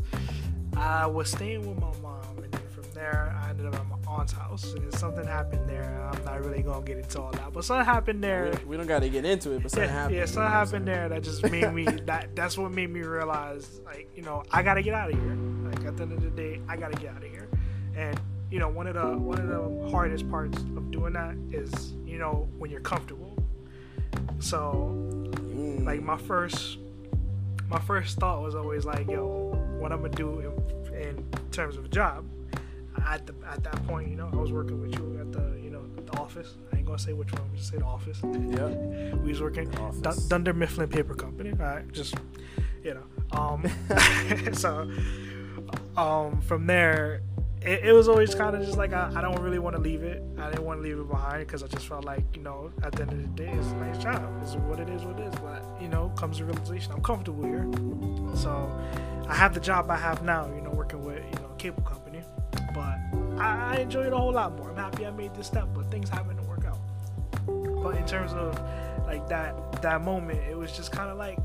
I 0.76 1.06
was 1.08 1.32
staying 1.32 1.66
with 1.66 1.80
my 1.80 1.94
mom 2.02 2.38
and 2.44 2.52
then 2.52 2.68
from 2.76 2.84
there 2.94 3.34
I 3.42 3.52
ended 3.52 3.68
up 3.68 3.76
at 3.76 3.88
my 3.88 3.98
aunt's 4.13 4.34
house 4.34 4.73
and 4.73 4.93
something 4.95 5.26
happened 5.26 5.67
there. 5.67 6.10
I'm 6.13 6.23
not 6.26 6.43
really 6.43 6.62
gonna 6.62 6.86
get 6.86 6.97
into 6.97 7.21
all 7.21 7.32
that, 7.32 7.52
but 7.54 7.63
something 7.65 7.86
happened 7.86 8.23
there. 8.23 8.52
We, 8.63 8.71
we 8.71 8.78
don't 8.78 8.88
gotta 8.88 9.10
get 9.10 9.26
into 9.26 9.52
it, 9.52 9.62
but 9.63 9.71
something 9.71 9.89
yeah, 9.89 9.95
happened. 9.95 10.15
yeah, 10.17 10.26
something 10.26 10.52
happened 10.52 10.88
there 10.88 11.10
that 11.10 11.23
just 11.23 11.43
made 11.49 11.71
me 11.73 11.86
that 12.06 12.36
that's 12.36 12.58
what 12.58 12.71
made 12.71 12.89
me 12.89 13.02
realize 13.02 13.82
like 13.86 14.10
you 14.15 14.21
know 14.23 14.43
I 14.52 14.62
gotta 14.63 14.82
get 14.82 14.93
out 14.93 15.12
of 15.12 15.19
here. 15.19 15.36
Like 15.69 15.86
at 15.86 15.97
the 15.97 16.04
end 16.04 16.12
of 16.13 16.21
the 16.21 16.30
day, 16.30 16.62
I 16.69 16.78
gotta 16.78 16.95
get 16.97 17.12
out 17.15 17.23
of 17.23 17.30
here. 17.30 17.47
And 17.95 18.19
you 18.52 18.60
know 18.60 18.69
one 18.69 18.88
of 18.88 18.95
the 18.95 19.17
one 19.17 19.39
of 19.39 19.47
the 19.47 19.89
hardest 19.91 20.30
parts 20.30 20.58
of 20.58 20.91
doing 20.91 21.13
that 21.13 21.36
is 21.52 21.93
you 22.06 22.17
know 22.19 22.47
when 22.58 22.69
you're 22.71 22.82
comfortable. 22.82 23.36
So 24.39 24.91
Mm. 25.54 25.86
like 25.86 26.02
my 26.02 26.17
first 26.17 26.80
my 27.69 27.80
first 27.80 28.17
thought 28.17 28.41
was 28.41 28.56
always 28.56 28.86
like 28.86 29.08
yo 29.08 29.52
what 29.80 29.91
I'm 29.91 30.02
gonna 30.02 30.13
do 30.15 30.39
in, 30.39 30.95
in 30.99 31.26
terms 31.52 31.78
of 31.78 31.86
a 31.86 31.88
job. 31.88 32.26
At 33.06 33.25
the 33.25 33.34
at 33.47 33.63
that 33.63 33.86
point, 33.88 34.10
you 34.10 34.15
know, 34.15 34.29
I 34.32 34.36
was 34.36 34.51
working 34.51 34.82
with 34.82 34.97
you 34.97 35.17
at 35.19 35.32
the 35.32 35.60
you 35.62 35.69
know 35.69 35.84
the 36.06 36.17
office. 36.19 36.56
I 36.71 36.77
ain't 36.77 36.86
gonna 36.86 36.99
say 36.99 37.13
which 37.13 37.32
one. 37.32 37.41
I'm 37.41 37.56
just 37.56 37.71
say 37.71 37.77
the 37.77 37.86
office. 37.86 38.21
Yep. 38.23 39.13
We 39.23 39.29
was 39.29 39.41
working 39.41 39.73
office. 39.77 40.27
Dunder 40.27 40.53
Mifflin 40.53 40.89
Paper 40.89 41.15
Company. 41.15 41.51
All 41.51 41.65
right, 41.65 41.91
just 41.91 42.15
you 42.84 42.93
know. 42.93 43.03
Um, 43.32 43.63
so 44.53 44.89
um, 45.97 46.41
from 46.41 46.67
there, 46.67 47.21
it, 47.62 47.86
it 47.86 47.93
was 47.93 48.08
always 48.08 48.36
kind 48.36 48.56
of 48.56 48.63
just 48.65 48.77
like 48.77 48.93
I, 48.93 49.12
I 49.15 49.21
don't 49.21 49.39
really 49.41 49.60
want 49.60 49.75
to 49.75 49.82
leave 49.82 50.03
it. 50.03 50.23
I 50.38 50.49
didn't 50.49 50.65
want 50.65 50.79
to 50.79 50.84
leave 50.84 50.99
it 50.99 51.08
behind 51.10 51.47
because 51.47 51.63
I 51.63 51.67
just 51.67 51.88
felt 51.88 52.06
like 52.06 52.23
you 52.36 52.41
know 52.41 52.71
at 52.84 52.91
the 52.93 53.03
end 53.03 53.12
of 53.12 53.21
the 53.21 53.43
day, 53.43 53.51
it's 53.51 53.67
a 53.67 53.75
nice 53.75 53.97
job. 53.97 54.21
It's 54.41 54.56
what 54.56 54.79
it 54.79 54.89
is, 54.89 55.03
what 55.03 55.19
it 55.19 55.27
is. 55.27 55.36
But 55.36 55.63
you 55.82 55.88
know, 55.88 56.10
comes 56.17 56.39
the 56.39 56.45
realization 56.45 56.91
I'm 56.91 57.01
comfortable 57.01 57.43
here. 57.45 57.67
So 58.36 58.71
I 59.27 59.36
have 59.36 59.53
the 59.53 59.60
job 59.60 59.89
I 59.89 59.97
have 59.97 60.23
now. 60.23 60.51
You 60.53 60.62
know, 60.62 60.71
working 60.71 61.03
with 61.03 61.23
you 61.32 61.39
know 61.39 61.49
a 61.53 61.58
cable 61.58 61.84
company, 61.84 62.12
but 62.74 62.98
I, 63.40 63.76
I 63.76 63.80
enjoy 63.80 64.04
it 64.04 64.14
a 64.14 64.18
whole 64.18 64.34
lot 64.34 64.58
more. 64.58 64.70
I'm 64.72 64.78
happy 64.78 65.06
I 65.06 65.12
made 65.12 65.34
this 65.36 65.48
step, 65.48 65.70
but 65.74 65.90
things 65.92 66.10
happen 66.10 66.36
to 66.38 66.44
work 66.44 66.66
out. 66.66 66.80
But 67.84 67.98
in 67.98 68.06
terms 68.06 68.34
of 68.34 68.60
like 69.06 69.28
that 69.30 69.82
that 69.82 70.02
moment, 70.02 70.40
it 70.50 70.58
was 70.58 70.72
just 70.76 70.92
kind 70.92 71.10
of 71.10 71.18
like 71.18 71.40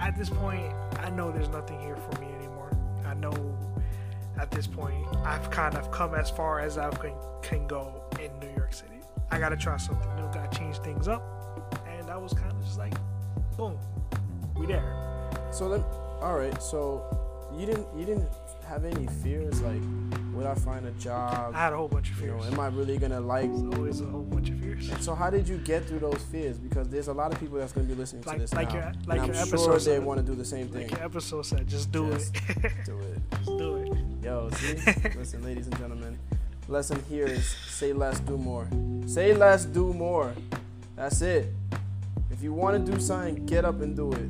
at 0.00 0.16
this 0.16 0.30
point 0.30 0.72
I 0.98 1.10
know 1.10 1.32
there's 1.32 1.48
nothing 1.48 1.80
here 1.80 1.96
for 1.96 2.20
me 2.20 2.26
anymore. 2.34 2.76
I 3.04 3.14
know 3.14 3.58
at 4.38 4.50
this 4.50 4.66
point 4.66 5.06
I've 5.24 5.50
kind 5.50 5.76
of 5.76 5.90
come 5.90 6.14
as 6.14 6.30
far 6.30 6.60
as 6.60 6.78
I 6.78 6.90
can 6.90 7.14
can 7.42 7.66
go 7.66 8.04
in 8.20 8.30
New 8.38 8.54
York 8.56 8.72
City. 8.72 9.00
I 9.30 9.38
gotta 9.38 9.56
try 9.56 9.76
something 9.76 10.14
new. 10.16 10.22
Gotta 10.32 10.56
change 10.56 10.78
things 10.78 11.08
up, 11.08 11.22
and 11.88 12.10
I 12.10 12.16
was 12.16 12.32
kind 12.32 12.52
of 12.52 12.62
just 12.64 12.78
like, 12.78 12.94
boom, 13.56 13.78
we 14.56 14.66
there. 14.66 15.30
So 15.50 15.68
then, 15.68 15.84
all 16.20 16.36
right. 16.38 16.62
So 16.62 17.04
you 17.56 17.66
didn't 17.66 17.86
you 17.96 18.04
didn't 18.04 18.28
have 18.66 18.84
any 18.84 19.06
fears 19.22 19.60
like, 19.62 19.82
would 20.32 20.46
I 20.46 20.54
find 20.54 20.86
a 20.86 20.90
job? 20.92 21.52
I 21.54 21.58
had 21.58 21.72
a 21.72 21.76
whole 21.76 21.88
bunch 21.88 22.10
of 22.10 22.20
You 22.20 22.28
know, 22.28 22.40
fears. 22.40 22.52
am 22.52 22.60
I 22.60 22.68
really 22.68 22.98
gonna 22.98 23.20
like? 23.20 23.50
There's 23.50 23.74
always 23.78 24.00
a 24.00 24.06
whole 24.06 24.22
bunch 24.22 24.50
of 24.50 24.58
fears. 24.60 24.88
And 24.90 25.02
So 25.02 25.14
how 25.14 25.30
did 25.30 25.48
you 25.48 25.58
get 25.58 25.84
through 25.86 26.00
those 26.00 26.22
fears? 26.30 26.58
Because 26.58 26.88
there's 26.88 27.08
a 27.08 27.12
lot 27.12 27.32
of 27.32 27.38
people 27.40 27.58
that's 27.58 27.72
gonna 27.72 27.86
be 27.86 27.94
listening 27.94 28.22
Like- 28.26 28.36
to 28.36 28.40
this 28.42 28.54
like 28.54 28.68
now, 28.68 28.74
your- 28.74 28.82
and 28.84 29.06
like 29.06 29.20
I'm 29.20 29.26
your 29.26 29.34
sure 29.34 29.46
episode 29.74 29.80
they 29.90 29.98
want 29.98 30.20
to 30.20 30.26
do 30.26 30.34
the 30.34 30.44
same 30.44 30.68
thing. 30.68 30.88
Like 30.88 30.90
your 30.98 31.04
episode 31.04 31.42
said, 31.46 31.66
just 31.68 31.92
do 31.92 32.10
Just 32.12 32.34
it. 32.36 32.72
do 32.86 32.98
it. 32.98 33.18
just 33.32 33.44
do 33.58 33.76
it. 33.76 33.92
Yo, 34.24 34.50
see? 34.50 34.74
Listen, 35.18 35.44
ladies 35.44 35.66
and 35.66 35.78
gentlemen. 35.78 36.18
Lesson 36.68 37.02
here 37.08 37.26
is 37.26 37.46
say 37.48 37.92
less, 37.92 38.20
do 38.20 38.38
more. 38.38 38.66
Say 39.06 39.34
less, 39.34 39.64
do 39.64 39.92
more. 39.92 40.32
That's 40.96 41.20
it. 41.20 41.52
If 42.30 42.42
you 42.42 42.52
want 42.52 42.84
to 42.86 42.92
do 42.92 43.00
something, 43.00 43.44
get 43.46 43.64
up 43.64 43.80
and 43.80 43.94
do 43.96 44.12
it. 44.12 44.28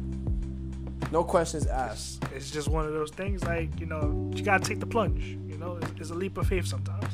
No 1.12 1.22
questions 1.22 1.66
asked. 1.66 2.24
It's 2.34 2.50
just 2.50 2.68
one 2.68 2.86
of 2.86 2.94
those 2.94 3.10
things. 3.10 3.44
Like 3.44 3.78
you 3.78 3.84
know, 3.84 4.30
you 4.34 4.42
gotta 4.42 4.64
take 4.64 4.80
the 4.80 4.86
plunge. 4.86 5.22
You 5.22 5.58
know, 5.58 5.76
it's, 5.76 5.92
it's 6.00 6.10
a 6.10 6.14
leap 6.14 6.38
of 6.38 6.46
faith 6.46 6.66
sometimes. 6.66 7.04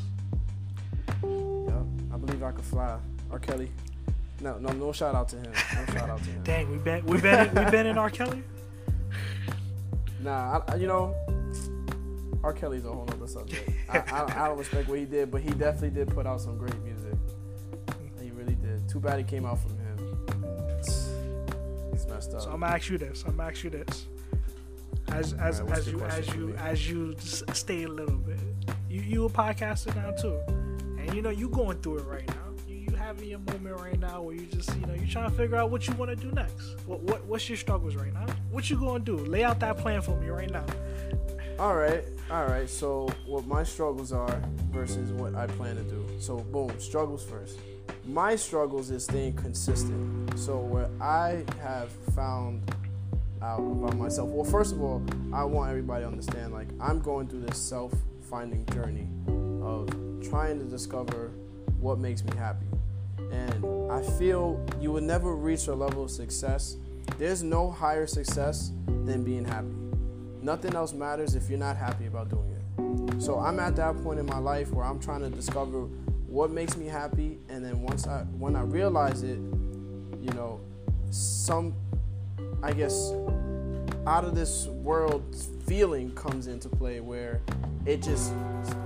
Yep. 1.24 1.82
I 2.14 2.16
believe 2.16 2.42
I 2.44 2.52
could 2.52 2.64
fly. 2.64 2.96
R. 3.32 3.40
Kelly. 3.40 3.72
No, 4.40 4.56
no, 4.58 4.70
no 4.70 4.92
shout 4.92 5.16
out 5.16 5.28
to 5.30 5.36
him. 5.36 5.50
No 5.52 5.92
shout 5.92 6.10
out 6.10 6.22
to 6.22 6.30
him. 6.30 6.42
Dang, 6.44 6.70
we 6.70 6.78
been 6.78 7.04
we 7.06 7.20
been 7.20 7.48
in, 7.48 7.64
we 7.64 7.70
been 7.72 7.86
in 7.86 7.98
R. 7.98 8.08
Kelly. 8.08 8.42
Nah, 10.20 10.62
I, 10.66 10.74
you 10.74 10.88
know, 10.88 11.14
R. 12.42 12.52
Kelly's 12.52 12.84
a 12.84 12.92
whole 12.92 13.08
other 13.08 13.28
subject. 13.28 13.70
I, 13.88 13.98
I, 13.98 14.44
I 14.44 14.48
don't 14.48 14.58
respect 14.58 14.88
what 14.88 14.98
he 14.98 15.04
did, 15.04 15.30
but 15.30 15.42
he 15.42 15.50
definitely 15.50 15.90
did 15.90 16.08
put 16.08 16.26
out 16.26 16.40
some 16.40 16.58
great 16.58 16.76
music. 16.82 17.14
He 18.20 18.32
really 18.32 18.56
did. 18.56 18.88
Too 18.88 18.98
bad 18.98 19.20
it 19.20 19.28
came 19.28 19.46
out 19.46 19.60
from. 19.60 19.77
It's 21.98 22.06
messed 22.06 22.32
up. 22.32 22.42
So 22.42 22.50
I'm 22.52 22.60
gonna 22.60 22.76
ask 22.76 22.88
you 22.90 22.96
this. 22.96 23.24
I'm 23.26 23.36
gonna 23.36 23.50
ask 23.50 23.64
you 23.64 23.70
this. 23.70 24.06
As 25.08 25.32
as 25.32 25.60
Alright, 25.60 25.74
what's 25.74 25.88
as 25.88 25.92
you 25.92 26.04
as 26.04 26.34
you 26.36 26.54
as 26.56 26.88
you 26.88 27.14
stay 27.18 27.82
a 27.82 27.88
little 27.88 28.18
bit. 28.18 28.38
You 28.88 29.00
you 29.00 29.24
a 29.24 29.28
podcaster 29.28 29.94
now 29.96 30.12
too, 30.12 30.38
and 30.96 31.12
you 31.12 31.22
know 31.22 31.30
you 31.30 31.48
going 31.48 31.78
through 31.78 31.98
it 31.98 32.04
right 32.04 32.28
now. 32.28 32.54
You 32.68 32.76
you 32.76 32.94
having 32.94 33.28
your 33.28 33.40
moment 33.40 33.80
right 33.80 33.98
now 33.98 34.22
where 34.22 34.36
you 34.36 34.46
just 34.46 34.72
you 34.76 34.86
know 34.86 34.94
you 34.94 35.08
trying 35.08 35.28
to 35.28 35.36
figure 35.36 35.56
out 35.56 35.72
what 35.72 35.88
you 35.88 35.94
want 35.94 36.10
to 36.10 36.16
do 36.16 36.30
next. 36.30 36.76
What 36.86 37.00
what 37.00 37.24
what's 37.24 37.48
your 37.48 37.58
struggles 37.58 37.96
right 37.96 38.14
now? 38.14 38.26
What 38.52 38.70
you 38.70 38.78
gonna 38.78 39.00
do? 39.00 39.16
Lay 39.16 39.42
out 39.42 39.58
that 39.58 39.78
plan 39.78 40.00
for 40.00 40.16
me 40.20 40.28
right 40.28 40.50
now. 40.50 40.66
All 41.58 41.74
right, 41.74 42.04
all 42.30 42.46
right. 42.46 42.70
So 42.70 43.08
what 43.26 43.44
my 43.44 43.64
struggles 43.64 44.12
are 44.12 44.40
versus 44.70 45.10
what 45.10 45.34
I 45.34 45.48
plan 45.48 45.74
to 45.74 45.82
do. 45.82 46.06
So 46.20 46.38
boom, 46.38 46.78
struggles 46.78 47.24
first. 47.24 47.58
My 48.04 48.36
struggles 48.36 48.90
is 48.90 49.04
staying 49.04 49.34
consistent. 49.34 50.38
So 50.38 50.58
what 50.58 50.90
I 51.00 51.44
have 51.60 51.90
found 52.14 52.62
out 53.42 53.60
about 53.60 53.96
myself. 53.96 54.28
Well, 54.30 54.44
first 54.44 54.72
of 54.72 54.82
all, 54.82 55.02
I 55.32 55.44
want 55.44 55.70
everybody 55.70 56.02
to 56.02 56.08
understand 56.08 56.52
like 56.52 56.68
I'm 56.80 57.00
going 57.00 57.28
through 57.28 57.42
this 57.42 57.58
self-finding 57.58 58.66
journey 58.66 59.08
of 59.62 59.88
trying 60.28 60.58
to 60.58 60.64
discover 60.64 61.30
what 61.80 61.98
makes 61.98 62.24
me 62.24 62.36
happy. 62.36 62.66
And 63.30 63.92
I 63.92 64.02
feel 64.18 64.64
you 64.80 64.90
will 64.90 65.02
never 65.02 65.36
reach 65.36 65.66
a 65.68 65.74
level 65.74 66.04
of 66.04 66.10
success. 66.10 66.76
There's 67.18 67.42
no 67.42 67.70
higher 67.70 68.06
success 68.06 68.72
than 68.86 69.22
being 69.24 69.44
happy. 69.44 69.74
Nothing 70.42 70.74
else 70.74 70.92
matters 70.92 71.34
if 71.34 71.48
you're 71.48 71.58
not 71.58 71.76
happy 71.76 72.06
about 72.06 72.28
doing 72.28 72.50
it. 72.50 73.22
So 73.22 73.38
I'm 73.38 73.58
at 73.58 73.76
that 73.76 74.02
point 74.02 74.18
in 74.18 74.26
my 74.26 74.38
life 74.38 74.72
where 74.72 74.84
I'm 74.84 75.00
trying 75.00 75.20
to 75.20 75.30
discover 75.30 75.88
what 76.28 76.50
makes 76.50 76.76
me 76.76 76.86
happy, 76.86 77.38
and 77.48 77.64
then 77.64 77.82
once 77.82 78.06
I 78.06 78.20
when 78.38 78.54
I 78.54 78.60
realize 78.60 79.22
it, 79.22 79.38
you 80.20 80.30
know, 80.34 80.60
some 81.10 81.74
I 82.62 82.72
guess 82.72 83.12
out 84.06 84.24
of 84.24 84.34
this 84.34 84.66
world 84.66 85.36
feeling 85.66 86.12
comes 86.12 86.46
into 86.46 86.68
play 86.68 87.00
where 87.00 87.40
it 87.86 88.02
just 88.02 88.32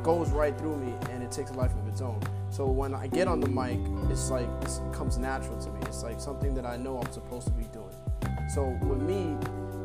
goes 0.02 0.30
right 0.30 0.56
through 0.56 0.76
me 0.76 0.94
and 1.10 1.22
it 1.22 1.30
takes 1.30 1.50
a 1.50 1.54
life 1.54 1.72
of 1.74 1.88
its 1.88 2.00
own. 2.00 2.20
So 2.50 2.66
when 2.66 2.94
I 2.94 3.06
get 3.06 3.28
on 3.28 3.40
the 3.40 3.48
mic, 3.48 3.78
it's 4.10 4.30
like 4.30 4.48
it 4.62 4.92
comes 4.92 5.18
natural 5.18 5.58
to 5.62 5.70
me. 5.70 5.80
It's 5.82 6.02
like 6.02 6.20
something 6.20 6.54
that 6.54 6.66
I 6.66 6.76
know 6.76 6.98
I'm 6.98 7.12
supposed 7.12 7.46
to 7.46 7.52
be 7.52 7.64
doing. 7.72 7.94
So 8.54 8.78
with 8.82 9.00
me, 9.00 9.36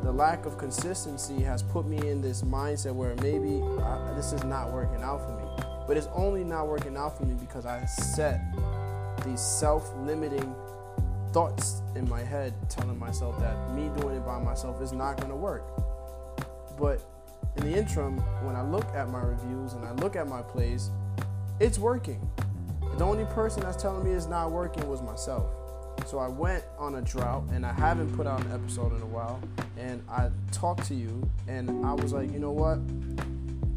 the 0.02 0.12
lack 0.12 0.46
of 0.46 0.58
consistency 0.58 1.42
has 1.42 1.62
put 1.62 1.86
me 1.86 1.96
in 2.08 2.20
this 2.20 2.42
mindset 2.42 2.94
where 2.94 3.14
maybe 3.16 3.62
uh, 3.82 4.14
this 4.14 4.32
is 4.32 4.44
not 4.44 4.72
working 4.72 5.02
out 5.02 5.24
for 5.24 5.36
me. 5.36 5.47
But 5.88 5.96
it's 5.96 6.08
only 6.14 6.44
not 6.44 6.68
working 6.68 6.96
out 6.98 7.16
for 7.16 7.24
me 7.24 7.34
because 7.34 7.64
I 7.64 7.84
set 7.86 8.42
these 9.24 9.40
self-limiting 9.40 10.54
thoughts 11.32 11.82
in 11.96 12.06
my 12.08 12.22
head 12.22 12.54
telling 12.68 12.98
myself 12.98 13.40
that 13.40 13.72
me 13.74 13.90
doing 13.98 14.16
it 14.16 14.24
by 14.24 14.38
myself 14.38 14.82
is 14.82 14.92
not 14.92 15.16
going 15.16 15.30
to 15.30 15.36
work. 15.36 15.64
But 16.78 17.00
in 17.56 17.64
the 17.64 17.76
interim, 17.76 18.18
when 18.44 18.54
I 18.54 18.62
look 18.62 18.84
at 18.94 19.08
my 19.08 19.20
reviews 19.20 19.72
and 19.72 19.84
I 19.84 19.92
look 19.94 20.14
at 20.14 20.28
my 20.28 20.42
plays, 20.42 20.90
it's 21.58 21.78
working. 21.78 22.20
The 22.98 23.04
only 23.04 23.24
person 23.24 23.62
that's 23.62 23.80
telling 23.80 24.04
me 24.04 24.12
it's 24.12 24.26
not 24.26 24.52
working 24.52 24.86
was 24.88 25.00
myself. 25.00 25.46
So 26.06 26.18
I 26.18 26.28
went 26.28 26.64
on 26.78 26.96
a 26.96 27.02
drought 27.02 27.44
and 27.52 27.64
I 27.64 27.72
haven't 27.72 28.14
put 28.14 28.26
out 28.26 28.40
an 28.44 28.52
episode 28.52 28.94
in 28.94 29.00
a 29.00 29.06
while. 29.06 29.40
And 29.78 30.02
I 30.08 30.28
talked 30.52 30.84
to 30.88 30.94
you 30.94 31.28
and 31.46 31.84
I 31.84 31.94
was 31.94 32.12
like, 32.12 32.30
you 32.30 32.38
know 32.38 32.52
what? 32.52 32.78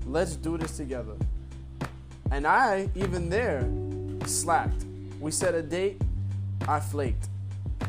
Let's 0.05 0.35
do 0.35 0.57
this 0.57 0.75
together. 0.75 1.15
And 2.31 2.47
I, 2.47 2.89
even 2.95 3.29
there, 3.29 3.69
slacked. 4.25 4.85
We 5.19 5.31
set 5.31 5.53
a 5.53 5.61
date, 5.61 6.01
I 6.67 6.79
flaked. 6.79 7.27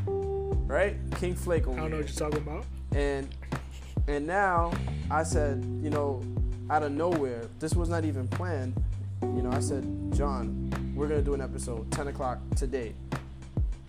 Right? 0.06 0.96
King 1.16 1.36
Flake 1.36 1.68
over 1.68 1.78
I 1.78 1.82
don't 1.82 1.90
know 1.92 1.96
what 1.98 2.08
you're 2.08 2.30
talking 2.30 2.38
about. 2.38 2.64
And 2.92 3.28
and 4.08 4.26
now 4.26 4.72
I 5.10 5.22
said, 5.22 5.64
you 5.80 5.90
know, 5.90 6.22
out 6.70 6.82
of 6.82 6.90
nowhere, 6.90 7.48
this 7.60 7.74
was 7.74 7.88
not 7.88 8.04
even 8.04 8.26
planned. 8.26 8.74
You 9.22 9.42
know, 9.42 9.52
I 9.52 9.60
said, 9.60 9.84
John, 10.12 10.72
we're 10.96 11.06
gonna 11.06 11.22
do 11.22 11.34
an 11.34 11.40
episode, 11.40 11.90
10 11.92 12.08
o'clock 12.08 12.38
today. 12.56 12.94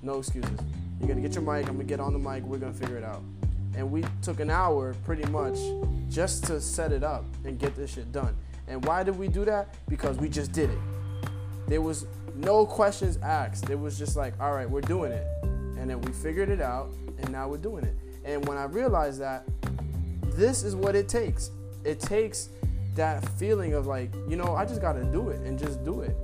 No 0.03 0.19
excuses. 0.19 0.59
You're 0.99 1.07
gonna 1.07 1.21
get 1.21 1.33
your 1.33 1.41
mic, 1.41 1.67
I'm 1.67 1.77
gonna 1.77 1.83
get 1.85 1.99
on 1.99 2.13
the 2.13 2.19
mic, 2.19 2.43
we're 2.43 2.59
gonna 2.59 2.73
figure 2.73 2.97
it 2.97 3.03
out. 3.03 3.23
And 3.75 3.91
we 3.91 4.03
took 4.21 4.39
an 4.39 4.51
hour 4.51 4.93
pretty 5.03 5.25
much 5.31 5.57
just 6.09 6.43
to 6.45 6.61
set 6.61 6.91
it 6.91 7.03
up 7.03 7.25
and 7.43 7.57
get 7.57 7.75
this 7.75 7.93
shit 7.93 8.11
done. 8.11 8.35
And 8.67 8.83
why 8.85 9.03
did 9.03 9.17
we 9.17 9.27
do 9.27 9.45
that? 9.45 9.75
Because 9.87 10.17
we 10.17 10.29
just 10.29 10.51
did 10.51 10.69
it. 10.69 10.79
There 11.67 11.81
was 11.81 12.05
no 12.35 12.65
questions 12.65 13.17
asked. 13.21 13.69
It 13.69 13.79
was 13.79 13.97
just 13.97 14.15
like, 14.15 14.33
all 14.39 14.53
right, 14.53 14.69
we're 14.69 14.81
doing 14.81 15.11
it. 15.11 15.25
And 15.43 15.89
then 15.89 16.01
we 16.01 16.11
figured 16.11 16.49
it 16.49 16.61
out, 16.61 16.91
and 17.19 17.31
now 17.31 17.47
we're 17.47 17.57
doing 17.57 17.83
it. 17.83 17.95
And 18.25 18.45
when 18.47 18.57
I 18.57 18.65
realized 18.65 19.19
that, 19.19 19.47
this 20.35 20.63
is 20.63 20.75
what 20.75 20.95
it 20.95 21.07
takes. 21.07 21.51
It 21.83 21.99
takes 21.99 22.49
that 22.95 23.27
feeling 23.37 23.73
of 23.73 23.85
like, 23.87 24.13
you 24.27 24.35
know, 24.35 24.55
I 24.55 24.65
just 24.65 24.81
gotta 24.81 25.03
do 25.03 25.29
it 25.29 25.41
and 25.41 25.59
just 25.59 25.83
do 25.83 26.01
it. 26.01 26.15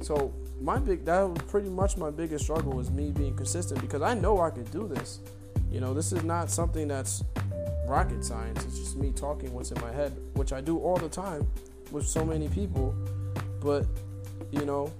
So 0.00 0.34
my 0.60 0.78
big 0.78 1.04
that 1.04 1.22
was 1.22 1.38
pretty 1.42 1.68
much 1.68 1.96
my 1.96 2.10
biggest 2.10 2.44
struggle 2.44 2.72
was 2.72 2.90
me 2.90 3.10
being 3.10 3.34
consistent 3.34 3.80
because 3.80 4.02
I 4.02 4.14
know 4.14 4.40
I 4.40 4.50
could 4.50 4.70
do 4.70 4.88
this. 4.88 5.20
You 5.70 5.80
know, 5.80 5.94
this 5.94 6.12
is 6.12 6.22
not 6.24 6.50
something 6.50 6.88
that's 6.88 7.24
rocket 7.86 8.24
science. 8.24 8.64
It's 8.64 8.78
just 8.78 8.96
me 8.96 9.12
talking 9.12 9.52
what's 9.52 9.70
in 9.70 9.80
my 9.80 9.92
head, 9.92 10.16
which 10.34 10.52
I 10.52 10.60
do 10.60 10.78
all 10.78 10.96
the 10.96 11.08
time 11.08 11.46
with 11.90 12.06
so 12.06 12.24
many 12.24 12.48
people. 12.48 12.94
But, 13.60 13.86
you 14.50 14.64
know, 14.64 14.92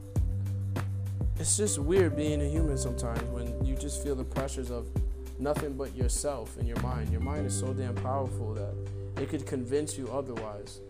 it's 1.39 1.57
just 1.57 1.79
weird 1.79 2.17
being 2.17 2.41
a 2.41 2.49
human 2.49 2.79
sometimes 2.79 3.23
when 3.25 3.65
you 3.65 3.77
just 3.77 4.03
feel 4.03 4.15
the 4.15 4.25
pressures 4.25 4.71
of 4.71 4.89
nothing 5.39 5.75
but 5.75 5.95
yourself 5.95 6.57
and 6.57 6.67
your 6.67 6.81
mind. 6.81 7.11
Your 7.11 7.21
mind 7.21 7.47
is 7.47 7.59
so 7.59 7.73
damn 7.73 7.95
powerful 7.95 8.55
that 8.55 8.75
it 9.23 9.29
could 9.29 9.47
convince 9.47 9.99
you 9.99 10.09
otherwise. 10.09 10.81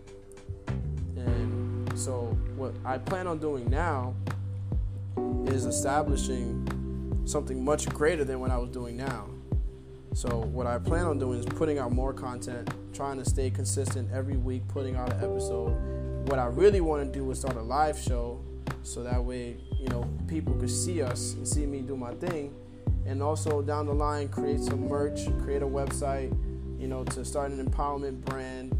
And 1.15 1.91
so, 1.97 2.37
what 2.55 2.73
I 2.85 2.97
plan 2.97 3.27
on 3.27 3.39
doing 3.39 3.69
now 3.69 4.15
is 5.47 5.65
establishing 5.65 7.21
something 7.25 7.63
much 7.63 7.89
greater 7.89 8.23
than 8.23 8.39
what 8.39 8.51
I 8.51 8.57
was 8.57 8.69
doing 8.69 8.95
now. 8.95 9.27
So, 10.17 10.39
what 10.51 10.65
I 10.65 10.79
plan 10.79 11.05
on 11.05 11.19
doing 11.19 11.37
is 11.37 11.45
putting 11.45 11.77
out 11.77 11.91
more 11.91 12.11
content, 12.11 12.67
trying 12.91 13.19
to 13.19 13.29
stay 13.29 13.51
consistent 13.51 14.09
every 14.11 14.35
week, 14.35 14.67
putting 14.67 14.95
out 14.95 15.13
an 15.13 15.23
episode. 15.23 15.69
What 16.27 16.39
I 16.39 16.47
really 16.47 16.81
want 16.81 17.05
to 17.05 17.19
do 17.19 17.29
is 17.29 17.41
start 17.41 17.55
a 17.55 17.61
live 17.61 17.99
show 17.99 18.43
so 18.81 19.03
that 19.03 19.23
way, 19.23 19.57
you 19.79 19.87
know, 19.89 20.09
people 20.27 20.55
could 20.55 20.71
see 20.71 21.03
us 21.03 21.33
and 21.33 21.47
see 21.47 21.67
me 21.67 21.81
do 21.81 21.95
my 21.95 22.15
thing. 22.15 22.51
And 23.05 23.21
also 23.21 23.61
down 23.61 23.85
the 23.85 23.93
line, 23.93 24.27
create 24.29 24.59
some 24.61 24.89
merch, 24.89 25.19
create 25.43 25.61
a 25.61 25.67
website, 25.67 26.35
you 26.79 26.87
know, 26.87 27.03
to 27.03 27.23
start 27.23 27.51
an 27.51 27.63
empowerment 27.63 28.21
brand 28.25 28.75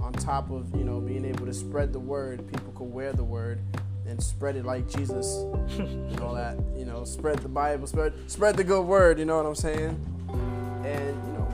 on 0.00 0.12
top 0.12 0.50
of, 0.50 0.66
you 0.76 0.84
know, 0.84 1.00
being 1.00 1.24
able 1.24 1.46
to 1.46 1.54
spread 1.54 1.94
the 1.94 1.98
word. 1.98 2.46
People 2.52 2.72
could 2.72 2.92
wear 2.92 3.14
the 3.14 3.24
word 3.24 3.58
and 4.06 4.22
spread 4.22 4.54
it 4.54 4.66
like 4.66 4.86
Jesus 4.90 5.36
and 5.78 6.20
all 6.20 6.34
that, 6.34 6.58
you 6.76 6.84
know, 6.84 7.06
spread 7.06 7.38
the 7.38 7.48
Bible, 7.48 7.86
spread 7.86 8.12
spread 8.26 8.58
the 8.58 8.64
good 8.64 8.82
word, 8.82 9.18
you 9.18 9.24
know 9.24 9.38
what 9.38 9.46
I'm 9.46 9.54
saying? 9.54 10.53
And, 10.84 11.16
you 11.26 11.32
know, 11.32 11.48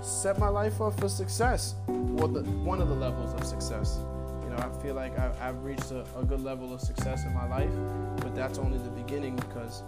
set 0.00 0.38
my 0.38 0.48
life 0.48 0.80
up 0.80 0.98
for 0.98 1.08
success. 1.08 1.74
Well, 1.86 2.28
the, 2.28 2.42
one 2.42 2.80
of 2.80 2.88
the 2.88 2.94
levels 2.94 3.34
of 3.34 3.44
success. 3.44 4.00
You 4.42 4.50
know, 4.50 4.56
I 4.56 4.82
feel 4.82 4.94
like 4.94 5.18
I, 5.18 5.30
have 5.34 5.62
reached 5.62 5.90
a, 5.90 6.04
a, 6.18 6.24
good 6.24 6.40
level 6.40 6.72
of 6.72 6.80
success 6.80 7.24
in 7.24 7.34
my 7.34 7.46
life, 7.46 7.70
but 8.16 8.34
that's 8.34 8.58
only 8.58 8.78
the 8.78 8.90
beginning 8.90 9.36
because, 9.36 9.82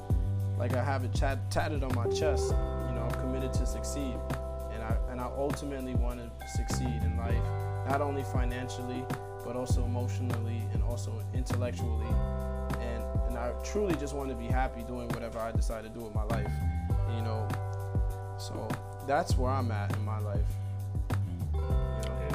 like, 0.59 0.75
I 0.75 0.85
have 0.85 1.05
it 1.05 1.15
tatted 1.15 1.83
on 1.83 1.95
my 1.95 2.07
chest. 2.09 2.51
You 2.51 2.95
know, 2.95 3.09
I'm 3.11 3.21
committed 3.21 3.55
to 3.55 3.67
succeed, 3.67 4.15
and 4.73 4.83
I 4.83 4.95
and 5.11 5.21
I 5.21 5.31
ultimately 5.37 5.95
want 5.95 6.21
to 6.21 6.49
succeed 6.49 7.03
in 7.03 7.17
life, 7.17 7.43
not 7.89 8.03
only 8.03 8.23
financially, 8.25 9.05
but 9.45 9.57
also 9.57 9.85
emotionally 9.85 10.63
and 10.75 10.83
also 10.83 11.13
intellectually. 11.33 12.07
And 12.79 13.03
and 13.29 13.39
I 13.39 13.53
truly 13.65 13.95
just 13.95 14.15
want 14.15 14.29
to 14.29 14.37
be 14.37 14.47
happy 14.47 14.83
doing 14.83 15.09
whatever 15.09 15.39
I 15.39 15.51
decide 15.51 15.85
to 15.85 15.89
do 15.89 16.01
with 16.01 16.15
my 16.15 16.25
life. 16.25 16.53
You 17.17 17.23
know, 17.23 17.49
so 18.41 18.67
that's 19.07 19.37
where 19.37 19.51
I'm 19.51 19.71
at 19.71 19.95
in 19.95 20.05
my 20.05 20.19
life. 20.21 20.41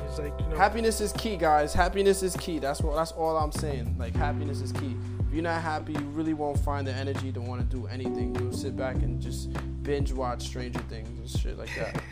It's 0.05 0.19
like, 0.19 0.39
you 0.39 0.47
know, 0.47 0.55
happiness 0.55 1.01
is 1.01 1.11
key, 1.13 1.35
guys. 1.35 1.73
Happiness 1.73 2.23
is 2.23 2.37
key. 2.37 2.59
That's 2.59 2.81
what. 2.81 2.95
That's 2.95 3.11
all 3.11 3.35
I'm 3.35 3.51
saying. 3.51 3.95
Like 3.97 4.15
happiness 4.15 4.61
is 4.61 4.71
key. 4.71 4.95
If 5.27 5.33
you're 5.33 5.43
not 5.43 5.61
happy, 5.61 5.93
you 5.93 6.05
really 6.13 6.33
won't 6.33 6.59
find 6.59 6.87
the 6.87 6.93
energy 6.93 7.31
to 7.33 7.41
want 7.41 7.59
to 7.59 7.75
do 7.75 7.87
anything. 7.87 8.33
You'll 8.35 8.53
sit 8.53 8.77
back 8.77 8.95
and 8.97 9.21
just 9.21 9.49
binge 9.83 10.13
watch 10.13 10.43
Stranger 10.43 10.79
Things 10.87 11.09
and 11.09 11.41
shit 11.41 11.57
like 11.57 11.71
that. 11.77 12.01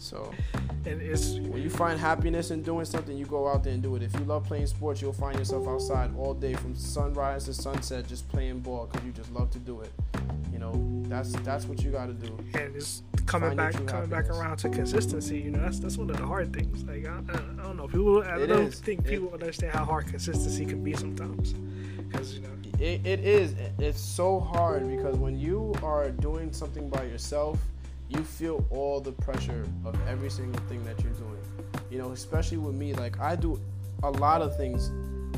So, 0.00 0.30
and 0.84 1.00
it's 1.00 1.30
when 1.34 1.62
you 1.62 1.70
find 1.70 1.98
happiness 1.98 2.50
in 2.50 2.62
doing 2.62 2.84
something, 2.84 3.16
you 3.16 3.24
go 3.24 3.48
out 3.48 3.64
there 3.64 3.72
and 3.72 3.82
do 3.82 3.96
it. 3.96 4.02
If 4.02 4.12
you 4.12 4.26
love 4.26 4.44
playing 4.44 4.66
sports, 4.66 5.00
you'll 5.00 5.14
find 5.14 5.38
yourself 5.38 5.66
outside 5.66 6.14
all 6.18 6.34
day 6.34 6.52
from 6.52 6.74
sunrise 6.74 7.46
to 7.46 7.54
sunset, 7.54 8.06
just 8.06 8.28
playing 8.28 8.60
ball 8.60 8.86
because 8.86 9.06
you 9.06 9.12
just 9.12 9.32
love 9.32 9.50
to 9.52 9.58
do 9.58 9.80
it. 9.80 9.90
Know, 10.74 11.08
that's 11.08 11.32
that's 11.42 11.66
what 11.66 11.82
you 11.82 11.90
got 11.90 12.06
to 12.06 12.12
do. 12.12 12.36
And 12.54 12.74
it's 12.76 13.02
coming 13.26 13.56
back 13.56 13.72
coming 13.86 14.08
back 14.08 14.28
around 14.28 14.58
to 14.58 14.68
consistency. 14.68 15.38
You 15.38 15.50
know, 15.50 15.60
that's 15.60 15.78
that's 15.78 15.96
one 15.96 16.10
of 16.10 16.16
the 16.16 16.26
hard 16.26 16.52
things. 16.52 16.84
Like 16.84 17.06
I, 17.06 17.18
I 17.18 17.62
don't 17.62 17.76
know, 17.76 17.86
people. 17.86 18.22
I 18.22 18.38
it 18.40 18.46
don't 18.46 18.66
is. 18.66 18.80
think 18.80 19.04
people 19.04 19.28
it, 19.28 19.34
understand 19.34 19.72
how 19.72 19.84
hard 19.84 20.06
consistency 20.06 20.64
can 20.64 20.82
be 20.82 20.94
sometimes. 20.94 21.52
Because 21.52 22.34
you 22.34 22.42
know, 22.42 22.50
it, 22.78 23.06
it 23.06 23.20
is. 23.20 23.54
It's 23.78 24.00
so 24.00 24.40
hard 24.40 24.88
because 24.88 25.16
when 25.16 25.38
you 25.38 25.74
are 25.82 26.10
doing 26.10 26.52
something 26.52 26.88
by 26.88 27.04
yourself 27.04 27.58
you 28.08 28.22
feel 28.22 28.64
all 28.70 29.00
the 29.00 29.12
pressure 29.12 29.64
of 29.84 29.96
every 30.06 30.30
single 30.30 30.60
thing 30.64 30.84
that 30.84 31.00
you're 31.02 31.12
doing. 31.14 31.38
You 31.90 31.98
know, 31.98 32.12
especially 32.12 32.58
with 32.58 32.74
me, 32.74 32.94
like 32.94 33.18
I 33.20 33.36
do 33.36 33.60
a 34.02 34.10
lot 34.10 34.42
of 34.42 34.56
things 34.56 34.90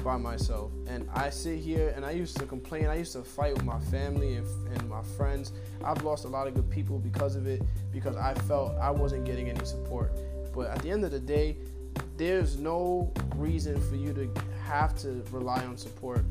by 0.06 0.16
myself, 0.16 0.70
and 0.86 1.10
I 1.12 1.30
sit 1.30 1.58
here 1.58 1.92
and 1.96 2.06
I 2.06 2.12
used 2.12 2.36
to 2.36 2.46
complain. 2.46 2.86
I 2.86 2.94
used 2.94 3.12
to 3.14 3.24
fight 3.24 3.54
with 3.54 3.64
my 3.64 3.80
family 3.80 4.36
and, 4.36 4.46
and 4.68 4.88
my 4.88 5.02
friends. 5.02 5.52
I've 5.84 6.04
lost 6.04 6.24
a 6.24 6.28
lot 6.28 6.46
of 6.46 6.54
good 6.54 6.70
people 6.70 7.00
because 7.00 7.34
of 7.34 7.48
it 7.48 7.60
because 7.92 8.14
I 8.16 8.32
felt 8.34 8.78
I 8.78 8.92
wasn't 8.92 9.24
getting 9.24 9.50
any 9.50 9.64
support. 9.64 10.12
But 10.54 10.68
at 10.70 10.80
the 10.82 10.92
end 10.92 11.04
of 11.04 11.10
the 11.10 11.18
day, 11.18 11.56
there's 12.16 12.56
no 12.56 13.12
reason 13.34 13.80
for 13.90 13.96
you 13.96 14.12
to 14.12 14.30
have 14.64 14.96
to 14.98 15.24
rely 15.32 15.64
on 15.64 15.76
support 15.76 16.24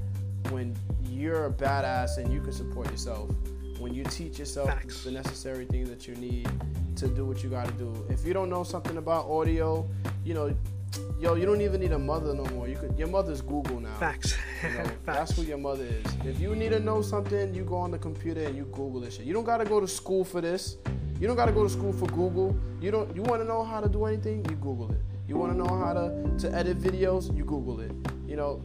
when 0.52 0.74
you're 1.10 1.48
a 1.48 1.52
badass 1.52 2.18
and 2.18 2.32
you 2.32 2.40
can 2.40 2.54
support 2.54 2.90
yourself 2.90 3.30
when 3.80 3.94
you 3.94 4.06
teach 4.06 4.40
yourself 4.40 4.70
Facts. 4.70 5.04
the 5.04 5.12
necessary 5.12 5.66
things 5.66 5.90
that 5.90 6.08
you 6.08 6.16
need 6.16 6.50
to 6.96 7.10
do 7.10 7.26
what 7.26 7.44
you 7.44 7.50
got 7.50 7.66
to 7.66 7.74
do. 7.74 8.06
If 8.10 8.26
you 8.26 8.32
don't 8.32 8.50
know 8.50 8.64
something 8.64 8.96
about 8.96 9.26
audio, 9.26 9.86
you 10.24 10.34
know, 10.34 10.56
yo, 11.20 11.36
you 11.36 11.46
don't 11.46 11.62
even 11.62 11.82
need 11.82 11.92
a 11.92 12.00
mother 12.00 12.34
no 12.34 12.46
more. 12.46 12.68
You 12.68 12.76
could 12.76 12.98
your 12.98 13.08
mother's 13.08 13.42
Google 13.42 13.80
now. 13.80 13.96
Facts. 13.96 14.36
You 14.64 14.70
know, 14.70 14.76
Facts. 14.76 14.92
That's 15.06 15.36
who 15.36 15.44
your 15.44 15.58
mother 15.58 15.86
is. 15.86 16.06
If 16.26 16.40
you 16.40 16.56
need 16.56 16.70
to 16.70 16.80
know 16.80 17.02
something, 17.02 17.54
you 17.54 17.64
go 17.64 17.76
on 17.78 17.92
the 17.92 17.98
computer 17.98 18.44
and 18.44 18.56
you 18.56 18.66
Google 18.66 19.00
this 19.02 19.16
shit. 19.16 19.26
You 19.26 19.34
don't 19.34 19.46
gotta 19.46 19.66
go 19.66 19.80
to 19.80 19.88
school 19.88 20.24
for 20.24 20.42
this. 20.42 20.78
You 21.20 21.28
don't 21.28 21.36
gotta 21.36 21.52
go 21.52 21.64
to 21.64 21.70
school 21.70 21.94
for 21.94 22.08
Google. 22.08 22.58
You 22.82 22.92
don't. 22.92 23.16
You 23.16 23.22
want 23.24 23.42
to 23.42 23.48
know 23.48 23.64
how 23.64 23.80
to 23.80 23.90
do 23.90 24.06
anything? 24.06 24.46
You 24.50 24.56
Google 24.58 24.92
it. 24.92 25.02
You 25.28 25.38
want 25.38 25.52
to 25.54 25.58
know 25.58 25.74
how 25.76 25.94
to 25.94 26.38
to 26.40 26.54
edit 26.54 26.80
videos? 26.80 27.36
You 27.36 27.46
Google 27.46 27.80
it. 27.80 27.92
You 28.28 28.36
know, 28.36 28.62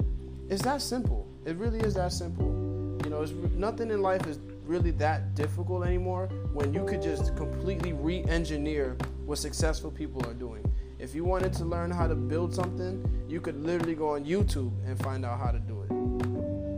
it's 0.49 0.63
that 0.63 0.83
simple. 0.83 1.29
It 1.45 1.57
really 1.57 1.81
is 1.81 1.95
that 1.95 2.13
simple. 2.13 2.99
You 3.05 3.11
know, 3.11 3.23
it's 3.23 3.33
nothing 3.55 3.91
in 3.91 4.03
life 4.03 4.27
is 4.27 4.39
really 4.65 4.91
that 4.93 5.35
difficult 5.35 5.85
anymore 5.85 6.29
when 6.53 6.73
you 6.75 6.85
could 6.85 7.03
just 7.03 7.35
completely 7.37 7.93
re 7.93 8.23
engineer 8.25 8.97
what 9.25 9.39
successful 9.39 9.91
people 9.91 10.25
are 10.27 10.35
doing. 10.35 10.63
If 11.01 11.15
you 11.15 11.25
wanted 11.25 11.55
to 11.55 11.65
learn 11.65 11.91
how 11.91 12.07
to 12.07 12.15
build 12.15 12.55
something, 12.55 13.03
you 13.27 13.41
could 13.41 13.57
literally 13.57 13.95
go 13.95 14.17
on 14.17 14.25
YouTube 14.27 14.71
and 14.87 14.99
find 14.99 15.25
out 15.25 15.41
how 15.41 15.51
to 15.51 15.59
do 15.59 15.81
it. 15.81 15.91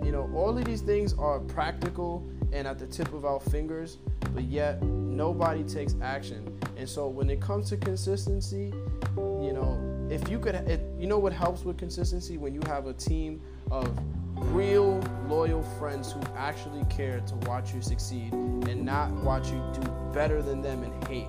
You 0.06 0.12
know, 0.12 0.30
all 0.32 0.56
of 0.56 0.64
these 0.64 0.80
things 0.80 1.12
are 1.14 1.40
practical 1.40 2.24
and 2.52 2.68
at 2.68 2.78
the 2.78 2.86
tip 2.86 3.12
of 3.14 3.24
our 3.24 3.40
fingers, 3.40 3.98
but 4.32 4.44
yet 4.44 4.80
nobody 4.82 5.64
takes 5.64 5.96
action. 6.00 6.56
And 6.76 6.88
so 6.88 7.08
when 7.08 7.30
it 7.30 7.40
comes 7.40 7.68
to 7.70 7.76
consistency, 7.76 8.72
you 9.16 9.52
know, 9.52 9.76
if 10.08 10.28
you 10.28 10.38
could, 10.38 10.54
if, 10.54 10.80
you 11.00 11.08
know 11.08 11.18
what 11.18 11.32
helps 11.32 11.64
with 11.64 11.76
consistency 11.76 12.38
when 12.38 12.54
you 12.54 12.60
have 12.66 12.86
a 12.86 12.92
team 12.92 13.40
of 13.72 13.90
real 14.36 15.00
loyal 15.26 15.64
friends 15.80 16.12
who 16.12 16.20
actually 16.36 16.84
care 16.84 17.20
to 17.20 17.34
watch 17.48 17.74
you 17.74 17.82
succeed 17.82 18.32
and 18.32 18.84
not 18.84 19.10
watch 19.24 19.50
you 19.50 19.60
do 19.74 19.80
better 20.12 20.42
than 20.42 20.62
them 20.62 20.84
and 20.84 21.08
hate. 21.08 21.26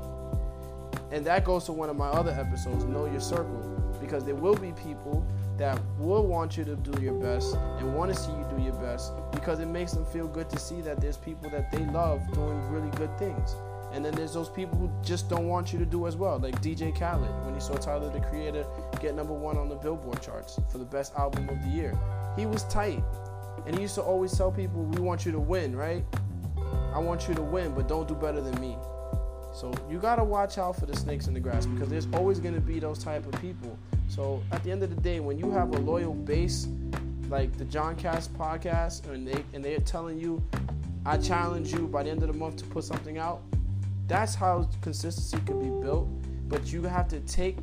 And 1.13 1.23
that 1.27 1.45
goes 1.45 1.65
to 1.65 1.73
one 1.73 1.91
of 1.91 1.95
my 1.95 2.07
other 2.07 2.31
episodes, 2.31 2.85
Know 2.85 3.05
Your 3.05 3.21
Circle, 3.21 3.95
because 4.01 4.25
there 4.25 4.33
will 4.33 4.55
be 4.55 4.71
people 4.71 5.23
that 5.59 5.79
will 5.99 6.25
want 6.25 6.57
you 6.57 6.63
to 6.63 6.75
do 6.75 6.99
your 6.99 7.13
best 7.13 7.53
and 7.53 7.95
want 7.95 8.11
to 8.11 8.19
see 8.19 8.31
you 8.31 8.43
do 8.49 8.59
your 8.59 8.73
best 8.73 9.13
because 9.31 9.59
it 9.59 9.67
makes 9.67 9.91
them 9.91 10.05
feel 10.05 10.27
good 10.27 10.49
to 10.49 10.57
see 10.57 10.81
that 10.81 10.99
there's 10.99 11.17
people 11.17 11.51
that 11.51 11.71
they 11.71 11.85
love 11.91 12.19
doing 12.33 12.59
really 12.71 12.89
good 12.97 13.15
things. 13.19 13.55
And 13.91 14.03
then 14.03 14.15
there's 14.15 14.33
those 14.33 14.49
people 14.49 14.75
who 14.75 14.91
just 15.03 15.29
don't 15.29 15.47
want 15.47 15.71
you 15.71 15.77
to 15.77 15.85
do 15.85 16.07
as 16.07 16.15
well, 16.15 16.39
like 16.39 16.59
DJ 16.63 16.97
Khaled 16.97 17.45
when 17.45 17.53
he 17.53 17.59
saw 17.59 17.75
Tyler 17.75 18.09
the 18.09 18.19
Creator 18.19 18.65
get 18.99 19.13
number 19.13 19.35
one 19.35 19.55
on 19.55 19.69
the 19.69 19.75
Billboard 19.75 20.19
charts 20.19 20.59
for 20.71 20.79
the 20.79 20.85
best 20.85 21.13
album 21.13 21.47
of 21.47 21.61
the 21.61 21.69
year. 21.69 21.95
He 22.35 22.47
was 22.47 22.63
tight. 22.63 23.03
And 23.67 23.75
he 23.75 23.83
used 23.83 23.93
to 23.95 24.01
always 24.01 24.35
tell 24.35 24.51
people, 24.51 24.81
we 24.81 24.99
want 24.99 25.27
you 25.27 25.31
to 25.31 25.39
win, 25.39 25.75
right? 25.75 26.03
I 26.91 26.97
want 26.97 27.27
you 27.27 27.35
to 27.35 27.43
win, 27.43 27.75
but 27.75 27.87
don't 27.87 28.07
do 28.07 28.15
better 28.15 28.41
than 28.41 28.59
me. 28.59 28.77
So 29.53 29.71
you 29.89 29.99
gotta 29.99 30.23
watch 30.23 30.57
out 30.57 30.75
for 30.75 30.87
the 30.87 30.95
snakes 30.95 31.27
in 31.27 31.33
the 31.33 31.39
grass 31.39 31.65
because 31.67 31.87
there's 31.87 32.07
always 32.13 32.39
gonna 32.39 32.59
be 32.59 32.79
those 32.79 33.03
type 33.03 33.25
of 33.31 33.39
people. 33.39 33.77
So 34.07 34.41
at 34.51 34.63
the 34.63 34.71
end 34.71 34.83
of 34.83 34.89
the 34.89 35.01
day, 35.01 35.19
when 35.19 35.37
you 35.37 35.51
have 35.51 35.73
a 35.73 35.77
loyal 35.79 36.13
base 36.13 36.67
like 37.29 37.55
the 37.57 37.65
John 37.65 37.95
Cast 37.95 38.33
podcast, 38.33 39.07
and 39.09 39.27
they 39.27 39.43
and 39.53 39.63
they're 39.63 39.79
telling 39.79 40.17
you, 40.17 40.43
I 41.05 41.17
challenge 41.17 41.71
you 41.71 41.87
by 41.87 42.03
the 42.03 42.09
end 42.09 42.23
of 42.23 42.31
the 42.31 42.37
month 42.37 42.57
to 42.57 42.65
put 42.65 42.83
something 42.83 43.17
out. 43.19 43.41
That's 44.07 44.35
how 44.35 44.69
consistency 44.81 45.37
can 45.45 45.59
be 45.59 45.85
built. 45.85 46.07
But 46.49 46.71
you 46.73 46.83
have 46.83 47.07
to 47.09 47.19
take 47.21 47.57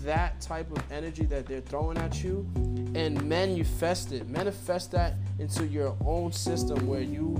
that 0.00 0.40
type 0.40 0.70
of 0.70 0.82
energy 0.90 1.24
that 1.26 1.46
they're 1.46 1.60
throwing 1.60 1.98
at 1.98 2.22
you 2.22 2.46
and 2.94 3.22
manifest 3.24 4.12
it. 4.12 4.28
Manifest 4.28 4.92
that 4.92 5.14
into 5.38 5.66
your 5.66 5.96
own 6.04 6.32
system 6.32 6.86
where 6.86 7.00
you 7.00 7.36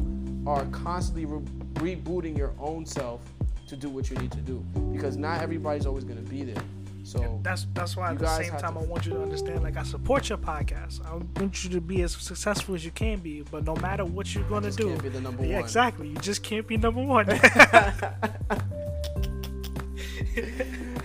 are 0.47 0.65
constantly 0.67 1.25
re- 1.25 1.97
rebooting 1.97 2.37
your 2.37 2.53
own 2.59 2.87
self 2.87 3.21
to 3.67 3.77
do 3.77 3.89
what 3.89 4.11
you 4.11 4.17
need 4.17 4.33
to 4.33 4.41
do 4.41 4.65
because 4.93 5.17
not 5.17 5.43
everybody's 5.43 5.87
always 5.87 6.05
going 6.05 6.23
to 6.23 6.31
be 6.31 6.45
there. 6.45 6.63
So 7.03 7.23
and 7.23 7.45
that's 7.45 7.67
that's 7.73 7.97
why 7.97 8.11
at 8.11 8.19
the 8.19 8.37
same 8.37 8.53
time 8.57 8.77
I 8.77 8.83
want 8.83 9.07
you 9.07 9.13
to 9.13 9.23
understand 9.23 9.63
like 9.63 9.77
I 9.77 9.85
support 9.85 10.29
your 10.29 10.39
podcast. 10.39 11.07
I 11.07 11.15
want 11.41 11.63
you 11.63 11.71
to 11.71 11.81
be 11.81 12.03
as 12.03 12.13
successful 12.13 12.75
as 12.75 12.85
you 12.85 12.91
can 12.91 13.21
be, 13.21 13.43
but 13.43 13.65
no 13.65 13.77
matter 13.77 14.05
what 14.05 14.35
you're 14.35 14.49
gonna 14.49 14.73
do, 14.73 14.89
yeah, 14.89 15.29
one. 15.29 15.45
exactly. 15.45 16.09
You 16.09 16.17
just 16.17 16.43
can't 16.43 16.67
be 16.67 16.77
number 16.77 17.03
one. 17.03 17.27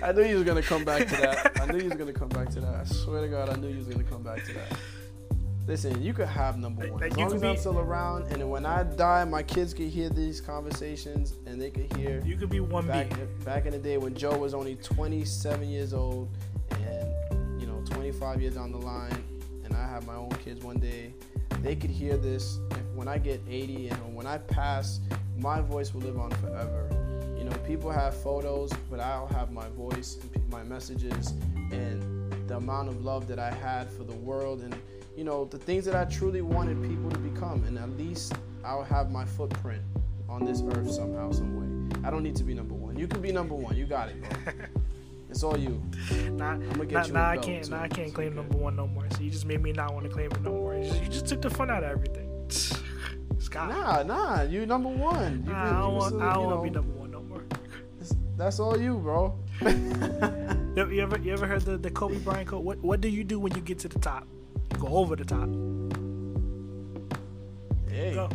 I 0.04 0.12
knew 0.12 0.24
you 0.24 0.36
was 0.36 0.44
gonna 0.44 0.64
come 0.64 0.84
back 0.84 1.08
to 1.08 1.16
that. 1.18 1.62
I 1.62 1.72
knew 1.72 1.78
you 1.78 1.90
was 1.90 1.98
gonna 1.98 2.14
come 2.14 2.30
back 2.30 2.50
to 2.50 2.62
that. 2.62 2.74
I 2.74 2.84
swear 2.86 3.22
to 3.22 3.28
God, 3.28 3.50
I 3.50 3.56
knew 3.58 3.68
you 3.68 3.78
was 3.78 3.88
gonna 3.88 4.04
come 4.04 4.24
back 4.24 4.44
to 4.46 4.54
that. 4.54 4.72
Listen, 5.68 6.02
you 6.02 6.14
could 6.14 6.28
have 6.28 6.58
number 6.58 6.88
one 6.90 7.00
like, 7.00 7.12
as 7.12 7.18
long 7.18 7.34
as 7.34 7.42
be, 7.42 7.48
I'm 7.48 7.58
still 7.58 7.80
around, 7.80 8.32
and 8.32 8.50
when 8.50 8.66
I 8.66 8.84
die, 8.84 9.24
my 9.26 9.44
kids 9.44 9.74
could 9.74 9.88
hear 9.88 10.10
these 10.10 10.42
conversations, 10.42 11.36
and 11.46 11.62
they 11.62 11.70
could 11.70 11.96
hear. 11.96 12.22
You 12.26 12.36
could 12.36 12.50
be 12.50 12.60
one 12.60 12.88
back, 12.88 13.12
back 13.46 13.66
in 13.66 13.72
the 13.72 13.78
day 13.78 13.98
when 13.98 14.16
Joe 14.16 14.38
was 14.38 14.54
only 14.54 14.76
27 14.76 15.70
years 15.70 15.94
old, 15.94 16.30
and 16.72 17.62
you 17.62 17.68
know 17.68 17.82
25 17.86 18.42
years 18.42 18.56
down 18.56 18.72
the 18.72 18.80
line, 18.80 19.24
and 19.64 19.74
I 19.76 19.88
have 19.88 20.06
my 20.06 20.16
own 20.16 20.32
kids 20.44 20.64
one 20.64 20.80
day. 20.80 21.14
They 21.62 21.76
could 21.76 21.92
hear 21.92 22.18
this. 22.18 22.60
when 22.96 23.08
I 23.08 23.20
get 23.20 23.42
80 23.48 23.90
and 23.90 24.16
when 24.16 24.26
I 24.26 24.40
pass, 24.40 25.00
my 25.38 25.62
voice 25.62 25.94
will 25.94 26.02
live 26.02 26.20
on 26.20 26.32
forever 26.32 26.90
you 27.42 27.50
know, 27.50 27.58
people 27.66 27.90
have 27.90 28.14
photos, 28.22 28.72
but 28.88 29.00
I'll 29.00 29.26
have 29.26 29.52
my 29.52 29.68
voice 29.70 30.20
and 30.36 30.50
my 30.52 30.62
messages 30.62 31.34
and 31.72 32.32
the 32.48 32.58
amount 32.58 32.90
of 32.90 33.04
love 33.04 33.28
that 33.30 33.40
I 33.40 33.50
had 33.50 33.90
for 33.90 34.04
the 34.04 34.16
world 34.16 34.62
and, 34.62 34.76
you 35.16 35.24
know, 35.24 35.46
the 35.46 35.58
things 35.58 35.86
that 35.86 35.96
I 35.96 36.06
truly 36.06 36.42
wanted 36.42 36.82
people 36.82 37.10
to 37.10 37.20
become. 37.20 37.64
And 37.66 37.78
at 37.78 37.90
least 37.98 38.34
I'll 38.64 38.84
have 38.84 39.12
my 39.12 39.26
footprint 39.26 39.82
on 40.30 40.46
this 40.46 40.62
earth 40.62 40.92
somehow, 40.92 41.32
some 41.32 41.56
way. 41.56 41.98
I 42.04 42.10
don't 42.10 42.24
need 42.24 42.36
to 42.38 42.44
be 42.44 42.54
number 42.54 42.74
one. 42.74 42.98
You 42.98 43.08
can 43.08 43.22
be 43.22 43.32
number 43.32 43.56
one. 43.56 43.76
You 43.76 43.86
got 43.86 44.10
it, 44.10 44.22
bro. 44.22 44.54
It's 45.30 45.44
all 45.44 45.58
you. 45.58 45.82
Nah, 46.32 46.56
nah, 46.56 47.08
nah 47.08 47.30
I 47.30 47.38
can't. 47.38 47.70
Nah, 47.70 47.84
I 47.84 47.88
can't 47.88 48.14
claim 48.14 48.36
number 48.36 48.58
one 48.58 48.76
no 48.76 48.86
more. 48.86 49.06
So 49.12 49.22
you 49.22 49.32
just 49.32 49.46
made 49.46 49.64
me 49.64 49.72
not 49.72 49.94
want 49.94 50.04
to 50.04 50.10
claim 50.10 50.30
it 50.30 50.42
no 50.42 50.52
more. 50.52 50.76
You 50.76 50.84
just, 50.84 51.02
you 51.04 51.08
just 51.08 51.26
took 51.26 51.42
the 51.42 51.50
fun 51.50 51.72
out 51.72 51.86
of 51.86 51.90
everything. 51.90 52.30
Scott. 53.40 53.70
Nah, 53.70 54.04
nah, 54.04 54.42
you 54.42 54.66
number 54.66 54.90
one. 54.90 55.46
You 55.48 55.54
nah, 55.54 55.64
I 55.64 55.80
don't 55.80 55.96
want. 55.96 56.16
Uh, 56.16 56.26
I 56.28 56.34
don't 56.34 56.46
want 56.48 56.60
to 56.60 56.64
be 56.64 56.70
number 56.70 56.92
one. 57.00 57.12
No 57.12 57.22
more. 57.22 57.44
That's 58.36 58.60
all 58.60 58.78
you, 58.78 58.98
bro. 58.98 59.40
You 59.62 59.70
you 60.76 61.02
ever 61.02 61.18
you 61.18 61.32
ever 61.32 61.48
heard 61.48 61.62
the, 61.62 61.78
the 61.78 61.92
Kobe 61.92 62.18
Bryant 62.18 62.50
quote? 62.50 62.64
What 62.64 62.80
what 62.80 63.00
do 63.00 63.08
you 63.08 63.24
do 63.24 63.40
when 63.40 63.56
you 63.56 63.62
get 63.62 63.80
to 63.80 63.88
the 63.88 64.00
top? 64.00 64.28
Go 64.80 64.88
over 64.98 65.16
the 65.16 65.26
top. 65.26 65.48
Hey, 67.90 68.14
Go. 68.14 68.30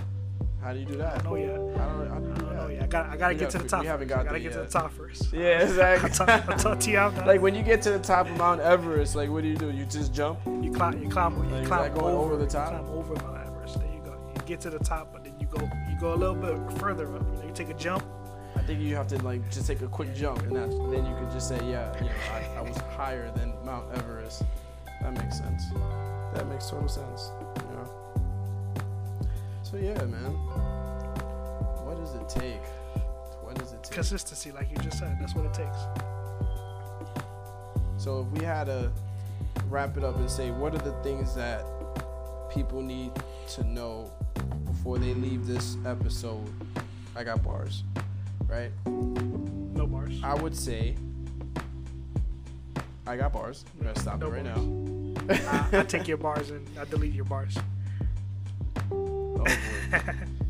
how 0.62 0.72
do 0.72 0.78
you 0.80 0.84
do 0.86 0.96
that? 0.96 1.14
I 1.14 1.18
don't 1.18 1.24
know 1.24 1.36
yet. 1.36 1.50
I 1.50 1.78
how 1.78 1.88
do 1.98 2.04
you 2.04 2.10
I 2.12 2.18
do 2.18 2.44
don't 2.44 2.56
know 2.56 2.68
yet. 2.68 2.82
I 2.82 2.86
got 2.86 3.06
I 3.06 3.16
gotta 3.16 3.34
We 3.34 3.40
get 3.40 3.50
to 3.50 3.58
got- 3.58 3.62
the 3.64 3.68
top. 3.68 3.80
we 3.80 3.86
haven't 3.86 4.08
first. 4.08 4.18
I 4.18 4.22
got 4.22 4.26
gotta 4.28 4.40
get 4.40 4.52
to 4.52 4.58
the 4.60 4.66
top 4.66 4.92
first. 4.92 5.32
Yeah, 5.32 5.62
exactly. 5.62 6.10
Talk 6.58 6.80
to 6.80 6.90
you 6.90 6.96
after. 6.98 7.24
like 7.26 7.40
when 7.40 7.54
you 7.54 7.62
get 7.62 7.82
to 7.82 7.90
the 7.90 7.98
top 7.98 8.28
of 8.28 8.36
Mount 8.36 8.60
Everest, 8.60 9.16
like 9.16 9.30
what 9.30 9.42
do 9.42 9.48
you 9.48 9.56
do? 9.56 9.70
You 9.70 9.84
just 9.86 10.12
jump? 10.14 10.38
you 10.46 10.70
climb 10.72 11.02
you 11.02 11.08
climb 11.08 11.34
you 11.42 11.50
Like, 11.50 11.66
climb 11.66 11.94
going 11.94 12.14
over 12.14 12.36
the 12.36 12.46
top? 12.46 12.72
You 12.72 12.78
climb 12.80 12.92
over 12.98 13.14
Mount 13.14 13.46
Everest. 13.48 13.78
There 13.80 13.88
you 13.92 14.00
go. 14.04 14.14
You 14.34 14.42
get 14.46 14.60
to 14.62 14.70
the 14.70 14.78
top, 14.78 15.12
but 15.12 15.24
then 15.24 15.34
you 15.40 15.46
go 15.46 15.60
you 15.90 15.98
go 16.00 16.14
a 16.14 16.16
little 16.16 16.34
bit 16.36 16.78
further 16.78 17.06
up. 17.14 17.22
You, 17.32 17.38
know, 17.42 17.46
you 17.48 17.52
take 17.54 17.70
a 17.70 17.74
jump. 17.74 18.04
I 18.54 18.60
think 18.62 18.80
you 18.80 18.94
have 18.96 19.06
to 19.08 19.18
like 19.22 19.48
just 19.50 19.66
take 19.66 19.80
a 19.82 19.86
quick 19.88 20.14
jump, 20.14 20.40
and 20.42 20.56
that's, 20.56 20.74
then 20.74 21.06
you 21.06 21.14
can 21.16 21.30
just 21.30 21.48
say, 21.48 21.56
yeah, 21.68 21.94
you 21.98 22.06
know, 22.06 22.12
I, 22.32 22.58
I 22.58 22.60
was 22.62 22.76
higher 22.96 23.30
than 23.32 23.52
Mount 23.64 23.94
Everest. 23.96 24.42
That 25.02 25.12
makes 25.12 25.38
sense. 25.38 25.62
That 26.36 26.46
makes 26.48 26.68
total 26.68 26.88
sense. 26.88 27.30
You 27.56 27.76
know. 27.76 27.90
So 29.62 29.76
yeah, 29.78 29.94
man. 30.04 30.32
What 31.84 31.96
does 31.98 32.14
it 32.14 32.28
take? 32.28 32.62
What 33.42 33.54
does 33.58 33.72
it 33.72 33.82
take? 33.82 33.92
Consistency, 33.92 34.52
like 34.52 34.70
you 34.70 34.76
just 34.78 34.98
said. 34.98 35.16
That's 35.20 35.34
what 35.34 35.46
it 35.46 35.54
takes. 35.54 35.78
So 37.96 38.20
if 38.20 38.38
we 38.38 38.44
had 38.44 38.64
to 38.66 38.92
wrap 39.68 39.96
it 39.96 40.04
up 40.04 40.16
and 40.18 40.30
say, 40.30 40.50
what 40.50 40.74
are 40.74 40.78
the 40.78 40.92
things 41.02 41.34
that 41.34 41.64
people 42.50 42.82
need 42.82 43.10
to 43.48 43.64
know 43.64 44.12
before 44.66 44.98
they 44.98 45.14
leave 45.14 45.46
this 45.46 45.76
episode? 45.86 46.46
I 47.16 47.24
got 47.24 47.42
bars, 47.42 47.82
right? 48.46 48.70
No 48.86 49.86
bars. 49.86 50.20
I 50.22 50.34
would 50.34 50.54
say 50.54 50.96
I 53.06 53.16
got 53.16 53.32
bars. 53.32 53.64
I'm 53.74 53.86
gonna 53.86 53.98
stop 53.98 54.18
No 54.20 54.26
it 54.26 54.30
right 54.30 54.44
bars. 54.44 54.66
now. 54.66 54.95
I, 55.30 55.68
I 55.72 55.82
take 55.82 56.06
your 56.08 56.16
bars 56.16 56.50
and 56.50 56.66
I 56.78 56.84
delete 56.84 57.12
your 57.14 57.24
bars. 57.24 57.56
Oh 58.90 59.34
boy. 59.38 59.56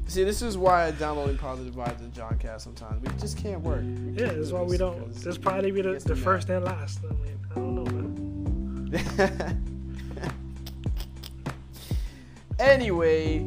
See, 0.09 0.23
this 0.23 0.41
is 0.41 0.57
why 0.57 0.93
downloading 0.93 1.37
positive 1.37 1.75
vibes 1.75 1.99
and 2.01 2.13
John 2.13 2.39
Cast 2.39 2.65
sometimes 2.65 3.03
we 3.03 3.19
just 3.19 3.37
can't 3.37 3.61
work. 3.61 3.83
We 3.83 4.13
Yeah, 4.13 4.27
can't 4.27 4.37
that's 4.39 4.53
why 4.53 4.63
we 4.63 4.77
don't. 4.77 5.13
This 5.15 5.37
probably 5.37 5.73
be 5.73 5.83
the, 5.83 5.95
the 5.99 6.15
first 6.17 6.49
and 6.49 6.65
last. 6.65 7.01
I 7.05 7.13
mean, 7.15 7.39
I 7.51 7.55
don't 7.55 7.75
know, 7.75 7.85
man. 7.85 9.63
anyway, 12.59 13.45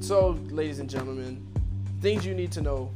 so 0.00 0.38
ladies 0.50 0.78
and 0.78 0.88
gentlemen, 0.88 1.46
things 2.00 2.26
you 2.26 2.34
need 2.34 2.52
to 2.52 2.60
know 2.60 2.90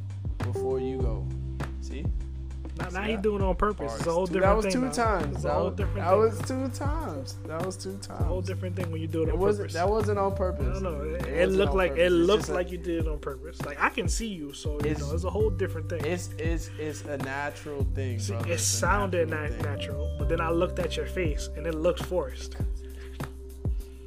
Now, 2.92 3.00
now 3.00 3.06
he 3.06 3.16
doing 3.16 3.42
it 3.42 3.44
on 3.44 3.56
purpose. 3.56 3.94
It's 3.98 4.06
a 4.06 4.12
whole 4.12 4.26
different 4.26 4.44
that 4.46 4.56
was 4.56 4.64
thing. 4.66 4.72
two 4.72 4.90
times. 4.90 5.42
That, 5.42 5.56
was, 5.56 5.76
that 5.76 6.16
was 6.16 6.38
two 6.48 6.68
times. 6.68 7.36
That 7.46 7.64
was 7.66 7.76
two 7.76 7.90
It's 7.90 8.08
a 8.08 8.12
whole 8.14 8.40
different 8.42 8.76
thing 8.76 8.90
when 8.90 9.00
you 9.00 9.06
do 9.06 9.22
it 9.22 9.28
It 9.28 9.34
on 9.34 9.40
purpose. 9.40 9.72
That 9.74 9.88
wasn't 9.88 10.18
on 10.18 10.34
purpose. 10.34 10.66
I 10.78 10.80
don't 10.80 10.82
know. 10.82 11.00
It, 11.02 11.26
It 11.26 11.28
it 11.28 11.46
looked 11.50 11.74
like 11.74 11.90
purpose. 11.92 12.02
it 12.04 12.06
It's 12.16 12.26
looked 12.26 12.48
a- 12.48 12.54
like 12.54 12.70
you 12.72 12.78
did 12.78 13.06
it 13.06 13.08
on 13.08 13.18
purpose. 13.18 13.60
Like 13.64 13.80
I 13.80 13.88
can 13.90 14.08
see 14.08 14.28
you, 14.28 14.52
so 14.52 14.72
you 14.72 14.78
It's- 14.80 15.00
know 15.00 15.12
it's 15.14 15.24
a 15.24 15.30
whole 15.30 15.50
different 15.50 15.88
thing. 15.88 16.04
It's 16.04 16.30
it's 16.38 16.70
it's 16.78 17.02
a 17.04 17.16
natural 17.18 17.86
thing, 17.94 18.18
See, 18.18 18.34
it 18.34 18.60
sounded 18.60 19.30
natural 19.30 19.62
natural, 19.62 20.16
but 20.18 20.28
then 20.28 20.40
I 20.40 20.50
looked 20.50 20.78
at 20.78 20.96
your 20.96 21.06
face 21.06 21.48
and 21.56 21.66
it 21.66 21.74
looked 21.74 22.02
forced. 22.04 22.56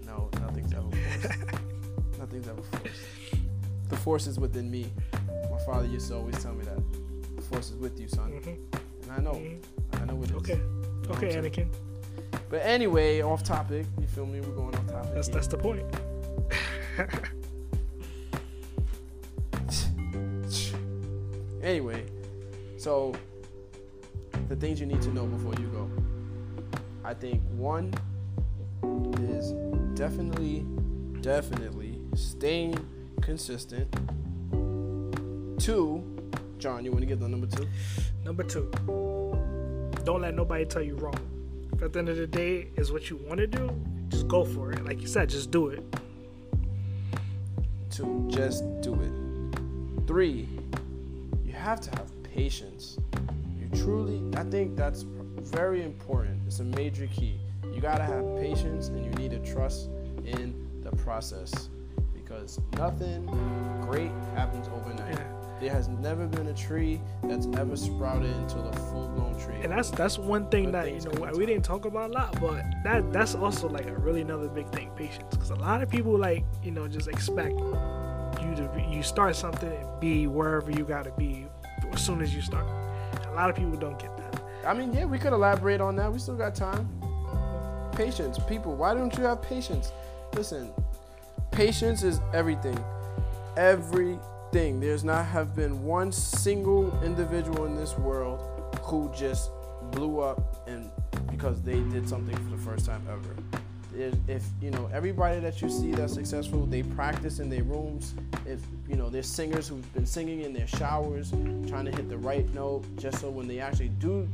No, 0.05 0.29
nothing's 0.41 0.73
ever 0.73 0.89
forced. 0.91 1.39
nothing's 2.19 2.47
ever 2.47 2.61
forced. 2.61 2.95
The 3.89 3.97
force 3.97 4.27
is 4.27 4.39
within 4.39 4.69
me. 4.71 4.91
My 5.51 5.59
father 5.65 5.85
used 5.87 6.07
to 6.09 6.15
always 6.15 6.41
tell 6.41 6.53
me 6.53 6.65
that. 6.65 6.79
The 7.35 7.41
force 7.43 7.69
is 7.71 7.77
with 7.77 7.99
you, 7.99 8.07
son. 8.07 8.31
hmm 8.31 8.49
And 8.49 8.72
I 9.15 9.21
know. 9.21 9.41
I 9.93 10.05
know 10.05 10.21
it 10.23 10.29
is. 10.29 10.35
Okay, 10.37 10.55
You 10.55 11.09
know 11.09 11.15
okay, 11.15 11.35
Anakin. 11.35 11.67
But 12.49 12.61
anyway, 12.63 13.21
off 13.21 13.43
topic. 13.43 13.85
You 13.99 14.07
feel 14.07 14.25
me? 14.25 14.39
We're 14.41 14.55
going 14.55 14.75
off 14.75 14.87
topic. 14.87 15.13
That's 15.13 15.27
here. 15.27 15.35
that's 15.35 15.47
the 15.47 15.57
point. 15.57 15.83
Anyway, 21.63 22.03
so 22.77 23.15
the 24.49 24.55
things 24.57 24.81
you 24.81 24.85
need 24.85 25.01
to 25.01 25.09
know 25.13 25.25
before 25.25 25.53
you 25.53 25.67
go. 25.67 25.89
I 27.05 27.13
think 27.13 27.41
one 27.55 27.93
is 29.21 29.53
definitely, 29.97 30.65
definitely 31.21 32.01
staying 32.15 32.77
consistent. 33.21 33.89
Two, 35.57 36.03
John, 36.57 36.83
you 36.83 36.91
want 36.91 37.03
to 37.03 37.05
get 37.07 37.21
the 37.21 37.29
number 37.29 37.47
two? 37.47 37.65
Number 38.25 38.43
two, 38.43 38.71
don't 40.03 40.21
let 40.21 40.33
nobody 40.33 40.65
tell 40.65 40.81
you 40.81 40.95
wrong. 40.95 41.19
If 41.73 41.81
at 41.81 41.93
the 41.93 41.99
end 41.99 42.09
of 42.09 42.17
the 42.17 42.27
day 42.27 42.69
is 42.75 42.91
what 42.91 43.09
you 43.09 43.17
want 43.17 43.39
to 43.39 43.47
do, 43.47 43.69
just 44.09 44.27
go 44.27 44.45
for 44.45 44.71
it. 44.71 44.85
Like 44.85 45.01
you 45.01 45.07
said, 45.07 45.29
just 45.29 45.51
do 45.51 45.67
it. 45.67 45.83
Two, 47.89 48.27
just 48.29 48.63
do 48.81 48.93
it. 49.01 50.07
Three, 50.07 50.47
you 51.45 51.53
have 51.53 51.81
to 51.81 51.89
have 51.91 52.11
patience. 52.23 52.97
You 53.59 53.67
truly, 53.77 54.21
I 54.37 54.43
think 54.43 54.75
that's 54.75 55.03
very 55.03 55.83
important. 55.83 56.41
It's 56.47 56.59
a 56.59 56.63
major 56.63 57.07
key. 57.07 57.39
You 57.73 57.81
gotta 57.81 58.03
have 58.03 58.23
patience 58.37 58.87
and 58.87 59.03
you 59.03 59.11
need 59.11 59.31
to 59.31 59.39
trust 59.53 59.89
in 60.25 60.55
the 60.81 60.91
process 60.95 61.69
because 62.13 62.59
nothing 62.77 63.25
great 63.81 64.11
happens 64.35 64.67
overnight. 64.69 65.15
Yeah. 65.15 65.42
There 65.63 65.71
has 65.71 65.87
never 65.87 66.27
been 66.27 66.47
a 66.47 66.53
tree 66.53 66.99
that's 67.23 67.47
ever 67.57 67.77
sprouted 67.77 68.35
into 68.35 68.57
a 68.59 68.73
full 68.73 69.07
blown 69.07 69.39
tree. 69.39 69.55
And 69.63 69.71
that's 69.71 69.91
that's 69.91 70.17
one 70.17 70.49
thing 70.49 70.65
Good 70.65 70.73
that 70.73 70.91
you 70.91 70.99
know 70.99 71.31
we 71.37 71.45
didn't 71.45 71.63
talk 71.63 71.85
about 71.85 72.09
a 72.09 72.13
lot, 72.13 72.37
but 72.41 72.65
that 72.83 73.13
that's 73.13 73.33
also 73.33 73.69
like 73.69 73.85
a 73.85 73.95
really 73.95 74.19
another 74.19 74.49
big 74.49 74.67
thing, 74.73 74.91
patience. 74.97 75.23
Because 75.31 75.51
a 75.51 75.55
lot 75.55 75.81
of 75.81 75.89
people 75.89 76.17
like 76.17 76.43
you 76.63 76.71
know 76.71 76.89
just 76.89 77.07
expect 77.07 77.53
you 77.53 78.55
to 78.57 78.69
be, 78.75 78.83
you 78.91 79.01
start 79.01 79.37
something 79.37 79.71
and 79.71 79.99
be 80.01 80.27
wherever 80.27 80.69
you 80.69 80.83
got 80.83 81.05
to 81.05 81.11
be 81.11 81.47
as 81.93 82.05
soon 82.05 82.21
as 82.21 82.35
you 82.35 82.41
start. 82.41 82.67
A 83.27 83.33
lot 83.33 83.49
of 83.49 83.55
people 83.55 83.77
don't 83.77 83.97
get 83.97 84.17
that. 84.17 84.43
I 84.67 84.73
mean, 84.73 84.91
yeah, 84.91 85.05
we 85.05 85.17
could 85.17 85.31
elaborate 85.31 85.79
on 85.79 85.95
that. 85.95 86.11
We 86.11 86.19
still 86.19 86.35
got 86.35 86.55
time. 86.55 86.89
Patience, 87.93 88.37
people. 88.49 88.75
Why 88.75 88.93
don't 88.93 89.15
you 89.17 89.23
have 89.23 89.41
patience? 89.41 89.93
Listen, 90.35 90.73
patience 91.51 92.03
is 92.03 92.19
everything. 92.33 92.77
Everything. 93.55 94.19
There's 94.53 95.03
not 95.03 95.25
have 95.25 95.55
been 95.55 95.83
one 95.83 96.11
single 96.11 96.95
individual 97.03 97.65
in 97.65 97.75
this 97.75 97.97
world 97.97 98.39
who 98.83 99.11
just 99.11 99.49
blew 99.89 100.19
up 100.19 100.63
and 100.67 100.91
because 101.31 101.59
they 101.63 101.79
did 101.79 102.07
something 102.07 102.35
for 102.35 102.55
the 102.55 102.61
first 102.61 102.85
time 102.85 103.01
ever. 103.09 103.35
There's, 103.91 104.13
if 104.27 104.45
you 104.61 104.69
know 104.69 104.91
everybody 104.93 105.39
that 105.39 105.59
you 105.59 105.71
see 105.71 105.91
that's 105.93 106.13
successful, 106.13 106.67
they 106.67 106.83
practice 106.83 107.39
in 107.39 107.49
their 107.49 107.63
rooms. 107.63 108.13
If 108.45 108.59
you 108.87 108.95
know 108.95 109.09
there's 109.09 109.25
singers 109.25 109.67
who've 109.67 109.91
been 109.95 110.05
singing 110.05 110.41
in 110.41 110.53
their 110.53 110.67
showers, 110.67 111.31
trying 111.67 111.85
to 111.85 111.91
hit 111.91 112.07
the 112.07 112.19
right 112.19 112.47
note, 112.53 112.83
just 112.97 113.21
so 113.21 113.31
when 113.31 113.47
they 113.47 113.59
actually 113.59 113.89
do 113.89 114.29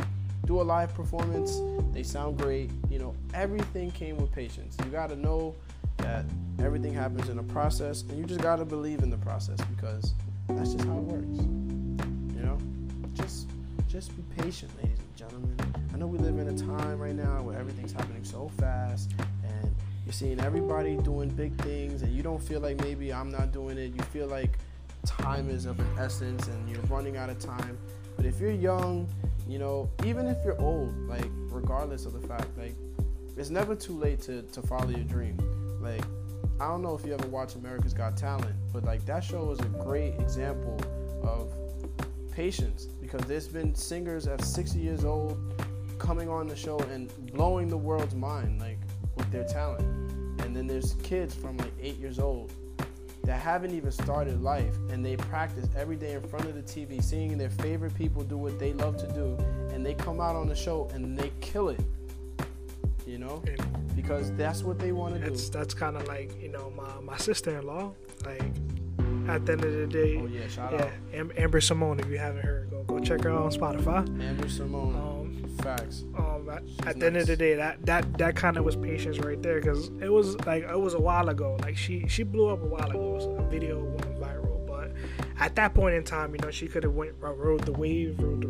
do 0.46 0.60
a 0.60 0.64
live 0.64 0.94
performance, 0.94 1.62
they 1.94 2.04
sound 2.04 2.38
great. 2.38 2.72
You 2.90 3.00
know, 3.00 3.16
everything 3.34 3.90
came 3.92 4.18
with 4.18 4.34
patience. 4.34 4.76
You 4.84 4.92
got 4.92 5.08
to 5.12 5.16
know 5.16 5.56
that 6.00 6.26
everything 6.60 6.94
happens 6.94 7.30
in 7.30 7.40
a 7.40 7.44
process, 7.44 8.02
and 8.04 8.18
you 8.18 8.26
just 8.26 8.42
got 8.42 8.58
to 8.58 8.66
believe 8.66 9.04
in 9.04 9.10
the 9.10 9.18
process 9.18 9.60
because 9.76 10.14
that's 10.50 10.74
just 10.74 10.86
how 10.86 10.98
it 10.98 11.04
works. 11.04 11.40
You 12.36 12.42
know, 12.44 12.58
just 13.14 13.48
just 13.88 14.16
be 14.16 14.44
patient, 14.44 14.72
ladies 14.82 15.00
and 15.00 15.16
gentlemen. 15.16 15.56
I 15.94 15.98
know 15.98 16.08
we 16.08 16.18
live 16.20 16.38
in 16.38 16.48
a 16.48 16.58
time 16.58 17.00
right 17.00 17.16
now 17.16 17.42
where 17.42 17.58
everything's 17.58 17.92
happening 17.92 18.24
so 18.24 18.52
fast, 18.58 19.12
and 19.44 19.76
you're 20.06 20.14
seeing 20.14 20.40
everybody 20.40 20.96
doing 20.98 21.30
big 21.30 21.60
things, 21.62 22.02
and 22.02 22.16
you 22.16 22.24
don't 22.24 22.42
feel 22.42 22.60
like 22.60 22.82
maybe 22.82 23.14
I'm 23.14 23.32
not 23.32 23.52
doing 23.52 23.78
it. 23.78 23.94
You 23.96 24.04
feel 24.04 24.28
like 24.28 24.58
time 25.06 25.50
is 25.50 25.66
of 25.66 25.80
an 25.80 25.88
essence, 25.98 26.48
and 26.48 26.70
you're 26.70 26.82
running 26.84 27.18
out 27.18 27.30
of 27.30 27.40
time. 27.40 27.78
But 28.16 28.26
if 28.26 28.40
you're 28.40 28.52
young, 28.52 29.08
you 29.48 29.60
know, 29.60 29.90
even 30.06 30.28
if 30.28 30.38
you're 30.44 30.60
old, 30.62 30.94
like 31.08 31.26
regardless 31.50 32.06
of 32.06 32.14
the 32.14 32.28
fact, 32.28 32.48
like 32.58 32.76
it's 33.38 33.50
never 33.50 33.74
too 33.74 33.98
late 33.98 34.22
to, 34.22 34.42
to 34.44 34.62
follow 34.62 34.90
your 34.90 35.06
dream. 35.06 35.38
Like 35.80 36.04
I 36.60 36.68
don't 36.68 36.82
know 36.82 36.94
if 36.94 37.06
you 37.06 37.14
ever 37.14 37.28
watch 37.28 37.56
America's 37.56 37.94
Got 37.94 38.18
Talent, 38.18 38.56
but 38.74 38.84
like 38.84 39.06
that 39.06 39.24
show 39.24 39.52
is 39.52 39.60
a 39.60 39.70
great 39.84 40.16
example 40.20 40.80
of 41.24 41.54
patience 42.32 42.86
because 42.86 43.22
there's 43.22 43.48
been 43.48 43.74
singers 43.74 44.28
at 44.28 44.44
60 44.44 44.80
years 44.80 45.06
old 45.06 45.38
coming 46.00 46.30
on 46.30 46.48
the 46.48 46.56
show 46.56 46.80
and 46.80 47.12
blowing 47.34 47.68
the 47.68 47.78
world's 47.78 48.16
mind 48.16 48.60
like 48.60 48.80
with 49.16 49.32
their 49.32 49.46
talent. 49.46 49.82
And 50.42 50.56
then 50.56 50.68
there's 50.68 50.94
kids 51.04 51.36
from 51.36 51.58
like 51.58 51.74
8 51.82 51.98
years 51.98 52.20
old 52.20 52.52
that 53.24 53.40
haven't 53.40 53.76
even 53.76 53.92
started 53.92 54.42
life 54.42 54.76
and 54.90 55.06
they 55.06 55.16
practice 55.16 55.68
every 55.78 55.96
day 55.96 56.14
in 56.14 56.22
front 56.22 56.46
of 56.46 56.56
the 56.56 56.62
TV 56.62 57.04
seeing 57.04 57.38
their 57.38 57.50
favorite 57.50 57.94
people 57.94 58.24
do 58.24 58.38
what 58.38 58.58
they 58.58 58.74
love 58.74 58.98
to 58.98 59.08
do 59.14 59.38
and 59.74 59.86
they 59.86 59.94
come 59.94 60.20
out 60.20 60.36
on 60.36 60.48
the 60.48 60.56
show 60.56 60.90
and 60.94 61.18
they 61.18 61.32
kill 61.40 61.70
it. 61.70 61.80
You 63.10 63.18
know? 63.18 63.42
And 63.48 63.96
Because 63.96 64.32
that's 64.34 64.64
what 64.64 64.78
they 64.80 64.92
want 64.92 65.16
to 65.16 65.20
do. 65.20 65.30
that's 65.30 65.50
that's 65.50 65.74
kind 65.74 65.96
of 65.98 66.08
like 66.08 66.32
you 66.42 66.50
know 66.50 66.72
my 66.76 67.00
my 67.02 67.18
sister 67.18 67.58
in 67.60 67.66
law. 67.66 67.92
Like 68.26 68.44
at 69.28 69.46
the 69.46 69.54
end 69.54 69.64
of 69.64 69.74
the 69.74 69.88
day, 69.88 70.18
Oh 70.22 70.26
yeah, 70.28 70.48
shout 70.48 70.72
yeah, 70.74 70.84
out 70.84 70.92
Am- 71.14 71.32
Amber 71.38 71.62
Simone. 71.62 72.00
If 72.00 72.08
you 72.08 72.18
haven't 72.18 72.44
heard, 72.44 72.70
go 72.72 72.84
go 72.84 73.00
check 73.00 73.22
her 73.24 73.30
out 73.32 73.44
on 73.44 73.52
Spotify. 73.52 74.00
Amber 74.22 74.48
Simone. 74.50 74.96
Um, 74.96 75.26
Facts. 75.64 76.06
um, 76.18 76.50
at, 76.50 76.64
at 76.88 77.00
the 77.00 77.06
end 77.08 77.18
of 77.18 77.28
the 77.28 77.36
day, 77.36 77.54
that 77.56 77.86
that 77.86 78.18
that 78.18 78.36
kind 78.36 78.56
of 78.58 78.64
was 78.64 78.76
patience 78.78 79.20
right 79.20 79.42
there, 79.42 79.60
because 79.60 79.90
it 80.02 80.10
was 80.12 80.38
like 80.46 80.64
it 80.64 80.80
was 80.80 80.94
a 80.94 81.00
while 81.02 81.28
ago. 81.30 81.58
Like 81.62 81.76
she 81.78 82.08
she 82.08 82.24
blew 82.24 82.48
up 82.48 82.62
a 82.62 82.66
while 82.66 82.90
ago. 82.90 83.10
Was 83.12 83.26
a 83.26 83.50
video 83.50 83.84
went 83.84 84.20
viral, 84.22 84.66
but 84.66 84.92
at 85.38 85.56
that 85.56 85.74
point 85.74 85.96
in 85.96 86.04
time, 86.04 86.34
you 86.34 86.40
know, 86.42 86.50
she 86.52 86.68
could 86.68 86.84
have 86.84 86.94
went 86.94 87.14
rode 87.20 87.62
the 87.66 87.74
wave, 87.74 88.18
rode 88.20 88.42
the 88.42 88.48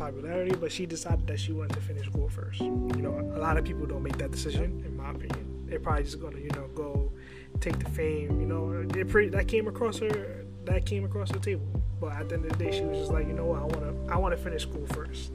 popularity, 0.00 0.56
but 0.58 0.72
she 0.72 0.86
decided 0.86 1.26
that 1.26 1.38
she 1.38 1.52
wanted 1.52 1.74
to 1.74 1.80
finish 1.82 2.06
school 2.06 2.28
first. 2.30 2.60
You 2.60 3.02
know, 3.04 3.20
a 3.34 3.38
lot 3.38 3.58
of 3.58 3.64
people 3.64 3.84
don't 3.86 4.02
make 4.02 4.16
that 4.16 4.30
decision, 4.30 4.82
in 4.86 4.96
my 4.96 5.10
opinion. 5.10 5.66
They're 5.66 5.78
probably 5.78 6.04
just 6.04 6.18
gonna 6.18 6.38
you 6.38 6.48
know 6.50 6.68
go 6.74 7.12
take 7.60 7.78
the 7.78 7.90
fame. 7.90 8.40
You 8.40 8.46
know, 8.46 8.86
pretty 9.04 9.28
that 9.28 9.46
came 9.46 9.68
across 9.68 9.98
her 9.98 10.46
that 10.64 10.86
came 10.86 11.04
across 11.04 11.30
the 11.30 11.38
table. 11.38 11.66
But 12.00 12.12
at 12.12 12.30
the 12.30 12.36
end 12.36 12.46
of 12.46 12.56
the 12.56 12.64
day, 12.64 12.72
she 12.72 12.82
was 12.82 12.98
just 12.98 13.12
like, 13.12 13.26
you 13.26 13.34
know 13.34 13.44
what, 13.44 13.60
I 13.60 13.64
wanna 13.64 14.12
I 14.14 14.16
wanna 14.16 14.38
finish 14.38 14.62
school 14.62 14.86
first. 14.94 15.32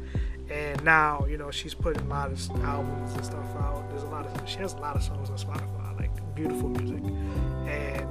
And 0.50 0.84
now, 0.84 1.26
you 1.30 1.38
know, 1.38 1.52
she's 1.52 1.76
putting 1.76 2.02
a 2.02 2.10
lot 2.10 2.32
of 2.32 2.40
albums 2.64 3.14
and 3.14 3.24
stuff 3.24 3.56
out. 3.58 3.88
There's 3.90 4.04
a 4.04 4.08
lot 4.08 4.26
of 4.26 4.50
she 4.50 4.58
has 4.58 4.74
a 4.74 4.78
lot 4.78 4.96
of 4.96 5.04
songs 5.04 5.30
on 5.30 5.38
Spotify, 5.38 6.00
like 6.00 6.12
beautiful 6.34 6.70
music. 6.70 7.04
And 7.68 8.10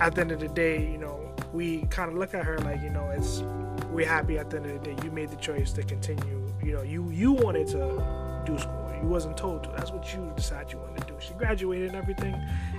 at 0.00 0.14
the 0.14 0.20
end 0.22 0.32
of 0.32 0.40
the 0.40 0.48
day, 0.48 0.90
you 0.90 0.98
know, 0.98 1.30
we 1.52 1.82
kind 1.90 2.10
of 2.10 2.16
look 2.16 2.32
at 2.32 2.44
her 2.46 2.58
like, 2.60 2.80
you 2.82 2.90
know, 2.90 3.10
it's 3.10 3.42
we're 3.90 4.06
happy 4.06 4.38
at 4.38 4.50
the 4.50 4.58
end 4.58 4.66
of 4.66 4.72
the 4.72 4.94
day. 4.94 4.96
You 5.04 5.10
made 5.10 5.30
the 5.30 5.36
choice 5.36 5.72
to 5.72 5.82
continue. 5.82 6.52
You 6.62 6.72
know, 6.72 6.82
you 6.82 7.10
you 7.10 7.32
wanted 7.32 7.66
to 7.68 8.42
do 8.44 8.58
school. 8.58 8.74
You 9.00 9.08
wasn't 9.08 9.36
told 9.36 9.64
to. 9.64 9.70
That's 9.70 9.92
what 9.92 10.12
you 10.12 10.32
decided 10.36 10.72
you 10.72 10.78
wanted 10.78 11.02
to 11.02 11.12
do. 11.12 11.14
She 11.20 11.32
graduated 11.34 11.88
and 11.88 11.96
everything, 11.96 12.34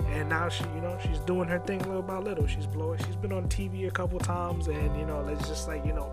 and 0.08 0.28
now 0.28 0.48
she, 0.48 0.64
you 0.74 0.80
know, 0.80 0.98
she's 1.02 1.18
doing 1.20 1.48
her 1.48 1.58
thing 1.60 1.78
little 1.80 2.02
by 2.02 2.18
little. 2.18 2.46
She's 2.46 2.66
blowing. 2.66 2.98
She's 3.06 3.16
been 3.16 3.32
on 3.32 3.48
TV 3.48 3.88
a 3.88 3.90
couple 3.90 4.18
times, 4.18 4.68
and 4.68 4.98
you 4.98 5.06
know, 5.06 5.26
it's 5.28 5.48
just 5.48 5.66
like 5.66 5.84
you 5.84 5.92
know, 5.92 6.12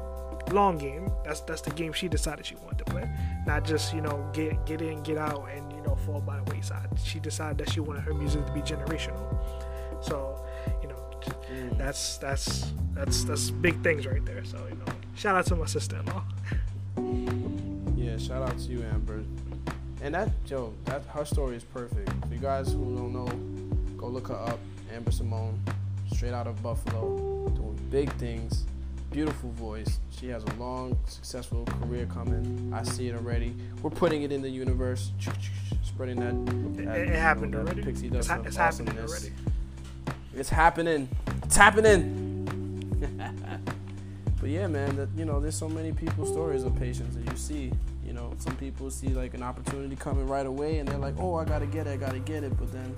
long 0.51 0.77
game. 0.77 1.11
That's 1.23 1.41
that's 1.41 1.61
the 1.61 1.71
game 1.71 1.93
she 1.93 2.07
decided 2.07 2.45
she 2.45 2.55
wanted 2.55 2.79
to 2.79 2.85
play, 2.85 3.09
not 3.45 3.65
just 3.65 3.93
you 3.93 4.01
know 4.01 4.29
get 4.33 4.65
get 4.65 4.81
in, 4.81 5.03
get 5.03 5.17
out, 5.17 5.49
and 5.53 5.71
you 5.73 5.81
know 5.81 5.95
fall 5.95 6.21
by 6.21 6.37
the 6.37 6.51
wayside. 6.51 6.87
She 7.03 7.19
decided 7.19 7.57
that 7.59 7.71
she 7.71 7.79
wanted 7.79 8.03
her 8.03 8.13
music 8.13 8.45
to 8.45 8.51
be 8.53 8.61
generational. 8.61 9.37
So, 9.99 10.45
Mm. 11.27 11.77
that's 11.77 12.17
that's 12.17 12.71
that's 12.93 13.23
that's 13.23 13.51
big 13.51 13.81
things 13.83 14.05
right 14.05 14.25
there. 14.25 14.43
So 14.45 14.57
you 14.69 14.75
know, 14.75 14.85
shout 15.15 15.35
out 15.35 15.45
to 15.47 15.55
my 15.55 15.65
sister-in-law. 15.65 16.23
Yeah, 17.95 18.17
shout 18.17 18.41
out 18.41 18.57
to 18.57 18.65
you, 18.71 18.83
Amber. 18.83 19.23
And 20.01 20.13
that, 20.15 20.29
Joe, 20.45 20.73
that 20.85 21.03
her 21.07 21.25
story 21.25 21.55
is 21.55 21.63
perfect. 21.63 22.09
For 22.27 22.33
you 22.33 22.39
guys 22.39 22.71
who 22.71 22.95
don't 22.95 23.11
know, 23.13 23.27
go 23.97 24.07
look 24.07 24.27
her 24.29 24.35
up. 24.35 24.59
Amber 24.93 25.11
Simone, 25.11 25.59
straight 26.13 26.33
out 26.33 26.47
of 26.47 26.61
Buffalo, 26.63 27.49
doing 27.49 27.77
big 27.89 28.11
things. 28.13 28.65
Beautiful 29.11 29.51
voice. 29.51 29.99
She 30.11 30.27
has 30.29 30.43
a 30.43 30.53
long, 30.59 30.97
successful 31.07 31.65
career 31.65 32.05
coming. 32.07 32.71
I 32.73 32.83
see 32.83 33.07
it 33.09 33.15
already. 33.15 33.55
We're 33.81 33.89
putting 33.89 34.21
it 34.23 34.31
in 34.31 34.41
the 34.41 34.49
universe, 34.49 35.11
spreading 35.83 36.19
that. 36.19 36.33
It, 36.79 36.85
that, 36.85 36.97
it 36.99 37.09
know, 37.09 37.15
happened 37.15 37.53
that 37.53 37.59
already. 37.59 37.83
Pixie 37.83 38.07
It's, 38.07 38.15
dust 38.15 38.29
ha- 38.29 38.39
of 38.39 38.47
it's 38.47 38.55
happening 38.55 38.89
awesomeness. 38.99 39.11
already. 39.11 39.33
It's 40.37 40.49
happening. 40.49 41.09
It's 41.43 41.55
happening. 41.55 42.93
but 44.39 44.49
yeah, 44.49 44.67
man, 44.67 44.95
that 44.95 45.09
you 45.17 45.25
know, 45.25 45.39
there's 45.39 45.57
so 45.57 45.67
many 45.67 45.91
people's 45.91 46.29
stories 46.29 46.63
of 46.63 46.75
patience 46.75 47.15
that 47.15 47.25
you 47.25 47.35
see. 47.35 47.71
You 48.05 48.13
know, 48.13 48.31
some 48.37 48.55
people 48.55 48.91
see 48.91 49.09
like 49.09 49.33
an 49.33 49.41
opportunity 49.41 49.95
coming 49.95 50.27
right 50.27 50.45
away, 50.45 50.77
and 50.77 50.87
they're 50.87 50.99
like, 50.99 51.15
"Oh, 51.17 51.35
I 51.35 51.43
gotta 51.43 51.65
get 51.65 51.87
it, 51.87 51.89
I 51.89 51.97
gotta 51.97 52.19
get 52.19 52.43
it." 52.43 52.55
But 52.55 52.71
then, 52.71 52.95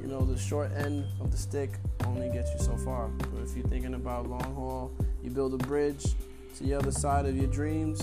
you 0.00 0.06
know, 0.06 0.24
the 0.24 0.38
short 0.38 0.70
end 0.76 1.06
of 1.20 1.32
the 1.32 1.36
stick 1.36 1.72
only 2.06 2.30
gets 2.30 2.52
you 2.52 2.60
so 2.60 2.76
far. 2.76 3.08
But 3.08 3.42
if 3.42 3.56
you're 3.56 3.66
thinking 3.66 3.94
about 3.94 4.28
long 4.28 4.54
haul, 4.54 4.92
you 5.24 5.30
build 5.30 5.54
a 5.54 5.58
bridge 5.66 6.04
to 6.56 6.62
the 6.62 6.74
other 6.74 6.92
side 6.92 7.26
of 7.26 7.36
your 7.36 7.48
dreams. 7.48 8.00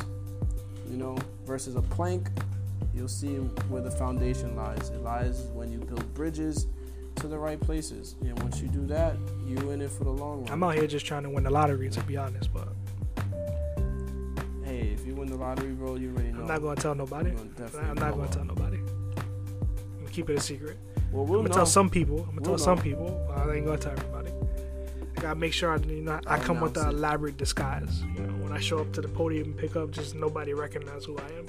You 0.91 0.97
know, 0.97 1.17
versus 1.45 1.75
a 1.77 1.81
plank, 1.81 2.29
you'll 2.93 3.07
see 3.07 3.35
where 3.69 3.81
the 3.81 3.91
foundation 3.91 4.57
lies. 4.57 4.89
It 4.89 5.03
lies 5.03 5.43
when 5.53 5.71
you 5.71 5.79
build 5.79 6.13
bridges 6.13 6.67
to 7.17 7.27
the 7.27 7.37
right 7.37 7.59
places. 7.59 8.15
And 8.21 8.37
once 8.41 8.61
you 8.61 8.67
do 8.67 8.85
that, 8.87 9.15
you 9.45 9.71
in 9.71 9.81
it 9.81 9.91
for 9.91 10.03
the 10.03 10.09
long 10.11 10.41
run. 10.43 10.51
I'm 10.51 10.63
out 10.63 10.75
here 10.75 10.87
just 10.87 11.05
trying 11.05 11.23
to 11.23 11.29
win 11.29 11.43
the 11.43 11.49
lottery, 11.51 11.89
to 11.89 12.01
be 12.03 12.17
honest. 12.17 12.51
But 12.53 12.69
hey, 14.63 14.89
if 14.93 15.05
you 15.05 15.15
win 15.15 15.29
the 15.29 15.35
lottery, 15.37 15.71
bro, 15.71 15.95
you 15.95 16.11
already 16.11 16.31
know. 16.31 16.41
I'm 16.41 16.47
not 16.47 16.61
going 16.61 16.75
to 16.75 16.81
tell 16.81 16.95
nobody. 16.95 17.31
Gonna 17.31 17.89
I'm 17.89 17.95
not 17.95 18.31
to 18.31 18.37
tell 18.37 18.45
nobody. 18.45 18.77
I'm 18.77 19.99
gonna 19.99 20.11
keep 20.11 20.29
it 20.29 20.37
a 20.37 20.41
secret. 20.41 20.77
Well, 21.11 21.25
we'll 21.25 21.39
I'm 21.39 21.45
gonna 21.45 21.49
know. 21.49 21.55
tell 21.55 21.65
some 21.65 21.89
people. 21.89 22.19
I'm 22.19 22.35
gonna 22.35 22.41
We'll 22.41 22.57
tell 22.57 22.65
some 22.65 22.79
people. 22.79 23.25
but 23.27 23.37
I 23.47 23.55
ain't 23.55 23.65
gonna 23.65 23.77
tell 23.77 23.93
everybody. 23.93 24.31
I 25.17 25.21
gotta 25.21 25.35
make 25.39 25.53
sure 25.53 25.73
I, 25.73 25.77
you 25.77 26.01
know, 26.01 26.19
I 26.27 26.37
come 26.37 26.59
with 26.61 26.75
the 26.75 26.89
elaborate 26.89 27.37
disguise. 27.37 28.03
You 28.15 28.21
know, 28.23 28.33
when 28.43 28.51
I 28.51 28.59
show 28.59 28.79
up 28.79 28.91
to 28.93 29.01
the 29.01 29.07
podium 29.07 29.45
and 29.47 29.57
pick 29.57 29.75
up, 29.75 29.89
just 29.91 30.15
nobody 30.15 30.53
recognize 30.53 31.05
who 31.05 31.17
I 31.17 31.25
am. 31.39 31.45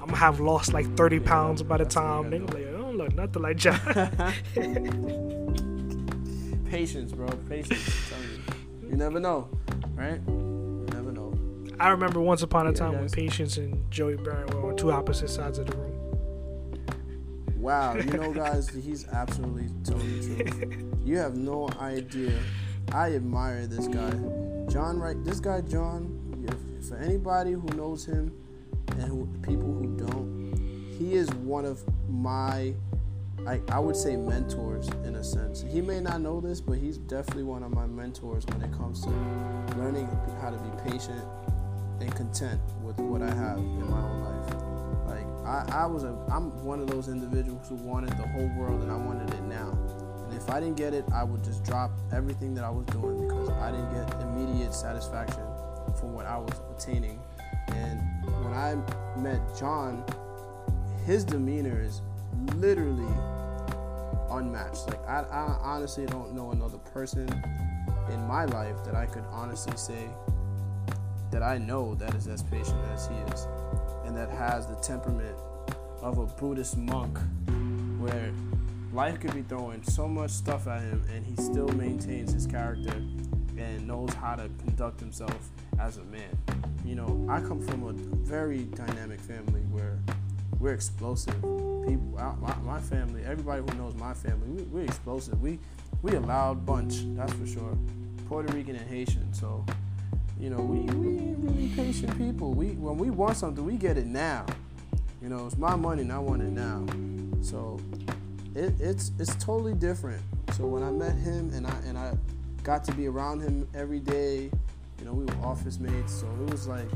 I'm 0.00 0.06
gonna 0.06 0.16
have 0.16 0.40
lost 0.40 0.72
like 0.72 0.86
30 0.96 1.16
Yeah, 1.16 1.22
pounds 1.24 1.62
by 1.62 1.76
the 1.76 1.84
time. 1.84 2.26
I 2.26 2.30
They 2.30 2.38
gonna 2.38 2.52
be 2.52 2.58
like, 2.64 2.68
I 2.68 2.70
don't 2.77 2.77
look 2.98 3.14
nothing 3.14 3.42
like 3.42 3.56
John. 3.56 3.78
Patience, 6.70 7.12
bro. 7.12 7.28
Patience. 7.48 8.12
You. 8.82 8.90
You 8.90 8.96
never 8.96 9.20
know, 9.20 9.48
right? 9.94 10.20
You 10.26 10.86
never 10.92 11.12
know. 11.12 11.32
I 11.80 11.88
remember 11.90 12.20
once 12.20 12.42
upon 12.42 12.66
a 12.66 12.70
Yeah, 12.70 12.76
time 12.76 12.98
when. 12.98 13.08
Patience 13.08 13.56
and 13.56 13.90
Joey 13.90 14.16
Baron 14.16 14.48
were 14.48 14.70
on 14.70 14.76
two 14.76 14.90
opposite 14.90 15.30
sides 15.30 15.58
of 15.58 15.66
the 15.66 15.76
room. 15.76 15.94
Wow, 17.56 17.94
you 17.96 18.04
know, 18.04 18.32
guys, 18.34 18.68
he's 18.68 19.06
absolutely 19.08 19.68
telling 19.84 20.20
the 20.20 20.44
truth. 20.44 20.84
You 21.04 21.16
have 21.18 21.36
no 21.36 21.68
idea. 21.80 22.38
I 22.92 23.14
admire 23.14 23.66
this 23.66 23.86
guy, 23.88 24.10
John. 24.70 24.98
Right, 24.98 25.22
this 25.24 25.40
guy, 25.40 25.60
John. 25.62 26.16
For 26.88 26.96
anybody 26.96 27.52
who 27.52 27.66
knows 27.76 28.06
him 28.06 28.32
and 28.92 29.02
who 29.02 29.26
people 29.42 29.66
who 29.74 29.94
don't, 29.98 30.54
he 30.98 31.14
is 31.14 31.28
one 31.34 31.66
of 31.66 31.82
my, 32.08 32.72
I, 33.46 33.60
I 33.68 33.78
would 33.78 33.96
say, 33.96 34.16
mentors 34.16 34.88
in 35.04 35.16
a 35.16 35.24
sense. 35.24 35.64
He 35.70 35.80
may 35.80 36.00
not 36.00 36.20
know 36.20 36.40
this, 36.40 36.60
but 36.60 36.78
he's 36.78 36.98
definitely 36.98 37.44
one 37.44 37.62
of 37.62 37.72
my 37.72 37.86
mentors 37.86 38.44
when 38.46 38.62
it 38.62 38.72
comes 38.72 39.02
to 39.04 39.10
learning 39.76 40.06
how 40.40 40.50
to 40.50 40.58
be 40.58 40.90
patient 40.90 41.24
and 42.00 42.14
content 42.14 42.60
with 42.82 42.98
what 42.98 43.22
I 43.22 43.30
have 43.34 43.58
in 43.58 43.90
my 43.90 44.00
own 44.00 44.22
life. 44.22 44.68
Like 45.06 45.26
I, 45.46 45.82
I 45.82 45.86
was 45.86 46.04
a 46.04 46.14
I'm 46.30 46.64
one 46.64 46.80
of 46.80 46.88
those 46.88 47.08
individuals 47.08 47.68
who 47.68 47.76
wanted 47.76 48.10
the 48.10 48.26
whole 48.28 48.50
world 48.58 48.82
and 48.82 48.90
I 48.90 48.96
wanted 48.96 49.32
it 49.32 49.42
now. 49.42 49.70
And 50.26 50.36
if 50.36 50.50
I 50.50 50.60
didn't 50.60 50.76
get 50.76 50.92
it, 50.92 51.04
I 51.12 51.24
would 51.24 51.42
just 51.42 51.64
drop 51.64 51.90
everything 52.12 52.54
that 52.54 52.64
I 52.64 52.70
was 52.70 52.84
doing 52.86 53.26
because 53.26 53.48
I 53.50 53.70
didn't 53.70 53.92
get 53.94 54.20
immediate 54.22 54.74
satisfaction 54.74 55.44
for 55.98 56.06
what 56.06 56.26
I 56.26 56.36
was 56.36 56.52
attaining. 56.76 57.18
And 57.68 58.00
when 58.44 58.52
I 58.52 58.76
met 59.18 59.40
John, 59.58 60.04
his 61.06 61.24
demeanor 61.24 61.80
is 61.80 62.02
literally 62.56 63.14
unmatched. 64.30 64.86
Like 64.86 65.06
I, 65.06 65.22
I 65.30 65.58
honestly 65.62 66.06
don't 66.06 66.34
know 66.34 66.50
another 66.50 66.78
person 66.78 67.28
in 68.10 68.26
my 68.26 68.44
life 68.46 68.84
that 68.84 68.94
I 68.94 69.06
could 69.06 69.24
honestly 69.30 69.76
say 69.76 70.08
that 71.30 71.42
I 71.42 71.58
know 71.58 71.94
that 71.94 72.14
is 72.14 72.26
as 72.26 72.42
patient 72.42 72.78
as 72.94 73.06
he 73.06 73.14
is 73.32 73.46
and 74.04 74.16
that 74.16 74.30
has 74.30 74.66
the 74.66 74.76
temperament 74.76 75.36
of 76.00 76.18
a 76.18 76.26
Buddhist 76.26 76.76
monk 76.76 77.18
where 77.98 78.32
life 78.92 79.20
could 79.20 79.34
be 79.34 79.42
throwing 79.42 79.82
so 79.82 80.08
much 80.08 80.30
stuff 80.30 80.66
at 80.66 80.82
him 80.82 81.04
and 81.14 81.26
he 81.26 81.36
still 81.36 81.68
maintains 81.68 82.32
his 82.32 82.46
character 82.46 82.94
and 83.58 83.86
knows 83.86 84.12
how 84.14 84.36
to 84.36 84.48
conduct 84.64 85.00
himself 85.00 85.50
as 85.78 85.98
a 85.98 86.04
man. 86.04 86.38
You 86.84 86.94
know, 86.94 87.26
I 87.28 87.40
come 87.40 87.60
from 87.60 87.82
a 87.86 87.92
very 87.92 88.64
dynamic 88.64 89.20
family 89.20 89.60
where 89.70 89.98
we're 90.58 90.72
explosive. 90.72 91.67
People, 91.88 92.36
my, 92.40 92.54
my 92.58 92.80
family, 92.80 93.22
everybody 93.24 93.62
who 93.62 93.78
knows 93.78 93.94
my 93.94 94.12
family, 94.12 94.48
we, 94.50 94.62
we're 94.64 94.84
explosive. 94.84 95.40
We 95.40 95.58
we 96.02 96.14
a 96.14 96.20
loud 96.20 96.66
bunch, 96.66 96.96
that's 97.16 97.32
for 97.32 97.46
sure. 97.46 97.78
Puerto 98.28 98.52
Rican 98.52 98.76
and 98.76 98.88
Haitian, 98.88 99.32
so 99.32 99.64
you 100.38 100.50
know, 100.50 100.58
we, 100.58 100.80
we 100.80 101.34
really 101.36 101.68
patient 101.74 102.16
people. 102.18 102.52
We 102.52 102.72
when 102.72 102.98
we 102.98 103.10
want 103.10 103.36
something, 103.38 103.64
we 103.64 103.76
get 103.76 103.96
it 103.96 104.06
now. 104.06 104.44
You 105.22 105.30
know, 105.30 105.46
it's 105.46 105.56
my 105.56 105.76
money 105.76 106.02
and 106.02 106.12
I 106.12 106.18
want 106.18 106.42
it 106.42 106.50
now. 106.50 106.84
So 107.42 107.80
it, 108.54 108.74
it's 108.78 109.12
it's 109.18 109.34
totally 109.36 109.74
different. 109.74 110.22
So 110.52 110.66
when 110.66 110.82
I 110.82 110.90
met 110.90 111.16
him 111.16 111.50
and 111.54 111.66
I 111.66 111.74
and 111.86 111.96
I 111.96 112.12
got 112.62 112.84
to 112.84 112.92
be 112.92 113.08
around 113.08 113.40
him 113.40 113.66
every 113.74 114.00
day, 114.00 114.50
you 114.98 115.04
know, 115.04 115.12
we 115.12 115.24
were 115.24 115.46
office 115.46 115.78
mates, 115.78 116.12
so 116.12 116.26
it 116.42 116.50
was 116.50 116.68
like 116.68 116.88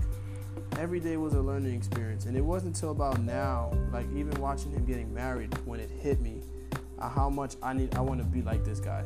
every 0.79 1.01
day 1.01 1.17
was 1.17 1.35
a 1.35 1.41
learning 1.41 1.75
experience. 1.75 2.27
And 2.27 2.37
it 2.37 2.41
wasn't 2.41 2.77
until 2.77 2.91
about 2.91 3.21
now, 3.21 3.73
like 3.93 4.07
even 4.15 4.41
watching 4.41 4.73
him 4.73 4.85
getting 4.85 5.13
married, 5.13 5.53
when 5.65 5.81
it 5.81 5.91
hit 5.91 6.21
me 6.21 6.43
uh, 6.99 7.09
how 7.09 7.29
much 7.29 7.57
I 7.63 7.73
need 7.73 7.95
I 7.95 8.01
want 8.01 8.21
to 8.21 8.27
be 8.27 8.43
like 8.43 8.65
this 8.65 8.81
guy. 8.81 9.05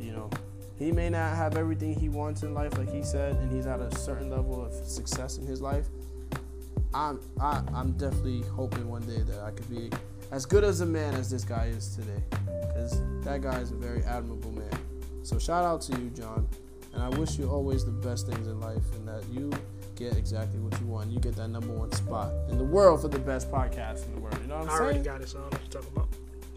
You 0.00 0.12
know, 0.12 0.30
he 0.78 0.92
may 0.92 1.10
not 1.10 1.36
have 1.36 1.56
everything 1.56 1.94
he 1.94 2.08
wants 2.08 2.42
in 2.42 2.54
life, 2.54 2.76
like 2.76 2.92
he 2.92 3.02
said, 3.02 3.36
and 3.36 3.52
he's 3.52 3.66
at 3.66 3.80
a 3.80 3.94
certain 3.96 4.30
level 4.30 4.64
of 4.64 4.72
success 4.72 5.38
in 5.38 5.46
his 5.46 5.60
life. 5.60 5.86
I'm 6.94 7.20
I, 7.40 7.62
I'm 7.74 7.92
definitely 7.92 8.42
hoping 8.42 8.88
one 8.88 9.02
day 9.02 9.20
that 9.20 9.40
I 9.40 9.50
could 9.50 9.70
be 9.70 9.90
as 10.30 10.44
good 10.44 10.64
as 10.64 10.80
a 10.80 10.86
man 10.86 11.14
as 11.14 11.30
this 11.30 11.44
guy 11.44 11.66
is 11.66 11.94
today, 11.94 12.22
because 12.66 13.00
that 13.22 13.42
guy 13.42 13.60
is 13.60 13.70
a 13.70 13.76
very 13.76 14.02
admirable 14.04 14.52
man. 14.52 14.70
So 15.22 15.38
shout 15.38 15.64
out 15.64 15.80
to 15.82 16.00
you, 16.00 16.10
John, 16.10 16.48
and 16.92 17.02
I 17.02 17.08
wish 17.10 17.38
you 17.38 17.48
always 17.48 17.84
the 17.84 17.92
best 17.92 18.26
things 18.26 18.46
in 18.46 18.60
life, 18.60 18.82
and 18.94 19.06
that 19.06 19.24
you 19.30 19.50
get 19.96 20.16
exactly 20.16 20.58
what 20.60 20.78
you 20.80 20.86
want. 20.86 21.10
You 21.10 21.18
get 21.20 21.36
that 21.36 21.48
number 21.48 21.72
one 21.72 21.92
spot 21.92 22.32
in 22.50 22.58
the 22.58 22.64
world 22.64 23.02
for 23.02 23.08
the 23.08 23.18
best 23.18 23.50
podcast 23.50 24.06
in 24.06 24.14
the 24.14 24.20
world. 24.20 24.38
You 24.42 24.48
know 24.48 24.56
what 24.58 24.64
I'm 24.64 24.68
I 24.70 24.72
saying? 24.72 24.82
already 24.84 25.00
got 25.00 25.20
it, 25.20 25.28
so 25.28 25.38
I 25.38 25.42
don't 25.42 25.52
know 25.52 25.58
what 25.58 25.72
you're 25.74 25.82
talking 25.82 25.96
about. 25.96 26.08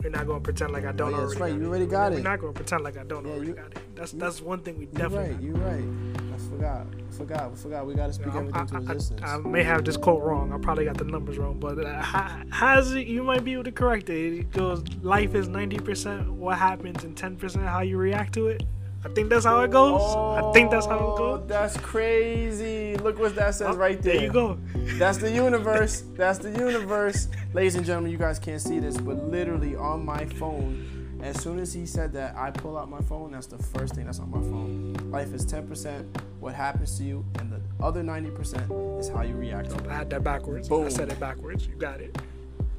We're 0.03 0.09
not 0.11 0.27
gonna 0.27 0.39
pretend 0.39 0.71
like 0.71 0.85
I 0.85 0.91
don't 0.91 1.11
yeah, 1.11 1.21
that's 1.21 1.35
right, 1.37 1.53
you 1.53 1.65
already 1.65 1.87
got 1.87 2.11
it. 2.11 2.15
We're 2.17 2.21
not 2.21 2.39
gonna 2.39 2.53
pretend 2.53 2.83
like 2.83 2.95
I 2.97 3.03
don't 3.03 3.25
Yeah, 3.25 3.31
already 3.31 3.47
you- 3.47 3.53
got 3.55 3.65
it. 3.71 3.79
That's 3.95 4.13
you- 4.13 4.19
that's 4.19 4.41
one 4.41 4.59
thing 4.59 4.77
we 4.77 4.85
definitely. 4.85 5.43
You're 5.43 5.55
right. 5.55 5.79
You're 5.79 5.83
right. 5.83 6.21
I 6.33 6.37
forgot. 6.37 6.85
I 7.09 7.11
forgot. 7.15 7.41
I 7.51 7.55
forgot. 7.55 7.87
We 7.87 7.95
gotta 7.95 8.13
speak 8.13 8.27
got. 8.27 8.35
everything 8.37 8.67
to 8.67 8.75
I, 8.75 8.77
I- 8.77 8.81
existence. 8.81 9.21
I, 9.23 9.33
I 9.35 9.37
may 9.37 9.63
have 9.63 9.83
this 9.83 9.97
quote 9.97 10.21
wrong. 10.21 10.53
I 10.53 10.57
probably 10.59 10.85
got 10.85 10.97
the 10.97 11.05
numbers 11.05 11.37
wrong, 11.39 11.59
but 11.59 11.83
uh, 11.83 12.01
how, 12.01 12.39
how's 12.51 12.93
it? 12.93 13.07
You 13.07 13.23
might 13.23 13.43
be 13.43 13.53
able 13.53 13.63
to 13.63 13.71
correct 13.71 14.09
it. 14.11 14.33
It 14.41 14.51
goes, 14.51 14.83
life 15.01 15.33
is 15.33 15.47
ninety 15.47 15.77
percent 15.79 16.31
what 16.31 16.57
happens 16.59 17.03
and 17.03 17.17
ten 17.17 17.35
percent 17.35 17.65
how 17.65 17.79
you 17.81 17.97
react 17.97 18.33
to 18.35 18.47
it. 18.47 18.63
I 19.05 19.07
think 19.09 19.29
that's 19.29 19.45
how 19.45 19.61
it 19.61 19.69
goes. 19.69 20.01
I 20.01 20.51
think 20.51 20.71
that's 20.71 20.87
how 20.87 20.97
it 20.97 21.01
Oh, 21.03 21.17
goes. 21.37 21.47
That's 21.47 21.77
crazy. 21.77 22.97
Look 22.97 23.19
what 23.19 23.35
that 23.35 23.53
says 23.53 23.67
Oh, 23.75 23.75
right 23.77 24.01
there. 24.01 24.15
There 24.15 24.23
you 24.25 24.31
go. 24.33 24.57
That's 24.97 25.19
the 25.19 25.29
universe. 25.31 26.01
That's 26.15 26.39
the 26.39 26.49
universe. 26.49 27.27
Ladies 27.53 27.75
and 27.75 27.85
gentlemen, 27.85 28.11
you 28.11 28.17
guys 28.17 28.39
can't 28.39 28.59
see 28.59 28.79
this, 28.79 28.97
but 28.97 29.29
literally 29.29 29.75
on 29.75 30.03
my 30.03 30.25
phone, 30.25 31.19
as 31.21 31.39
soon 31.39 31.59
as 31.59 31.71
he 31.71 31.85
said 31.85 32.13
that, 32.13 32.35
I 32.35 32.49
pull 32.49 32.77
out 32.79 32.89
my 32.89 32.99
phone. 33.01 33.31
That's 33.33 33.45
the 33.45 33.59
first 33.59 33.93
thing 33.93 34.05
that's 34.05 34.19
on 34.19 34.31
my 34.31 34.39
phone. 34.39 34.93
Life 35.11 35.33
is 35.33 35.45
10% 35.45 36.03
what 36.39 36.55
happens 36.55 36.97
to 36.97 37.03
you, 37.03 37.23
and 37.39 37.51
the 37.51 37.61
other 37.83 38.01
90% 38.01 38.99
is 38.99 39.09
how 39.09 39.21
you 39.21 39.35
react 39.35 39.69
to 39.69 39.75
it. 39.77 39.87
I 39.87 39.97
had 39.97 40.09
that 40.09 40.23
backwards. 40.23 40.71
I 40.71 40.89
said 40.89 41.11
it 41.11 41.19
backwards. 41.19 41.67
You 41.67 41.75
got 41.75 42.01
it. 42.01 42.17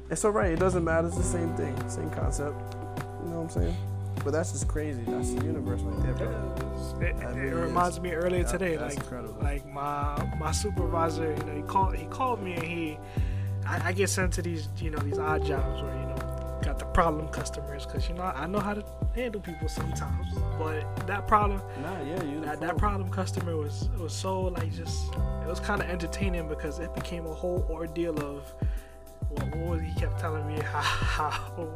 It's 0.09 0.25
alright. 0.25 0.51
It 0.51 0.59
doesn't 0.59 0.83
matter. 0.83 1.07
It's 1.07 1.17
the 1.17 1.23
same 1.23 1.55
thing. 1.55 1.73
Same 1.89 2.09
concept. 2.09 2.55
You 3.23 3.29
know 3.29 3.41
what 3.41 3.43
I'm 3.43 3.49
saying? 3.49 3.77
But 4.23 4.31
that's 4.33 4.51
just 4.51 4.67
crazy. 4.67 5.01
That's 5.07 5.33
the 5.33 5.45
universe 5.45 5.81
right 5.81 6.03
there, 6.03 6.13
bro. 6.13 6.99
It, 7.01 7.37
it 7.37 7.53
reminds 7.55 7.99
me 7.99 8.11
earlier 8.11 8.43
today, 8.43 8.77
like 8.77 8.95
incredible. 8.97 9.37
like 9.41 9.65
my 9.67 10.15
my 10.39 10.51
supervisor, 10.51 11.31
you 11.37 11.43
know, 11.45 11.55
he 11.55 11.61
called 11.61 11.95
he 11.95 12.05
called 12.07 12.41
me 12.41 12.53
and 12.53 12.63
he, 12.63 12.97
I, 13.65 13.89
I 13.89 13.93
get 13.93 14.09
sent 14.09 14.33
to 14.33 14.41
these 14.41 14.67
you 14.79 14.89
know 14.89 14.97
these 14.99 15.17
odd 15.19 15.45
jobs 15.45 15.81
where 15.81 15.93
you 15.95 16.07
know 16.07 16.59
got 16.63 16.79
the 16.79 16.85
problem 16.85 17.29
customers 17.29 17.85
because 17.85 18.09
you 18.09 18.15
know 18.15 18.23
I 18.23 18.47
know 18.47 18.59
how 18.59 18.73
to 18.73 18.83
handle 19.15 19.39
people 19.39 19.69
sometimes, 19.69 20.27
but 20.57 21.07
that 21.07 21.27
problem 21.27 21.61
Nah, 21.81 22.01
yeah, 22.01 22.23
you. 22.23 22.41
that, 22.41 22.59
that 22.59 22.77
problem 22.77 23.09
customer 23.09 23.55
was 23.55 23.89
was 23.97 24.13
so 24.13 24.41
like 24.41 24.73
just 24.73 25.13
it 25.13 25.47
was 25.47 25.59
kind 25.61 25.81
of 25.81 25.87
entertaining 25.89 26.49
because 26.49 26.79
it 26.79 26.93
became 26.93 27.25
a 27.27 27.33
whole 27.33 27.65
ordeal 27.69 28.19
of 28.19 28.53
what, 29.29 29.55
what 29.55 29.69
was 29.69 29.81
he 29.81 29.93
kept 29.99 30.19
telling 30.19 30.45
me 30.47 30.59
how, 30.61 30.81
how 30.81 31.69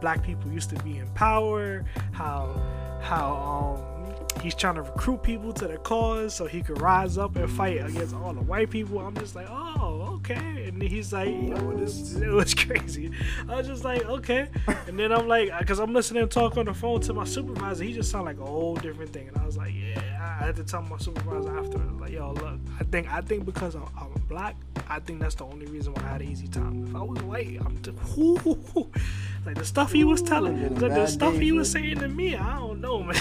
black 0.00 0.22
people 0.22 0.50
used 0.50 0.70
to 0.70 0.76
be 0.82 0.98
in 0.98 1.08
power 1.10 1.84
how 2.12 2.60
how 3.00 3.34
um 3.34 3.95
he's 4.42 4.54
trying 4.54 4.76
to 4.76 4.82
recruit 4.82 5.22
people 5.22 5.52
to 5.52 5.66
the 5.66 5.78
cause 5.78 6.34
so 6.34 6.46
he 6.46 6.62
could 6.62 6.80
rise 6.80 7.18
up 7.18 7.36
and 7.36 7.50
fight 7.50 7.84
against 7.84 8.14
all 8.14 8.32
the 8.32 8.40
white 8.40 8.70
people. 8.70 8.98
I'm 8.98 9.14
just 9.14 9.34
like 9.34 9.46
oh 9.50 10.14
okay. 10.16 10.68
And 10.68 10.82
he's 10.82 11.12
like 11.12 11.28
you 11.28 11.54
know 11.54 11.76
this 11.76 12.14
it 12.16 12.28
was 12.28 12.54
crazy. 12.54 13.10
I 13.48 13.56
was 13.56 13.66
just 13.66 13.84
like 13.84 14.04
okay. 14.04 14.48
And 14.86 14.98
then 14.98 15.12
i'm 15.12 15.28
like 15.28 15.56
because 15.58 15.78
i'm 15.78 15.92
listening 15.92 16.22
and 16.22 16.30
talk 16.30 16.56
on 16.56 16.66
the 16.66 16.74
phone 16.74 17.00
to 17.02 17.12
my 17.12 17.24
supervisor. 17.24 17.84
He 17.84 17.92
just 17.92 18.10
sounded 18.10 18.36
like 18.36 18.46
a 18.46 18.50
whole 18.50 18.76
different 18.76 19.12
thing. 19.12 19.28
And 19.28 19.36
i 19.38 19.46
was 19.46 19.56
like 19.56 19.72
yeah 19.74 20.38
i 20.40 20.44
had 20.44 20.56
to 20.56 20.64
tell 20.64 20.82
my 20.82 20.98
supervisor 20.98 21.56
after. 21.58 21.78
Like 21.78 22.12
yo 22.12 22.32
look 22.32 22.60
i 22.80 22.84
think 22.84 23.12
i 23.12 23.20
think 23.20 23.44
because 23.44 23.74
i'm, 23.74 23.88
I'm 23.98 24.12
black 24.28 24.56
i 24.88 24.98
think 25.00 25.20
that's 25.20 25.34
the 25.34 25.44
only 25.44 25.66
reason 25.66 25.94
why 25.94 26.02
i 26.02 26.08
had 26.08 26.20
an 26.20 26.28
easy 26.28 26.48
time. 26.48 26.86
If 26.86 26.94
i 26.94 27.02
was 27.02 27.22
white 27.22 27.58
i'm 27.64 27.80
just 27.82 28.16
whoo, 28.16 28.90
like 29.46 29.56
the 29.56 29.64
stuff 29.64 29.92
he 29.92 30.04
was 30.04 30.22
telling 30.22 30.74
the, 30.74 30.88
the 30.88 31.06
stuff 31.06 31.36
he 31.36 31.52
was 31.52 31.70
saying 31.70 31.98
to 32.00 32.08
me 32.08 32.36
i 32.36 32.56
don't 32.56 32.80
know 32.80 33.02
man 33.02 33.16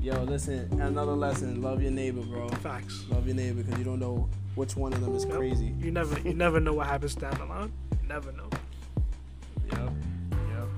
Yo, 0.00 0.20
listen. 0.24 0.68
Another 0.80 1.12
lesson. 1.12 1.62
Love 1.62 1.82
your 1.82 1.92
neighbor, 1.92 2.22
bro. 2.22 2.48
facts 2.48 3.04
Love 3.08 3.26
your 3.26 3.36
neighbor 3.36 3.62
because 3.62 3.78
you 3.78 3.84
don't 3.84 4.00
know 4.00 4.28
which 4.54 4.76
one 4.76 4.92
of 4.92 5.00
them 5.00 5.14
is 5.14 5.24
crazy. 5.24 5.74
you 5.78 5.90
never 5.90 6.18
you 6.20 6.34
never 6.34 6.60
know 6.60 6.74
what 6.74 6.86
happens 6.86 7.14
down 7.14 7.32
the 7.38 7.44
line 7.46 7.72
you 8.02 8.08
never 8.08 8.30
know 8.32 8.48
Yep. 9.70 9.90
Yep. 10.30 10.68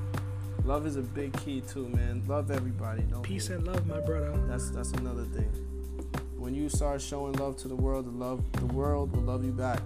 Love 0.65 0.87
is 0.87 0.97
a 0.97 1.03
big 1.03 1.33
key 1.45 1.61
too, 1.63 1.89
man. 1.89 2.23
Love 2.29 2.51
everybody. 2.53 3.03
Don't 3.03 3.23
peace 3.23 3.49
and 3.49 3.67
love 3.67 3.87
my 3.87 4.01
brother 4.01 4.33
That's 4.47 4.71
that's 4.71 4.93
another 4.93 5.25
thing. 5.25 5.51
When 6.37 6.55
you 6.55 6.69
start 6.69 7.01
showing 7.01 7.33
love 7.35 7.57
to 7.59 7.69
the 7.69 7.75
world, 7.77 8.07
the 8.07 8.11
love 8.11 8.45
the 8.53 8.67
world 8.67 9.15
will 9.17 9.23
love 9.23 9.45
you 9.45 9.51
back. 9.53 9.81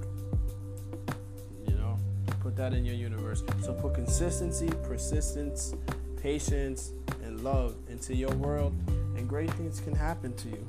You 1.66 1.74
know, 1.76 1.96
put 2.40 2.54
that 2.56 2.74
in 2.74 2.84
your 2.84 2.96
universe. 2.96 3.42
So 3.62 3.72
put 3.72 3.94
consistency, 3.94 4.68
persistence, 4.82 5.74
patience, 6.20 6.92
and 7.38 7.44
love 7.44 7.74
into 7.88 8.14
your 8.14 8.30
world, 8.30 8.74
and 9.16 9.28
great 9.28 9.50
things 9.52 9.80
can 9.80 9.94
happen 9.94 10.34
to 10.34 10.48
you. 10.48 10.64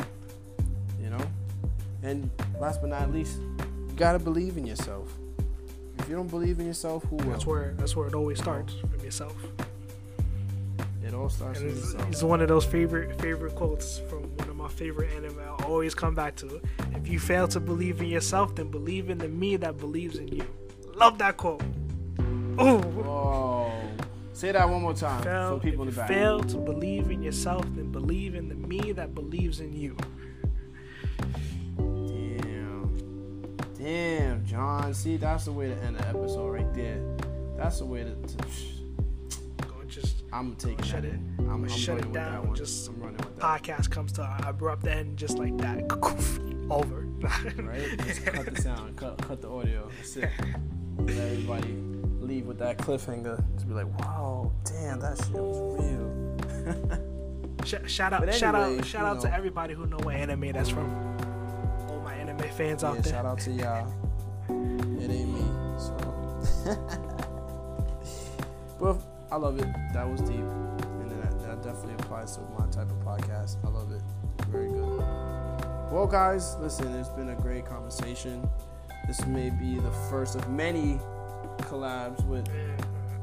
You 1.01 1.09
know, 1.09 1.21
and 2.03 2.29
last 2.59 2.81
but 2.81 2.89
not 2.89 3.11
least, 3.11 3.39
you 3.39 3.93
gotta 3.95 4.19
believe 4.19 4.57
in 4.57 4.65
yourself. 4.65 5.11
If 5.97 6.07
you 6.07 6.15
don't 6.15 6.29
believe 6.29 6.59
in 6.59 6.65
yourself, 6.65 7.03
who 7.05 7.17
will? 7.17 7.25
that's 7.25 7.45
where 7.45 7.73
that's 7.77 7.95
where 7.95 8.07
it 8.07 8.13
always 8.13 8.39
starts 8.39 8.73
from 8.73 8.99
yourself 9.03 9.35
it 11.01 11.13
all 11.15 11.29
starts 11.29 11.59
with 11.61 11.71
it's, 11.75 11.93
yourself. 11.93 12.09
it's 12.09 12.23
one 12.23 12.41
of 12.41 12.47
those 12.47 12.65
favorite 12.65 13.19
favorite 13.19 13.55
quotes 13.55 13.99
from 14.09 14.21
one 14.35 14.49
of 14.49 14.55
my 14.55 14.67
favorite 14.67 15.09
anime 15.15 15.39
i 15.39 15.63
always 15.63 15.95
come 15.95 16.13
back 16.13 16.35
to 16.35 16.61
if 16.93 17.07
you 17.07 17.19
fail 17.19 17.47
to 17.47 17.59
believe 17.59 17.99
in 18.01 18.07
yourself 18.07 18.53
then 18.53 18.69
believe 18.69 19.09
in 19.09 19.17
the 19.17 19.27
me 19.27 19.55
that 19.55 19.77
believes 19.77 20.17
in 20.17 20.27
you 20.27 20.45
love 20.95 21.17
that 21.17 21.35
quote 21.37 21.63
oh 22.59 22.79
Whoa. 22.79 23.58
Say 24.39 24.53
that 24.53 24.69
one 24.69 24.81
more 24.81 24.93
time 24.93 25.21
fail, 25.21 25.57
for 25.59 25.61
people 25.61 25.83
in 25.83 25.89
the 25.89 25.95
back. 25.97 26.07
fail 26.07 26.39
to 26.41 26.55
believe 26.57 27.11
in 27.11 27.21
yourself 27.21 27.65
then 27.75 27.91
believe 27.91 28.35
in 28.35 28.47
the 28.47 28.55
me 28.55 28.93
that 28.93 29.13
believes 29.13 29.59
in 29.59 29.73
you 29.75 29.97
Damn. 31.77 33.67
Damn, 33.77 34.45
John. 34.45 34.93
See, 34.93 35.17
that's 35.17 35.43
the 35.45 35.51
way 35.51 35.67
to 35.67 35.75
end 35.83 35.97
the 35.97 36.07
episode 36.07 36.49
right 36.51 36.73
there. 36.73 37.01
That's 37.57 37.79
the 37.79 37.85
way 37.85 38.03
to. 38.05 38.15
to 38.15 38.37
Go 39.67 39.73
just 39.87 40.23
I'm 40.31 40.55
taking 40.55 40.83
Shut 40.85 41.03
it. 41.03 41.13
in. 41.15 41.35
I'm, 41.39 41.49
I'm 41.63 41.67
shut 41.67 41.97
it 41.99 42.13
down, 42.13 42.47
one. 42.47 42.55
just 42.55 42.87
I'm 42.87 42.99
running 43.01 43.17
with 43.17 43.37
that. 43.39 43.61
podcast 43.61 43.89
comes 43.91 44.11
to 44.13 44.23
an 44.23 44.43
abrupt 44.45 44.87
end 44.87 45.17
just 45.17 45.37
like 45.37 45.57
that 45.57 45.79
over 46.69 47.05
Right? 47.57 47.97
Just 48.05 48.25
cut 48.25 48.45
the 48.55 48.61
sound. 48.61 48.95
Cut, 48.95 49.17
cut 49.21 49.41
the 49.41 49.49
audio. 49.49 49.89
That's 49.97 50.15
it. 50.17 50.29
Let 50.99 51.17
everybody 51.17 51.73
leave 52.29 52.45
with 52.45 52.59
that 52.59 52.77
cliffhanger. 52.77 53.43
Just 53.55 53.67
be 53.67 53.73
like, 53.73 53.99
wow, 53.99 54.51
damn, 54.63 54.99
that 54.99 55.17
shit 55.17 55.31
was 55.33 55.83
real. 55.83 57.05
Sh- 57.65 57.91
shout 57.91 58.13
out, 58.13 58.33
shout 58.33 58.55
out, 58.55 58.85
shout 58.85 59.05
out 59.05 59.21
to 59.21 59.33
everybody 59.33 59.73
who 59.73 59.85
know 59.87 59.97
what 59.97 60.15
anime 60.15 60.51
that's 60.51 60.69
from. 60.69 60.89
All 61.89 61.99
my 62.01 62.13
anime 62.13 62.37
fans 62.51 62.83
out 62.83 62.95
yeah, 62.95 63.01
there. 63.01 63.13
shout 63.13 63.25
out 63.25 63.39
to 63.39 63.51
y'all. 63.51 63.93
It 64.47 65.09
ain't 65.11 65.33
me. 65.33 65.41
So. 65.77 65.97
but 68.79 69.01
I 69.31 69.35
love 69.35 69.59
it. 69.59 69.67
That 69.93 70.07
was 70.07 70.21
deep. 70.21 70.39
And 70.39 71.11
that, 71.11 71.39
that 71.41 71.63
definitely 71.63 71.95
applies 71.95 72.37
to 72.37 72.41
my 72.57 72.65
type 72.67 72.89
of 72.91 72.99
podcast. 72.99 73.57
I 73.65 73.69
love 73.69 73.91
it. 73.91 74.01
Very 74.45 74.69
good. 74.69 74.99
Well, 75.91 76.07
guys, 76.07 76.55
listen, 76.59 76.93
it's 76.93 77.09
been 77.09 77.29
a 77.29 77.35
great 77.35 77.65
conversation. 77.65 78.47
This 79.07 79.25
may 79.25 79.49
be 79.49 79.79
the 79.79 79.91
first 80.09 80.35
of 80.35 80.47
many 80.49 80.99
collabs 81.59 82.25
with 82.25 82.47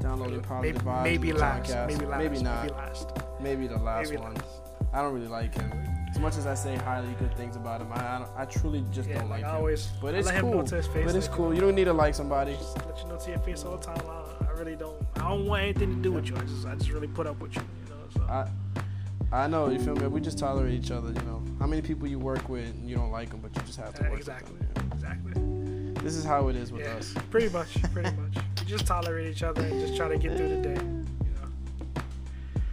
Downloading 0.01 0.41
Positive 0.43 0.75
maybe, 0.77 0.87
Vibes. 0.87 1.03
maybe 1.03 1.33
the 1.33 1.39
last, 1.39 1.71
podcast. 1.71 1.87
maybe 1.89 2.07
last, 2.07 2.19
Maybe 2.23 2.39
not. 2.43 2.63
maybe 2.63 2.75
last, 2.75 3.09
Maybe 3.41 3.67
the 3.67 3.77
last 3.79 4.11
maybe 4.11 4.23
one. 4.23 4.35
last. 4.35 4.45
I 4.93 5.03
don't 5.03 5.15
really 5.15 5.29
like 5.29 5.55
him. 5.55 5.73
As 6.11 6.19
much 6.21 6.37
as 6.39 6.47
I 6.47 6.55
say 6.55 6.77
highly 6.77 7.13
good 7.19 7.37
things 7.37 7.57
about 7.57 7.81
him, 7.83 7.89
I, 7.93 7.97
I, 8.15 8.19
don't, 8.19 8.31
I 8.37 8.45
truly 8.47 8.85
just 8.91 9.09
Yeah, 9.09 9.19
don't 9.21 9.29
like 9.29 9.43
like 9.43 9.51
him. 9.51 9.57
always, 9.57 9.87
But 10.01 10.15
it's 10.15 10.31
cool. 10.31 10.51
know 10.55 10.63
to 10.63 10.77
his 10.77 10.87
face. 10.87 11.05
But 11.05 11.15
it's 11.17 11.29
cool. 11.29 11.53
You 11.55 11.61
don't 11.61 11.75
need 11.75 11.85
to 11.85 11.93
like 11.93 12.15
somebody. 12.15 12.55
Just 12.55 12.77
let 12.87 12.99
you 13.03 13.09
know 13.09 13.19
to 13.19 13.31
your 13.31 13.39
face 13.41 13.65
all 13.65 13.77
the 13.77 13.85
time. 13.87 14.01
I, 14.09 14.47
I 14.47 14.51
really 14.53 14.77
don't. 14.77 14.97
I 15.17 15.29
don't 15.29 15.47
want 15.47 15.63
anything 15.65 15.97
to 15.97 16.03
do 16.03 16.13
with 16.13 16.29
you. 16.29 16.37
I 16.37 16.41
just, 16.41 16.67
I 16.67 16.75
just 16.77 16.91
really 16.91 17.09
put 17.09 17.27
up 17.27 17.39
with 17.41 17.55
you. 17.57 17.63
You 17.85 17.91
know. 17.91 17.97
So. 18.15 18.23
I 18.33 18.49
I 19.33 19.47
know 19.49 19.69
you 19.69 19.79
feel 19.81 19.97
me. 19.97 20.07
We 20.07 20.21
just 20.21 20.39
tolerate 20.39 20.73
each 20.73 20.91
other. 20.91 21.09
You 21.09 21.21
know 21.27 21.43
how 21.59 21.67
many 21.67 21.83
people 21.83 22.07
you 22.07 22.19
work 22.19 22.49
with 22.49 22.65
and 22.71 22.89
you 22.89 22.97
don't 22.97 23.11
like 23.11 23.31
them, 23.31 23.41
but 23.41 23.55
you 23.57 23.61
just 23.63 23.79
have 23.79 23.93
to 23.95 24.03
work 24.09 24.19
exactly. 24.19 24.55
with 24.59 24.75
them. 24.75 24.91
Exactly. 24.95 25.33
you 25.35 25.41
know? 25.47 25.56
This 26.03 26.15
is 26.17 26.25
how 26.25 26.49
it 26.49 26.57
is 26.57 26.73
with 26.73 26.83
Yeah. 26.83 26.95
us. 26.97 27.15
Pretty 27.31 27.49
much. 27.49 27.81
Pretty 27.93 28.11
much. 28.17 28.35
We 28.61 28.67
just 28.67 28.87
tolerate 28.87 29.31
each 29.31 29.43
other 29.43 29.63
and 29.63 29.81
just 29.81 29.97
try 29.97 30.09
to 30.09 30.19
get 30.19 30.37
through 30.37 30.49
the 30.49 30.57
day. 30.63 30.75
You 30.75 31.31
know. 31.35 32.03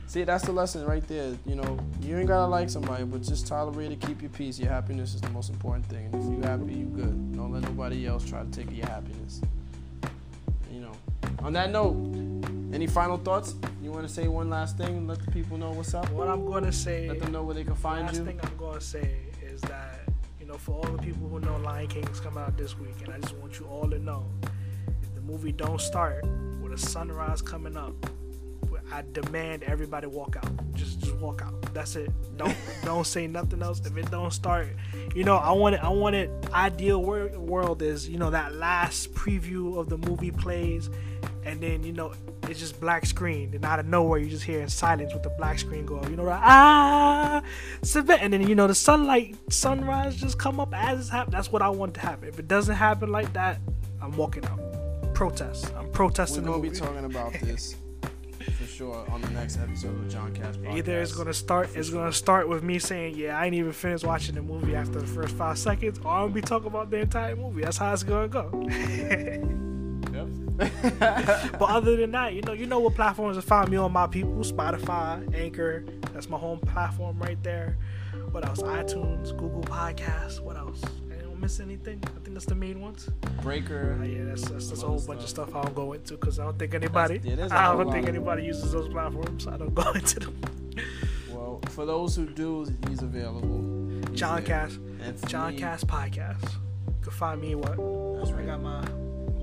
See, 0.08 0.24
that's 0.24 0.44
the 0.46 0.52
lesson 0.52 0.86
right 0.86 1.06
there. 1.08 1.36
You 1.46 1.56
know, 1.56 1.80
you 2.02 2.18
ain't 2.18 2.28
gotta 2.28 2.48
like 2.48 2.70
somebody, 2.70 3.04
but 3.04 3.22
just 3.22 3.48
tolerate 3.48 3.92
it. 3.92 4.02
Keep 4.02 4.22
your 4.22 4.30
peace. 4.32 4.60
Your 4.60 4.70
happiness 4.70 5.16
is 5.16 5.22
the 5.22 5.30
most 5.30 5.50
important 5.50 5.86
thing. 5.88 6.06
And 6.12 6.16
if 6.16 6.24
you 6.32 6.42
happy, 6.48 6.74
you 6.74 6.86
good. 6.86 7.34
Don't 7.36 7.52
let 7.52 7.64
nobody 7.64 8.06
else 8.08 8.28
try 8.28 8.44
to 8.44 8.50
take 8.52 8.76
your 8.76 8.88
happiness. 8.88 9.42
You 10.72 10.82
know. 10.82 10.92
On 11.40 11.54
that 11.54 11.72
note, 11.72 11.96
any 12.74 12.88
final 12.88 13.18
thoughts? 13.18 13.56
You 13.82 13.92
want 13.92 14.08
to 14.08 14.14
say 14.14 14.28
one 14.28 14.50
last 14.50 14.78
thing? 14.78 14.88
And 14.98 15.08
let 15.08 15.20
the 15.24 15.32
people 15.32 15.58
know 15.58 15.72
what's 15.72 15.94
up. 15.94 16.10
What 16.12 16.28
I'm 16.28 16.46
gonna 16.46 16.72
say. 16.72 17.08
Let 17.08 17.20
them 17.20 17.32
know 17.32 17.44
where 17.44 17.54
they 17.56 17.64
can 17.64 17.76
find 17.76 18.06
last 18.08 18.18
you. 18.20 18.26
thing 18.26 18.40
I'm 18.44 18.58
gonna 18.58 18.82
say 18.82 19.16
is 19.42 19.62
that 19.62 19.93
know, 20.54 20.60
for 20.60 20.74
all 20.74 20.96
the 20.96 21.02
people 21.02 21.28
who 21.28 21.40
know 21.40 21.58
Lion 21.58 21.88
King's 21.88 22.20
come 22.20 22.38
out 22.38 22.58
this 22.58 22.78
week, 22.78 22.96
and 23.04 23.14
I 23.14 23.20
just 23.20 23.36
want 23.38 23.60
you 23.60 23.66
all 23.66 23.90
to 23.90 24.00
know, 24.00 24.26
if 25.02 25.16
the 25.16 25.22
movie 25.22 25.52
don't 25.52 25.82
start 25.82 26.24
with 26.62 26.74
a 26.74 26.78
sunrise 26.78 27.42
coming 27.42 27.76
up, 27.76 27.94
I 28.92 29.04
demand 29.14 29.64
everybody 29.64 30.06
walk 30.06 30.36
out. 30.36 30.74
Just 30.76 31.00
just 31.00 31.16
walk 31.16 31.42
out. 31.42 31.74
That's 31.74 31.96
it. 31.96 32.12
Don't 32.38 32.56
don't 32.84 33.08
say 33.08 33.26
nothing 33.26 33.64
else. 33.64 33.82
If 33.84 33.98
it 33.98 34.12
don't 34.12 34.32
start, 34.32 34.68
you 35.16 35.24
know, 35.24 35.38
I 35.38 35.52
want 35.54 35.76
it. 35.76 35.84
I 35.84 35.90
want 35.90 36.16
it. 36.16 36.30
Ideal 36.54 37.02
world 37.02 37.82
is 37.82 38.08
you 38.08 38.20
know 38.20 38.30
that 38.30 38.54
last 38.54 39.14
preview 39.14 39.80
of 39.80 39.90
the 39.90 39.98
movie 39.98 40.32
plays, 40.32 40.92
and 41.46 41.62
then 41.62 41.84
you 41.84 41.94
know 41.94 42.14
it's 42.50 42.60
just 42.60 42.80
black 42.80 43.06
screen, 43.06 43.54
and 43.54 43.64
out 43.66 43.80
of 43.80 43.86
nowhere 43.86 44.20
you 44.20 44.30
just 44.30 44.44
hear 44.44 44.62
in 44.62 44.70
silence 44.70 45.14
with 45.14 45.24
the 45.24 45.30
black 45.30 45.60
screen 45.60 45.86
go. 45.86 46.02
You 46.10 46.16
know 46.16 46.26
that 46.26 46.42
ah, 46.44 47.42
and 48.20 48.34
then 48.34 48.48
you 48.48 48.56
know 48.56 48.68
the 48.68 48.76
sunlight 48.76 49.36
sunrise 49.50 50.16
just 50.16 50.38
come 50.38 50.60
up 50.60 50.74
as 50.74 51.00
it's 51.00 51.10
happening. 51.10 51.32
That's 51.34 51.52
what 51.52 51.62
I 51.62 51.70
want 51.70 51.94
to 51.96 52.00
happen. 52.00 52.28
If 52.28 52.40
it 52.40 52.48
doesn't 52.48 52.76
happen 52.76 53.10
like 53.10 53.32
that, 53.34 53.60
I'm 54.02 54.16
walking 54.18 54.46
out. 54.46 54.60
Protest. 55.14 55.74
I'm 55.76 55.90
protesting. 55.92 56.44
We're 56.44 56.52
gonna 56.52 56.64
be 56.64 56.70
talking 56.72 57.06
about 57.06 57.34
this 57.42 57.76
for 58.58 58.66
sure 58.66 59.06
on 59.10 59.22
the 59.22 59.30
next 59.30 59.58
episode 59.58 59.96
of 59.96 60.10
John 60.10 60.34
Cast 60.34 60.62
podcast. 60.62 60.78
Either 60.78 61.02
it's 61.02 61.14
gonna 61.14 61.34
start 61.34 61.70
it's 61.76 61.90
sure. 61.90 62.00
gonna 62.00 62.14
start 62.14 62.50
with 62.50 62.64
me 62.64 62.80
saying, 62.80 63.16
Yeah, 63.16 63.40
I 63.40 63.46
ain't 63.46 63.56
even 63.56 63.72
finished 63.72 64.06
watching 64.06 64.36
the 64.36 64.42
movie 64.42 64.76
after 64.76 65.00
the 65.00 65.08
first 65.08 65.36
five 65.36 65.58
seconds, 65.58 66.00
or 66.04 66.12
I'm 66.12 66.24
gonna 66.24 66.34
be 66.34 66.42
talking 66.42 66.68
about 66.68 66.90
the 66.90 66.98
entire 66.98 67.36
movie. 67.36 67.62
That's 67.62 67.78
how 67.78 67.94
it's 67.94 68.04
gonna 68.04 68.28
go. 68.28 68.70
but 70.58 71.62
other 71.62 71.96
than 71.96 72.12
that, 72.12 72.34
you 72.34 72.42
know, 72.42 72.54
you 72.54 72.68
know 72.68 72.80
what 72.80 72.96
platforms 72.96 73.38
to 73.38 73.42
find 73.42 73.70
me 73.70 73.78
on 73.78 73.92
my 73.92 74.08
people, 74.08 74.34
Spotify, 74.44 75.34
Anchor, 75.34 75.84
that's 76.14 76.30
my 76.30 76.38
home 76.38 76.60
platform 76.60 77.18
right 77.20 77.42
there. 77.44 77.78
What 78.32 78.46
else? 78.46 78.62
iTunes, 78.62 79.36
Google 79.38 79.62
Podcasts, 79.62 80.40
what 80.40 80.56
else? 80.56 80.82
I 81.12 81.22
don't 81.22 81.40
miss 81.40 81.60
anything? 81.60 82.02
I 82.06 82.20
think 82.20 82.34
that's 82.34 82.46
the 82.46 82.56
main 82.56 82.82
ones. 82.82 83.10
Breaker. 83.42 83.98
Uh, 84.00 84.06
yeah, 84.06 84.26
that's 84.26 84.48
that's, 84.48 84.70
that's 84.70 84.84
a 84.84 84.88
whole 84.88 85.00
bunch 85.00 85.24
of 85.24 85.30
stuff 85.30 85.56
I 85.56 85.64
don't 85.64 85.76
go 85.76 85.94
into 85.94 86.16
because 86.16 86.40
I 86.40 86.46
don't 86.46 86.58
think 86.58 86.74
anybody. 86.76 87.20
I 87.52 87.74
don't 87.74 87.92
think 87.92 88.08
anybody 88.08 88.44
uses 88.44 88.72
those 88.72 88.90
platforms. 88.90 89.46
So 89.46 89.52
I 89.52 89.58
don't 89.58 89.74
go 89.74 89.92
into 89.96 90.20
them. 90.20 90.42
Well, 91.32 91.62
for 91.70 91.86
those 91.86 92.16
who 92.16 92.28
do, 92.28 92.66
he's 92.88 93.02
available. 93.02 93.90
He's 94.10 94.20
John 94.20 94.44
Cast. 94.44 94.80
John 95.28 95.54
me, 95.54 95.60
Cast 95.60 95.88
podcast. 95.88 96.44
You 96.44 96.94
can 97.02 97.12
find 97.12 97.42
me 97.42 97.56
what? 97.56 97.76
That's 98.18 98.32
right. 98.32 98.44
I 98.44 98.46
got 98.46 98.62
my 98.62 98.86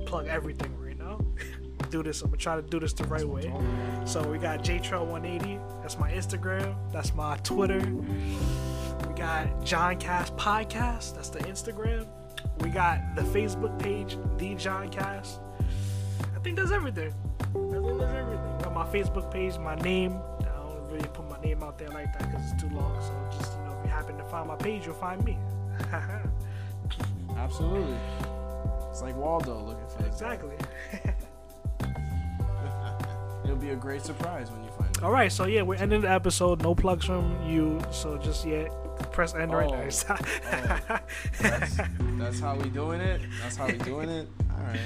plug 0.07 0.27
everything. 0.27 0.75
Do 1.91 2.03
this. 2.03 2.23
I'm 2.23 2.29
gonna 2.31 2.39
try 2.39 2.57
to 2.57 2.63
do 2.63 2.81
this 2.81 2.93
the 2.93 3.05
right 3.05 3.27
way. 3.27 3.53
So 4.05 4.23
we 4.29 4.39
got 4.39 4.63
JTrail180. 4.65 5.83
That's 5.83 5.99
my 5.99 6.11
Instagram. 6.11 6.75
That's 6.93 7.15
my 7.15 7.37
Twitter. 7.39 7.81
We 7.81 9.15
got 9.15 9.65
John 9.65 9.97
Cast 9.99 10.37
Podcast. 10.37 11.15
That's 11.15 11.29
the 11.31 11.41
Instagram. 11.41 12.07
We 12.61 12.71
got 12.71 13.15
the 13.17 13.23
Facebook 13.23 13.79
page, 13.79 14.17
The 14.37 14.55
John 14.55 14.89
Cast. 14.89 15.41
I 16.35 16.39
think 16.41 16.57
that's 16.57 16.71
everything. 16.71 17.13
I 17.41 17.45
think 17.45 17.99
that's 17.99 18.15
everything. 18.15 18.59
Got 18.63 18.75
my 18.75 18.87
Facebook 18.87 19.31
page, 19.31 19.59
my 19.59 19.75
name. 19.77 20.19
I 20.41 20.45
don't 20.45 20.91
really 20.91 21.09
put 21.09 21.29
my 21.29 21.41
name 21.41 21.63
out 21.63 21.79
there 21.79 21.89
like 21.89 22.13
that 22.19 22.31
because 22.31 22.53
it's 22.53 22.63
too 22.63 22.69
long. 22.71 23.01
So 23.03 23.39
just 23.39 23.53
you 23.57 23.65
know, 23.65 23.77
if 23.79 23.87
you 23.87 23.91
happen 23.91 24.17
to 24.17 24.25
find 24.25 24.49
my 24.49 24.57
page, 24.57 24.87
you'll 24.87 24.95
find 24.95 25.25
me. 25.25 25.39
Absolutely. 27.37 27.97
It's 28.91 29.03
like 29.03 29.17
Waldo 29.17 29.63
looking 29.65 29.89
for 29.89 30.05
exactly. 30.07 30.57
It'll 33.51 33.61
be 33.61 33.71
a 33.71 33.77
great 33.77 34.03
surprise 34.03 34.49
when 34.49 34.63
you 34.63 34.71
find 34.71 34.97
it. 34.97 35.03
All 35.03 35.11
right, 35.11 35.33
so 35.33 35.45
yeah, 35.47 35.63
we're 35.63 35.75
ending 35.75 36.03
the 36.03 36.11
episode. 36.11 36.63
No 36.63 36.73
plugs 36.73 37.05
from 37.05 37.37
you. 37.45 37.81
So 37.91 38.17
just 38.17 38.47
yeah, 38.47 38.69
press 39.11 39.35
end 39.35 39.51
oh, 39.51 39.57
right 39.57 39.69
now. 39.69 39.79
oh, 40.89 40.99
that's, 41.41 41.77
that's 42.01 42.39
how 42.39 42.55
we 42.55 42.69
doing 42.69 43.01
it. 43.01 43.21
That's 43.43 43.57
how 43.57 43.67
we 43.67 43.73
doing 43.79 44.09
it. 44.09 44.29
All 44.57 44.63
right. 44.63 44.79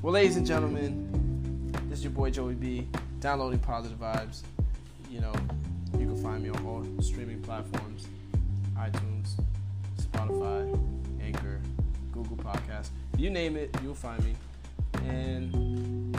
Well, 0.00 0.14
ladies 0.14 0.38
and 0.38 0.46
gentlemen, 0.46 1.74
this 1.90 1.98
is 1.98 2.04
your 2.04 2.14
boy 2.14 2.30
Joey 2.30 2.54
B. 2.54 2.88
Downloading 3.20 3.58
positive 3.58 3.98
vibes. 3.98 4.40
You 5.10 5.20
know, 5.20 5.34
you 5.98 6.06
can 6.06 6.16
find 6.22 6.42
me 6.42 6.48
on 6.48 6.64
all 6.64 7.02
streaming 7.02 7.42
platforms: 7.42 8.06
iTunes, 8.78 9.38
Spotify, 10.00 10.72
Anchor, 11.20 11.60
Google 12.12 12.38
Podcast. 12.38 12.88
You 13.18 13.28
name 13.28 13.56
it, 13.56 13.76
you'll 13.82 13.94
find 13.94 14.24
me. 14.24 14.34
And 15.06 16.13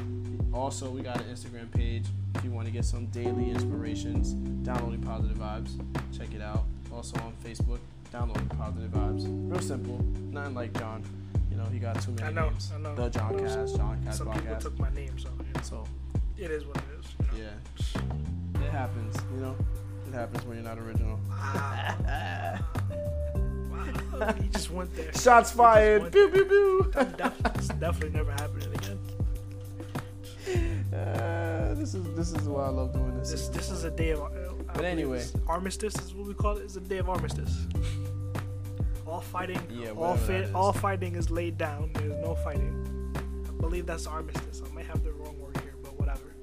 also, 0.56 0.90
we 0.90 1.02
got 1.02 1.18
an 1.18 1.26
Instagram 1.26 1.72
page. 1.72 2.06
If 2.36 2.44
you 2.44 2.52
want 2.52 2.68
to 2.68 2.72
get 2.72 2.86
some 2.86 3.08
daily 3.08 3.52
inspirations, 3.52 4.34
downloading 4.66 5.02
positive 5.02 5.38
vibes, 5.38 5.78
check 6.18 6.34
it 6.34 6.42
out 6.42 6.64
also 6.96 7.18
on 7.20 7.34
Facebook. 7.44 7.80
Download 8.12 8.58
Positive 8.58 8.90
Vibes. 8.92 9.52
Real 9.52 9.62
simple. 9.62 10.00
Nothing 10.32 10.56
like 10.56 10.78
John. 10.80 11.04
You 11.52 11.58
know, 11.58 11.66
he 11.66 11.80
got 11.80 12.02
too 12.02 12.12
many 12.12 12.24
I 12.24 12.32
know, 12.32 12.50
names. 12.50 12.72
I 12.74 12.80
know. 12.80 12.96
The 12.96 13.10
John 13.10 13.38
Cast, 13.38 13.76
John 13.76 14.02
Cast 14.04 14.18
Some 14.20 14.28
podcast. 14.28 14.40
people 14.40 14.56
took 14.58 14.80
my 14.80 14.90
name, 14.92 15.20
so, 15.20 15.30
yeah. 15.54 15.62
so 15.62 15.84
it 16.38 16.52
is 16.52 16.66
what 16.66 16.78
it 16.78 16.84
is. 17.00 17.06
You 17.20 17.42
know? 17.42 17.50
Yeah. 18.62 18.66
It 18.66 18.72
happens, 18.72 19.18
you 19.34 19.42
know? 19.42 19.56
It 20.08 20.14
happens 20.14 20.46
when 20.46 20.58
you're 20.58 20.66
not 20.66 20.80
original. 20.80 21.20
Wow. 21.28 21.96
Ah. 22.08 22.66
wow. 24.14 24.34
He 24.42 24.48
just 24.50 24.72
went 24.72 24.96
there. 24.96 25.14
Shots 25.14 25.52
fired. 25.52 26.12
Pew, 26.12 26.30
pew, 26.30 26.46
pew. 26.46 26.92
It's 27.56 27.68
definitely 27.68 28.12
never 28.12 28.32
happening 28.32 28.74
again. 28.74 29.00
Uh, 30.96 31.74
this 31.76 31.94
is 31.94 32.04
this 32.16 32.32
is 32.32 32.48
why 32.48 32.66
I 32.66 32.70
love 32.70 32.94
doing 32.94 33.18
this. 33.18 33.32
This 33.32 33.50
this 33.50 33.70
is 33.70 33.84
a 33.84 33.92
day 33.92 34.12
of 34.12 34.22
but 34.76 34.84
anyway, 34.84 35.24
armistice 35.48 35.96
is 35.96 36.14
what 36.14 36.28
we 36.28 36.34
call 36.34 36.58
it. 36.58 36.64
It's 36.64 36.76
a 36.76 36.82
day 36.82 36.98
of 36.98 37.10
armistice. 37.10 37.66
All 39.08 39.22
fighting, 39.22 39.62
yeah, 39.70 39.92
all 39.92 40.18
fit, 40.18 40.54
all 40.54 40.74
fighting 40.74 41.16
is 41.16 41.32
laid 41.32 41.58
down. 41.58 41.92
There's 41.94 42.22
no 42.22 42.36
fighting. 42.36 43.14
I 43.48 43.52
believe 43.62 43.86
that's 43.86 44.06
armistice. 44.06 44.62
I 44.66 44.74
might 44.74 44.86
have 44.86 45.02
the 45.02 45.14
wrong 45.14 45.40
word 45.40 45.58
here, 45.62 45.76
but 45.82 45.98
whatever. 45.98 46.36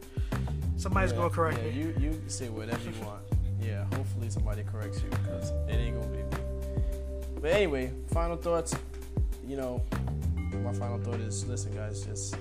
Somebody's 0.77 1.11
yeah, 1.11 1.19
gonna 1.19 1.31
correct 1.31 1.59
yeah, 1.59 1.71
me. 1.71 1.79
You 1.79 1.95
you 2.01 2.23
say 2.29 2.49
whatever 2.49 2.83
you 2.89 3.05
want. 3.05 3.21
yeah, 3.61 3.85
hopefully 3.95 4.31
somebody 4.31 4.63
corrects 4.65 5.03
you 5.03 5.11
because 5.11 5.51
it 5.69 5.75
ain't 5.75 6.01
gonna 6.01 6.11
be 6.11 6.23
me. 6.23 6.43
But 7.39 7.51
anyway, 7.51 7.93
final 8.15 8.37
thoughts. 8.37 8.75
You 9.47 9.59
know, 9.59 9.83
my 10.65 10.73
final 10.73 10.99
thought 11.01 11.21
is: 11.21 11.45
listen, 11.47 11.75
guys, 11.75 12.07
just 12.07 12.37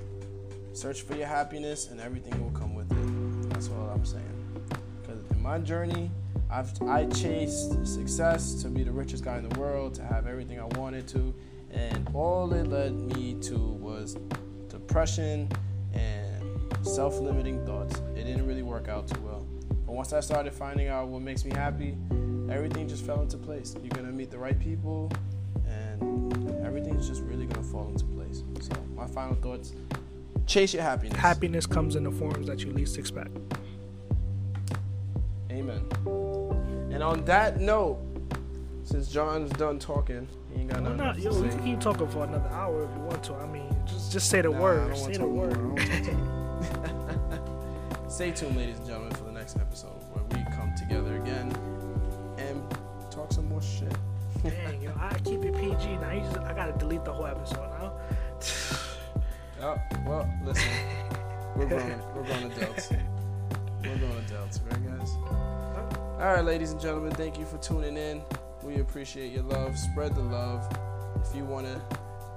search 0.73 1.01
for 1.01 1.15
your 1.15 1.27
happiness, 1.27 1.89
and 1.89 1.99
everything 1.99 2.41
will 2.43 2.57
come 2.59 2.73
with 2.75 2.91
it. 2.91 3.49
That's 3.49 3.69
all 3.69 3.89
I'm 3.93 4.05
saying 4.05 4.25
Because 5.01 5.19
in 5.31 5.41
my 5.41 5.59
journey, 5.59 6.09
I've 6.49 6.71
I 6.83 7.05
chased 7.05 7.85
success 7.85 8.61
to 8.61 8.69
be 8.69 8.83
the 8.83 8.91
richest 8.91 9.23
guy 9.23 9.37
in 9.37 9.47
the 9.47 9.59
world, 9.59 9.93
to 9.95 10.03
have 10.03 10.27
everything 10.27 10.59
I 10.59 10.65
wanted 10.77 11.07
to, 11.09 11.33
and 11.71 12.09
all 12.13 12.51
it 12.53 12.67
led 12.67 12.93
me 12.93 13.35
to 13.41 13.57
was 13.57 14.17
depression 14.67 15.49
and 15.93 16.43
self-limiting 16.83 17.65
thoughts. 17.65 18.01
It 18.15 18.23
didn't 18.25 18.45
really 18.45 18.63
work 18.63 18.87
out 18.87 19.07
too 19.07 19.21
well. 19.21 19.45
But 19.85 19.93
once 19.93 20.13
I 20.13 20.19
started 20.19 20.53
finding 20.53 20.87
out 20.87 21.07
what 21.07 21.21
makes 21.21 21.45
me 21.45 21.51
happy, 21.51 21.97
everything 22.49 22.87
just 22.87 23.05
fell 23.05 23.21
into 23.21 23.37
place. 23.37 23.75
You're 23.81 23.89
gonna 23.89 24.11
meet 24.11 24.29
the 24.31 24.39
right 24.39 24.59
people, 24.59 25.11
and 25.65 26.65
everything's 26.65 27.07
just 27.07 27.21
really 27.23 27.45
gonna 27.45 27.63
fall 27.67 27.87
into 27.87 28.05
place. 28.05 28.43
So 28.59 28.73
my 28.93 29.07
final 29.07 29.35
thoughts: 29.35 29.73
chase 30.51 30.73
your 30.73 30.83
happiness. 30.83 31.17
Happiness 31.17 31.65
comes 31.65 31.95
in 31.95 32.03
the 32.03 32.11
forms 32.11 32.45
that 32.47 32.61
you 32.63 32.71
least 32.71 32.97
expect. 32.97 33.31
Amen. 35.49 35.81
And 36.91 37.01
on 37.01 37.23
that 37.25 37.61
note, 37.61 37.99
since 38.83 39.07
John's 39.07 39.49
done 39.51 39.79
talking, 39.79 40.27
he 40.53 40.61
ain't 40.61 40.69
got 40.69 40.83
nothing 40.83 40.97
not, 40.97 41.17
yo, 41.19 41.31
to 41.31 41.49
say. 41.49 41.57
can 41.57 41.63
keep 41.63 41.79
talking 41.79 42.09
for 42.09 42.25
another 42.25 42.49
hour 42.49 42.83
if 42.83 42.89
you 42.95 43.01
want 43.03 43.23
to. 43.23 43.33
I 43.35 43.47
mean, 43.47 43.73
just 43.85 44.11
just 44.11 44.29
say 44.29 44.41
the 44.41 44.49
nah, 44.49 44.61
word. 44.61 44.97
Say 44.97 45.13
the 45.13 45.25
word. 45.25 45.79
Stay 48.11 48.31
tuned, 48.31 48.57
ladies 48.57 48.77
and 48.77 48.87
gentlemen, 48.87 49.15
for 49.15 49.23
the 49.23 49.31
next 49.31 49.55
episode 49.55 50.03
where 50.11 50.25
we 50.37 50.43
come 50.53 50.75
together 50.75 51.15
again 51.15 51.49
and 52.37 52.61
talk 53.09 53.31
some 53.31 53.47
more 53.47 53.61
shit. 53.61 53.95
Dang, 54.43 54.81
yo, 54.81 54.91
I 54.99 55.17
keep 55.19 55.45
it 55.45 55.55
PG 55.55 55.95
now. 55.97 56.11
You 56.11 56.19
Just, 56.21 56.37
I 56.39 56.53
gotta 56.53 56.77
delete 56.77 57.05
the 57.05 57.13
whole 57.13 57.27
episode 57.27 57.69
now. 57.79 57.93
oh, 59.61 59.77
well, 60.05 60.33
listen, 60.43 60.69
we're 61.55 61.65
grown, 61.67 62.01
we're 62.15 62.23
grown 62.23 62.51
adults. 62.51 62.89
We're 63.83 63.97
grown 63.97 64.17
adults, 64.25 64.59
right, 64.69 64.99
guys? 64.99 65.11
All 66.21 66.33
right, 66.33 66.45
ladies 66.45 66.71
and 66.71 66.79
gentlemen, 66.79 67.11
thank 67.11 67.39
you 67.39 67.45
for 67.45 67.57
tuning 67.57 67.97
in. 67.97 68.21
We 68.63 68.79
appreciate 68.79 69.31
your 69.31 69.43
love. 69.43 69.77
Spread 69.77 70.15
the 70.15 70.21
love. 70.21 70.67
If 71.23 71.35
you 71.35 71.43
want 71.43 71.65
to 71.65 71.81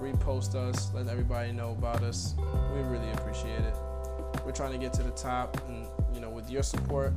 repost 0.00 0.54
us, 0.54 0.90
let 0.94 1.06
everybody 1.08 1.52
know 1.52 1.72
about 1.72 2.02
us. 2.02 2.34
We 2.74 2.80
really 2.80 3.10
appreciate 3.12 3.60
it. 3.60 3.74
We're 4.44 4.52
trying 4.52 4.72
to 4.72 4.78
get 4.78 4.92
to 4.94 5.02
the 5.02 5.10
top, 5.10 5.56
and 5.68 5.86
you 6.14 6.20
know, 6.20 6.30
with 6.30 6.50
your 6.50 6.62
support, 6.62 7.12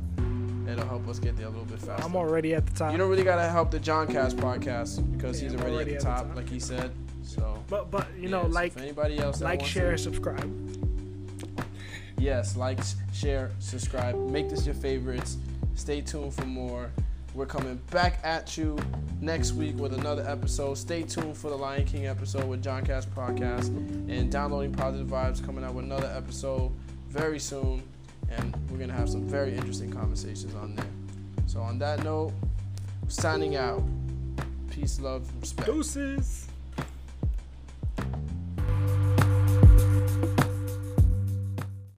it'll 0.68 0.86
help 0.86 1.08
us 1.08 1.18
get 1.18 1.36
there 1.36 1.46
a 1.46 1.50
little 1.50 1.64
bit 1.64 1.78
faster. 1.78 2.04
I'm 2.04 2.16
already 2.16 2.54
at 2.54 2.66
the 2.66 2.72
top. 2.72 2.92
You 2.92 2.98
don't 2.98 3.10
really 3.10 3.24
gotta 3.24 3.48
help 3.48 3.70
the 3.70 3.80
John 3.80 4.06
Cast 4.06 4.36
podcast 4.36 5.10
because 5.12 5.42
yeah, 5.42 5.48
he's 5.48 5.58
already, 5.58 5.74
already, 5.74 5.94
at, 5.94 6.02
the, 6.02 6.08
at 6.08 6.16
top, 6.16 6.22
the 6.22 6.28
top, 6.28 6.36
like 6.36 6.48
he 6.48 6.60
said. 6.60 6.90
So, 7.28 7.62
but 7.68 7.90
but 7.90 8.06
you 8.16 8.22
yeah, 8.22 8.30
know, 8.30 8.46
like 8.46 8.72
so 8.72 8.80
anybody 8.80 9.18
else, 9.18 9.42
like, 9.42 9.62
share, 9.62 9.92
to, 9.92 9.98
subscribe. 9.98 10.50
Yes, 12.18 12.56
like, 12.56 12.78
share, 13.12 13.50
subscribe. 13.58 14.16
Make 14.30 14.48
this 14.48 14.64
your 14.64 14.74
favorites. 14.74 15.36
Stay 15.74 16.00
tuned 16.00 16.32
for 16.32 16.46
more. 16.46 16.90
We're 17.34 17.44
coming 17.44 17.76
back 17.90 18.18
at 18.24 18.56
you 18.56 18.78
next 19.20 19.52
week 19.52 19.76
with 19.76 19.92
another 19.92 20.26
episode. 20.26 20.78
Stay 20.78 21.02
tuned 21.02 21.36
for 21.36 21.50
the 21.50 21.56
Lion 21.56 21.84
King 21.84 22.06
episode 22.06 22.48
with 22.48 22.62
John 22.62 22.84
Cast 22.84 23.14
Podcast 23.14 23.68
and 24.08 24.32
downloading 24.32 24.72
positive 24.72 25.06
vibes 25.06 25.44
coming 25.44 25.62
out 25.64 25.74
with 25.74 25.84
another 25.84 26.10
episode 26.16 26.72
very 27.08 27.38
soon. 27.38 27.82
and 28.30 28.56
we're 28.70 28.78
gonna 28.78 28.92
have 28.92 29.08
some 29.08 29.28
very 29.28 29.54
interesting 29.54 29.90
conversations 29.90 30.54
on 30.54 30.74
there. 30.74 30.86
So 31.46 31.60
on 31.60 31.78
that 31.78 32.02
note, 32.04 32.32
signing 33.08 33.56
out. 33.56 33.82
Peace, 34.70 34.98
love, 34.98 35.30
respect. 35.40 35.66
Deuces. 35.66 36.47